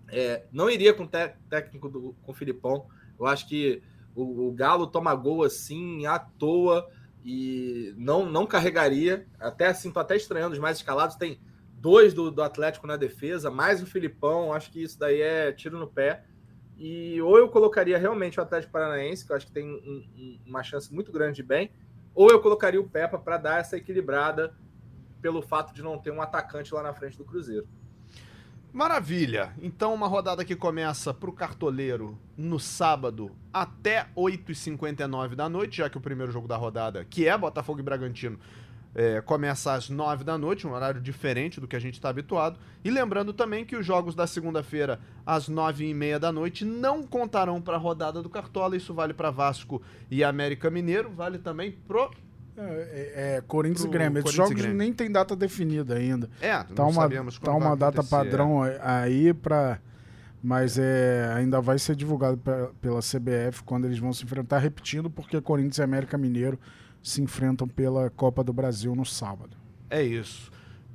É, 0.07 0.45
não 0.51 0.67
iria 0.67 0.91
com 0.91 1.05
te, 1.05 1.33
técnico 1.47 1.87
do, 1.87 2.15
com 2.23 2.31
o 2.31 2.35
Filipão, 2.35 2.87
eu 3.19 3.27
acho 3.27 3.47
que 3.47 3.83
o, 4.15 4.47
o 4.47 4.51
Galo 4.51 4.87
toma 4.87 5.13
gol 5.13 5.43
assim 5.43 6.07
à 6.07 6.17
toa 6.17 6.89
e 7.23 7.93
não, 7.97 8.25
não 8.25 8.47
carregaria, 8.47 9.27
até 9.39 9.67
assim, 9.67 9.91
tô 9.91 9.99
até 9.99 10.15
estranhando, 10.15 10.53
os 10.53 10.59
mais 10.59 10.77
escalados 10.77 11.15
tem 11.15 11.39
dois 11.83 12.13
do, 12.13 12.31
do 12.31 12.41
Atlético 12.41 12.87
na 12.87 12.95
defesa, 12.95 13.51
mais 13.51 13.83
o 13.83 13.85
Filipão, 13.85 14.53
acho 14.53 14.71
que 14.71 14.81
isso 14.81 14.97
daí 14.97 15.21
é 15.21 15.51
tiro 15.51 15.77
no 15.77 15.85
pé. 15.85 16.23
E 16.77 17.21
ou 17.21 17.37
eu 17.37 17.49
colocaria 17.49 17.97
realmente 17.97 18.39
o 18.39 18.43
Atlético 18.43 18.71
Paranaense, 18.71 19.25
que 19.25 19.33
eu 19.33 19.35
acho 19.35 19.47
que 19.47 19.51
tem 19.51 19.69
um, 19.69 20.05
um, 20.17 20.39
uma 20.45 20.63
chance 20.63 20.93
muito 20.93 21.11
grande 21.11 21.35
de 21.35 21.43
bem, 21.43 21.71
ou 22.15 22.29
eu 22.29 22.39
colocaria 22.39 22.79
o 22.79 22.89
Pepa 22.89 23.19
para 23.19 23.37
dar 23.37 23.59
essa 23.59 23.75
equilibrada 23.75 24.55
pelo 25.21 25.41
fato 25.41 25.73
de 25.73 25.83
não 25.83 25.97
ter 25.97 26.11
um 26.11 26.21
atacante 26.21 26.73
lá 26.73 26.81
na 26.81 26.93
frente 26.93 27.17
do 27.17 27.25
Cruzeiro. 27.25 27.67
Maravilha! 28.71 29.53
Então, 29.61 29.93
uma 29.93 30.07
rodada 30.07 30.45
que 30.45 30.55
começa 30.55 31.13
para 31.13 31.29
o 31.29 31.33
cartoleiro 31.33 32.17
no 32.37 32.59
sábado 32.61 33.29
até 33.51 34.07
8h59 34.15 35.35
da 35.35 35.49
noite, 35.49 35.77
já 35.77 35.89
que 35.89 35.97
o 35.97 36.01
primeiro 36.01 36.31
jogo 36.31 36.47
da 36.47 36.55
rodada, 36.55 37.03
que 37.03 37.27
é 37.27 37.37
Botafogo 37.37 37.81
e 37.81 37.83
Bragantino, 37.83 38.39
é, 38.95 39.21
começa 39.21 39.73
às 39.73 39.89
9 39.89 40.23
da 40.23 40.37
noite, 40.37 40.67
um 40.67 40.73
horário 40.73 41.01
diferente 41.01 41.59
do 41.59 41.67
que 41.67 41.75
a 41.75 41.79
gente 41.79 41.95
está 41.95 42.09
habituado. 42.09 42.59
E 42.83 42.91
lembrando 42.91 43.33
também 43.33 43.65
que 43.65 43.75
os 43.75 43.85
jogos 43.85 44.13
da 44.13 44.27
segunda-feira, 44.27 44.99
às 45.25 45.47
9 45.47 45.85
e 45.85 45.93
meia 45.93 46.19
da 46.19 46.31
noite, 46.31 46.63
não 46.63 47.03
contarão 47.03 47.61
para 47.61 47.75
a 47.75 47.79
rodada 47.79 48.21
do 48.21 48.29
Cartola. 48.29 48.77
Isso 48.77 48.93
vale 48.93 49.13
para 49.13 49.31
Vasco 49.31 49.81
e 50.11 50.23
América 50.23 50.69
Mineiro, 50.69 51.09
vale 51.09 51.39
também 51.39 51.71
pro. 51.71 52.11
É, 52.55 52.61
é, 52.61 53.35
é 53.37 53.41
Corinthians 53.41 53.85
e 53.85 53.87
Grêmio. 53.87 54.19
Esses 54.19 54.33
jogos 54.33 54.53
Grêmio. 54.53 54.77
nem 54.77 54.93
tem 54.93 55.11
data 55.11 55.35
definida 55.35 55.95
ainda. 55.95 56.29
É, 56.39 56.63
tá 56.63 56.85
uma, 56.85 57.09
tá 57.09 57.51
uma 57.51 57.75
data 57.75 58.03
padrão 58.03 58.61
aí 58.81 59.33
para 59.33 59.79
mas 60.43 60.77
é, 60.77 61.31
ainda 61.37 61.61
vai 61.61 61.79
ser 61.79 61.95
divulgado 61.95 62.37
pela 62.81 62.99
CBF 62.99 63.63
quando 63.63 63.85
eles 63.85 63.97
vão 63.97 64.11
se 64.11 64.25
enfrentar, 64.25 64.57
repetindo, 64.57 65.09
porque 65.09 65.39
Corinthians 65.39 65.77
e 65.77 65.81
América 65.81 66.17
Mineiro 66.17 66.59
se 67.03 67.21
enfrentam 67.21 67.67
pela 67.67 68.09
Copa 68.09 68.43
do 68.43 68.53
Brasil 68.53 68.95
no 68.95 69.05
sábado. 69.05 69.57
É 69.89 70.01
isso. 70.01 70.51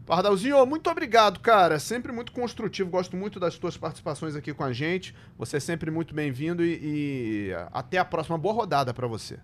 Pardalzinho, 0.06 0.64
muito 0.64 0.88
obrigado, 0.88 1.38
cara. 1.38 1.78
Sempre 1.78 2.10
muito 2.12 2.32
construtivo. 2.32 2.88
Gosto 2.88 3.14
muito 3.14 3.38
das 3.38 3.58
tuas 3.58 3.76
participações 3.76 4.34
aqui 4.34 4.54
com 4.54 4.64
a 4.64 4.72
gente. 4.72 5.14
Você 5.36 5.58
é 5.58 5.60
sempre 5.60 5.90
muito 5.90 6.14
bem-vindo 6.14 6.64
e, 6.64 6.80
e, 6.82 7.52
até 7.70 7.98
a 7.98 8.04
próxima. 8.06 8.38
Boa 8.38 8.54
rodada 8.54 8.94
para 8.94 9.06
você. 9.06 9.38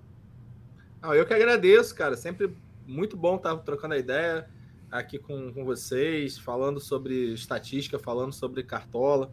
Ah, 1.02 1.14
eu 1.14 1.26
que 1.26 1.34
agradeço, 1.34 1.94
cara. 1.94 2.16
Sempre 2.16 2.56
muito 2.86 3.14
bom 3.14 3.36
estar 3.36 3.54
trocando 3.58 3.92
a 3.92 3.98
ideia 3.98 4.48
aqui 4.90 5.18
com, 5.18 5.52
com 5.52 5.66
vocês, 5.66 6.38
falando 6.38 6.80
sobre 6.80 7.34
estatística, 7.34 7.98
falando 7.98 8.32
sobre 8.32 8.62
cartola. 8.62 9.30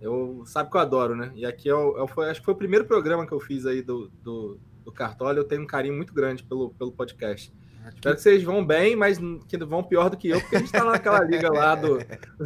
Eu 0.00 0.44
sabe 0.46 0.70
que 0.70 0.76
eu 0.78 0.80
adoro, 0.80 1.14
né? 1.14 1.30
E 1.34 1.44
aqui 1.44 1.68
é 1.68 1.74
o, 1.74 2.08
é 2.22 2.30
acho 2.30 2.40
que 2.40 2.46
foi 2.46 2.54
o 2.54 2.56
primeiro 2.56 2.86
programa 2.86 3.26
que 3.26 3.32
eu 3.32 3.40
fiz 3.40 3.66
aí 3.66 3.82
do, 3.82 4.10
do 4.22 4.58
do 4.84 4.92
Cartola, 4.92 5.38
eu 5.38 5.44
tenho 5.44 5.62
um 5.62 5.66
carinho 5.66 5.94
muito 5.94 6.12
grande 6.12 6.42
pelo, 6.42 6.70
pelo 6.70 6.92
podcast. 6.92 7.52
Aqui. 7.84 7.96
Espero 7.96 8.14
que 8.16 8.22
vocês 8.22 8.42
vão 8.42 8.64
bem, 8.64 8.94
mas 8.94 9.18
que 9.48 9.56
vão 9.58 9.82
pior 9.82 10.10
do 10.10 10.16
que 10.16 10.28
eu, 10.28 10.40
porque 10.40 10.56
a 10.56 10.58
gente 10.58 10.70
tá 10.70 10.84
naquela 10.84 11.24
liga 11.24 11.50
lá 11.50 11.74
do, 11.74 11.98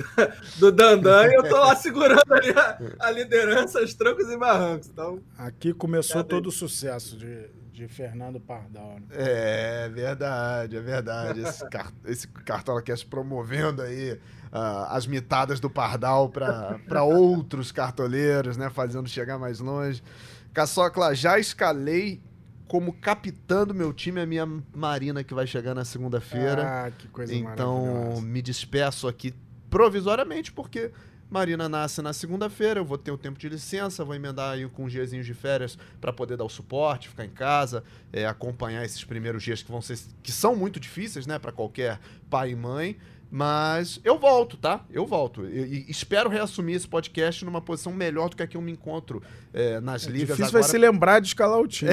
do 0.59 0.71
Dandan 0.71 1.27
e 1.27 1.35
eu 1.35 1.49
tô 1.49 1.57
lá 1.57 1.75
segurando 1.75 2.33
ali 2.33 2.51
a, 2.51 2.79
a 3.01 3.11
liderança, 3.11 3.83
os 3.83 3.95
trancos 3.95 4.31
e 4.31 4.37
barrancos. 4.37 4.89
Então, 4.89 5.21
aqui 5.37 5.75
começou 5.75 6.23
todo 6.23 6.47
o 6.47 6.53
sucesso 6.53 7.17
de, 7.17 7.49
de 7.73 7.89
Fernando 7.89 8.39
Pardal. 8.39 8.95
Né? 9.01 9.07
É, 9.11 9.89
verdade, 9.89 10.77
é 10.77 10.81
verdade. 10.81 11.41
Esse, 11.41 11.69
car 11.69 11.93
esse 12.07 12.29
Cartola 12.29 12.81
Cast 12.81 13.05
promovendo 13.05 13.83
aí 13.83 14.13
uh, 14.13 14.87
as 14.89 15.05
mitadas 15.05 15.59
do 15.59 15.69
Pardal 15.69 16.29
para 16.29 17.03
outros 17.03 17.73
cartoleiros, 17.73 18.57
né? 18.57 18.71
Fazendo 18.71 19.09
chegar 19.09 19.37
mais 19.37 19.59
longe. 19.59 20.01
Caçocla, 20.55 21.15
já 21.15 21.39
escalei 21.39 22.23
como 22.69 22.93
capitã 22.93 23.67
do 23.67 23.75
meu 23.75 23.93
time 23.93 24.21
a 24.21 24.27
minha 24.27 24.47
Marina 24.73 25.23
que 25.23 25.35
vai 25.35 25.47
chegar 25.47 25.75
na 25.75 25.85
segunda-feira. 25.85 26.87
Ah, 26.87 26.91
que 26.91 27.09
coisa 27.09 27.35
Então, 27.35 28.21
me 28.23 28.41
despeço 28.41 29.09
aqui 29.09 29.35
provisoriamente 29.69 30.53
porque 30.53 30.93
Marina 31.29 31.69
nasce 31.69 32.01
na 32.01 32.13
segunda-feira, 32.13 32.79
eu 32.79 32.85
vou 32.85 32.97
ter 32.97 33.11
o 33.11 33.19
tempo 33.19 33.39
de 33.39 33.49
licença, 33.49 34.05
vou 34.05 34.15
emendar 34.15 34.53
aí 34.53 34.69
com 34.69 34.85
uns 34.85 34.93
diazinhos 34.93 35.27
de 35.27 35.35
férias 35.35 35.77
para 36.01 36.13
poder 36.13 36.37
dar 36.37 36.45
o 36.45 36.49
suporte, 36.49 37.09
ficar 37.09 37.25
em 37.25 37.31
casa, 37.31 37.83
é, 38.13 38.25
acompanhar 38.25 38.85
esses 38.85 39.03
primeiros 39.03 39.43
dias 39.43 39.61
que 39.61 39.71
vão 39.71 39.83
ser 39.83 39.99
que 40.23 40.31
são 40.31 40.55
muito 40.55 40.79
difíceis, 40.79 41.27
né, 41.27 41.39
para 41.39 41.51
qualquer 41.51 41.99
pai 42.31 42.51
e 42.51 42.55
mãe. 42.55 42.97
Mas 43.31 44.01
eu 44.05 44.19
volto, 44.19 44.57
tá? 44.57 44.85
Eu 44.91 45.07
volto. 45.07 45.45
E, 45.47 45.85
espero 45.89 46.31
reassumir 46.31 46.77
esse 46.77 46.87
podcast 46.87 47.45
numa 47.45 47.61
posição 47.61 47.93
melhor 47.93 48.29
do 48.29 48.37
que 48.37 48.43
a 48.43 48.47
que 48.47 48.57
eu 48.57 48.63
me 48.63 48.71
encontro 48.71 49.23
é, 49.53 49.81
nas 49.81 50.07
é 50.07 50.11
ligas 50.11 50.37
difícil 50.37 50.45
agora. 50.47 50.63
vai 50.63 50.71
se 50.71 50.79
lembrar 50.79 51.21
de 51.21 51.29
escalar 51.29 51.59
o 51.59 51.67
time. 51.67 51.91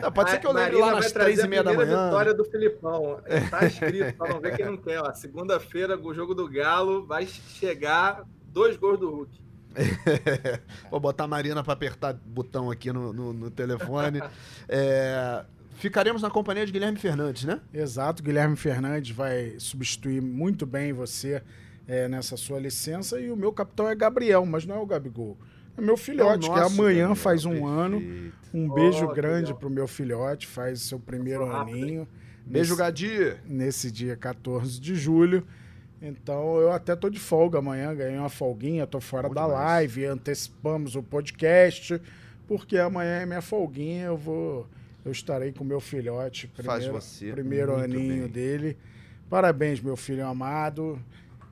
não, 0.00 0.12
pode 0.12 0.30
ser 0.30 0.38
que 0.38 0.46
eu 0.46 0.52
lembre 0.52 0.76
lá 0.76 0.92
nas 0.92 1.10
três 1.10 1.38
e 1.40 1.48
meia 1.48 1.64
da 1.64 1.72
manhã. 1.72 2.00
a 2.00 2.04
vitória 2.06 2.34
do 2.34 2.44
Filipão. 2.44 3.20
Tá 3.50 3.64
escrito, 3.66 4.16
pra 4.16 4.28
não 4.28 4.40
ver 4.40 4.56
quem 4.56 4.66
não 4.66 4.76
quer. 4.76 5.02
Segunda-feira, 5.14 5.98
o 5.98 6.14
jogo 6.14 6.34
do 6.34 6.48
Galo 6.48 7.04
vai 7.06 7.26
chegar 7.26 8.24
dois 8.52 8.76
gols 8.76 9.00
do 9.00 9.10
Hulk. 9.10 9.42
Vou 10.90 11.00
botar 11.00 11.24
a 11.24 11.28
Marina 11.28 11.62
para 11.62 11.72
apertar 11.72 12.14
botão 12.14 12.70
aqui 12.70 12.92
no, 12.92 13.12
no, 13.12 13.32
no 13.32 13.50
telefone. 13.50 14.20
É, 14.68 15.44
ficaremos 15.82 16.22
na 16.22 16.30
companhia 16.30 16.64
de 16.64 16.70
Guilherme 16.70 16.96
Fernandes, 16.96 17.42
né? 17.42 17.60
Exato, 17.74 18.22
Guilherme 18.22 18.54
Fernandes 18.54 19.10
vai 19.10 19.54
substituir 19.58 20.22
muito 20.22 20.64
bem 20.64 20.92
você 20.92 21.42
é, 21.88 22.06
nessa 22.06 22.36
sua 22.36 22.60
licença. 22.60 23.20
E 23.20 23.28
o 23.32 23.36
meu 23.36 23.52
capitão 23.52 23.88
é 23.88 23.94
Gabriel, 23.96 24.46
mas 24.46 24.64
não 24.64 24.76
é 24.76 24.78
o 24.78 24.86
Gabigol. 24.86 25.36
É 25.76 25.80
meu 25.80 25.96
filhote, 25.96 26.48
é 26.48 26.54
que 26.54 26.60
amanhã 26.60 27.08
Gabriel, 27.08 27.14
faz 27.16 27.44
um 27.44 27.50
perfeito. 27.50 27.68
ano. 27.68 28.32
Um 28.54 28.72
beijo 28.72 29.06
oh, 29.06 29.12
grande 29.12 29.52
pro 29.54 29.68
meu 29.68 29.88
filhote, 29.88 30.46
faz 30.46 30.82
seu 30.82 31.00
primeiro 31.00 31.50
aninho. 31.50 32.06
Beijo, 32.46 32.76
Gadi! 32.76 33.34
Nesse 33.44 33.90
dia 33.90 34.14
14 34.14 34.80
de 34.80 34.94
julho. 34.94 35.44
Então 36.00 36.58
eu 36.58 36.70
até 36.70 36.94
tô 36.94 37.10
de 37.10 37.18
folga 37.18 37.58
amanhã, 37.58 37.92
ganhei 37.92 38.18
uma 38.18 38.28
folguinha, 38.28 38.86
tô 38.86 39.00
fora 39.00 39.26
Bom 39.26 39.34
da 39.34 39.46
demais. 39.46 39.64
live, 39.64 40.06
antecipamos 40.06 40.94
o 40.94 41.02
podcast, 41.02 42.00
porque 42.46 42.78
amanhã 42.78 43.22
é 43.22 43.26
minha 43.26 43.42
folguinha, 43.42 44.06
eu 44.06 44.16
vou 44.16 44.68
eu 45.04 45.12
estarei 45.12 45.52
com 45.52 45.64
meu 45.64 45.80
filhote, 45.80 46.46
primeiro, 46.48 47.00
primeiro 47.32 47.76
aninho 47.76 48.24
bem. 48.24 48.28
dele. 48.28 48.76
Parabéns, 49.28 49.80
meu 49.80 49.96
filho 49.96 50.26
amado. 50.26 50.98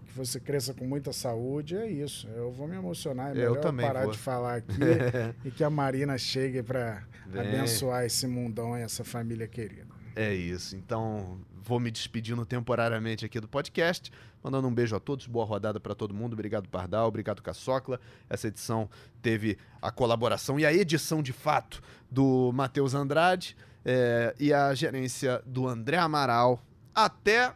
Que 0.07 0.17
você 0.17 0.39
cresça 0.41 0.75
com 0.75 0.85
muita 0.85 1.13
saúde. 1.13 1.77
É 1.77 1.89
isso. 1.89 2.29
Eu 2.29 2.51
vou 2.51 2.69
me 2.69 2.77
emocionar. 2.77 3.31
É 3.31 3.35
melhor 3.35 3.57
eu 3.57 3.61
também 3.61 3.87
parar 3.87 4.03
vou. 4.03 4.13
de 4.13 4.19
falar 4.19 4.57
aqui 4.57 4.81
e 5.45 5.51
que 5.51 5.65
a 5.65 5.71
Marina 5.71 6.19
chegue 6.19 6.63
para 6.63 7.03
abençoar 7.35 8.05
esse 8.05 8.27
mundão 8.27 8.77
e 8.77 8.83
essa 8.83 9.05
família 9.05 9.47
querida. 9.47 9.91
É 10.15 10.35
isso. 10.35 10.77
Então, 10.77 11.39
vou 11.71 11.79
me 11.79 11.89
despedindo 11.89 12.45
temporariamente 12.45 13.25
aqui 13.25 13.39
do 13.39 13.47
podcast, 13.47 14.11
mandando 14.43 14.67
um 14.67 14.75
beijo 14.75 14.97
a 14.97 14.99
todos, 14.99 15.29
boa 15.29 15.45
rodada 15.45 15.79
para 15.79 15.95
todo 15.95 16.13
mundo. 16.13 16.33
Obrigado, 16.33 16.69
Pardal, 16.69 17.07
obrigado, 17.07 17.41
Caçocla. 17.41 18.01
Essa 18.29 18.49
edição 18.49 18.91
teve 19.23 19.57
a 19.81 19.93
colaboração 19.93 20.59
e 20.59 20.67
a 20.67 20.73
edição 20.73 21.23
de 21.23 21.33
fato 21.33 21.81
do 22.11 22.51
Matheus 22.53 22.93
Andrade 22.93 23.57
é, 23.85 24.35
e 24.37 24.53
a 24.53 24.75
gerência 24.75 25.41
do 25.47 25.69
André 25.69 25.97
Amaral. 25.97 26.61
Até 26.93 27.55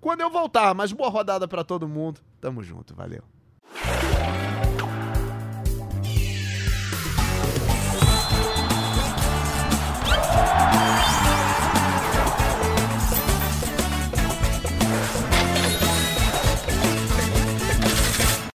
quando 0.00 0.22
eu 0.22 0.30
voltar, 0.30 0.74
mas 0.74 0.92
boa 0.92 1.08
rodada 1.08 1.46
para 1.46 1.62
todo 1.62 1.86
mundo. 1.86 2.20
Tamo 2.40 2.64
junto, 2.64 2.96
valeu. 2.96 3.22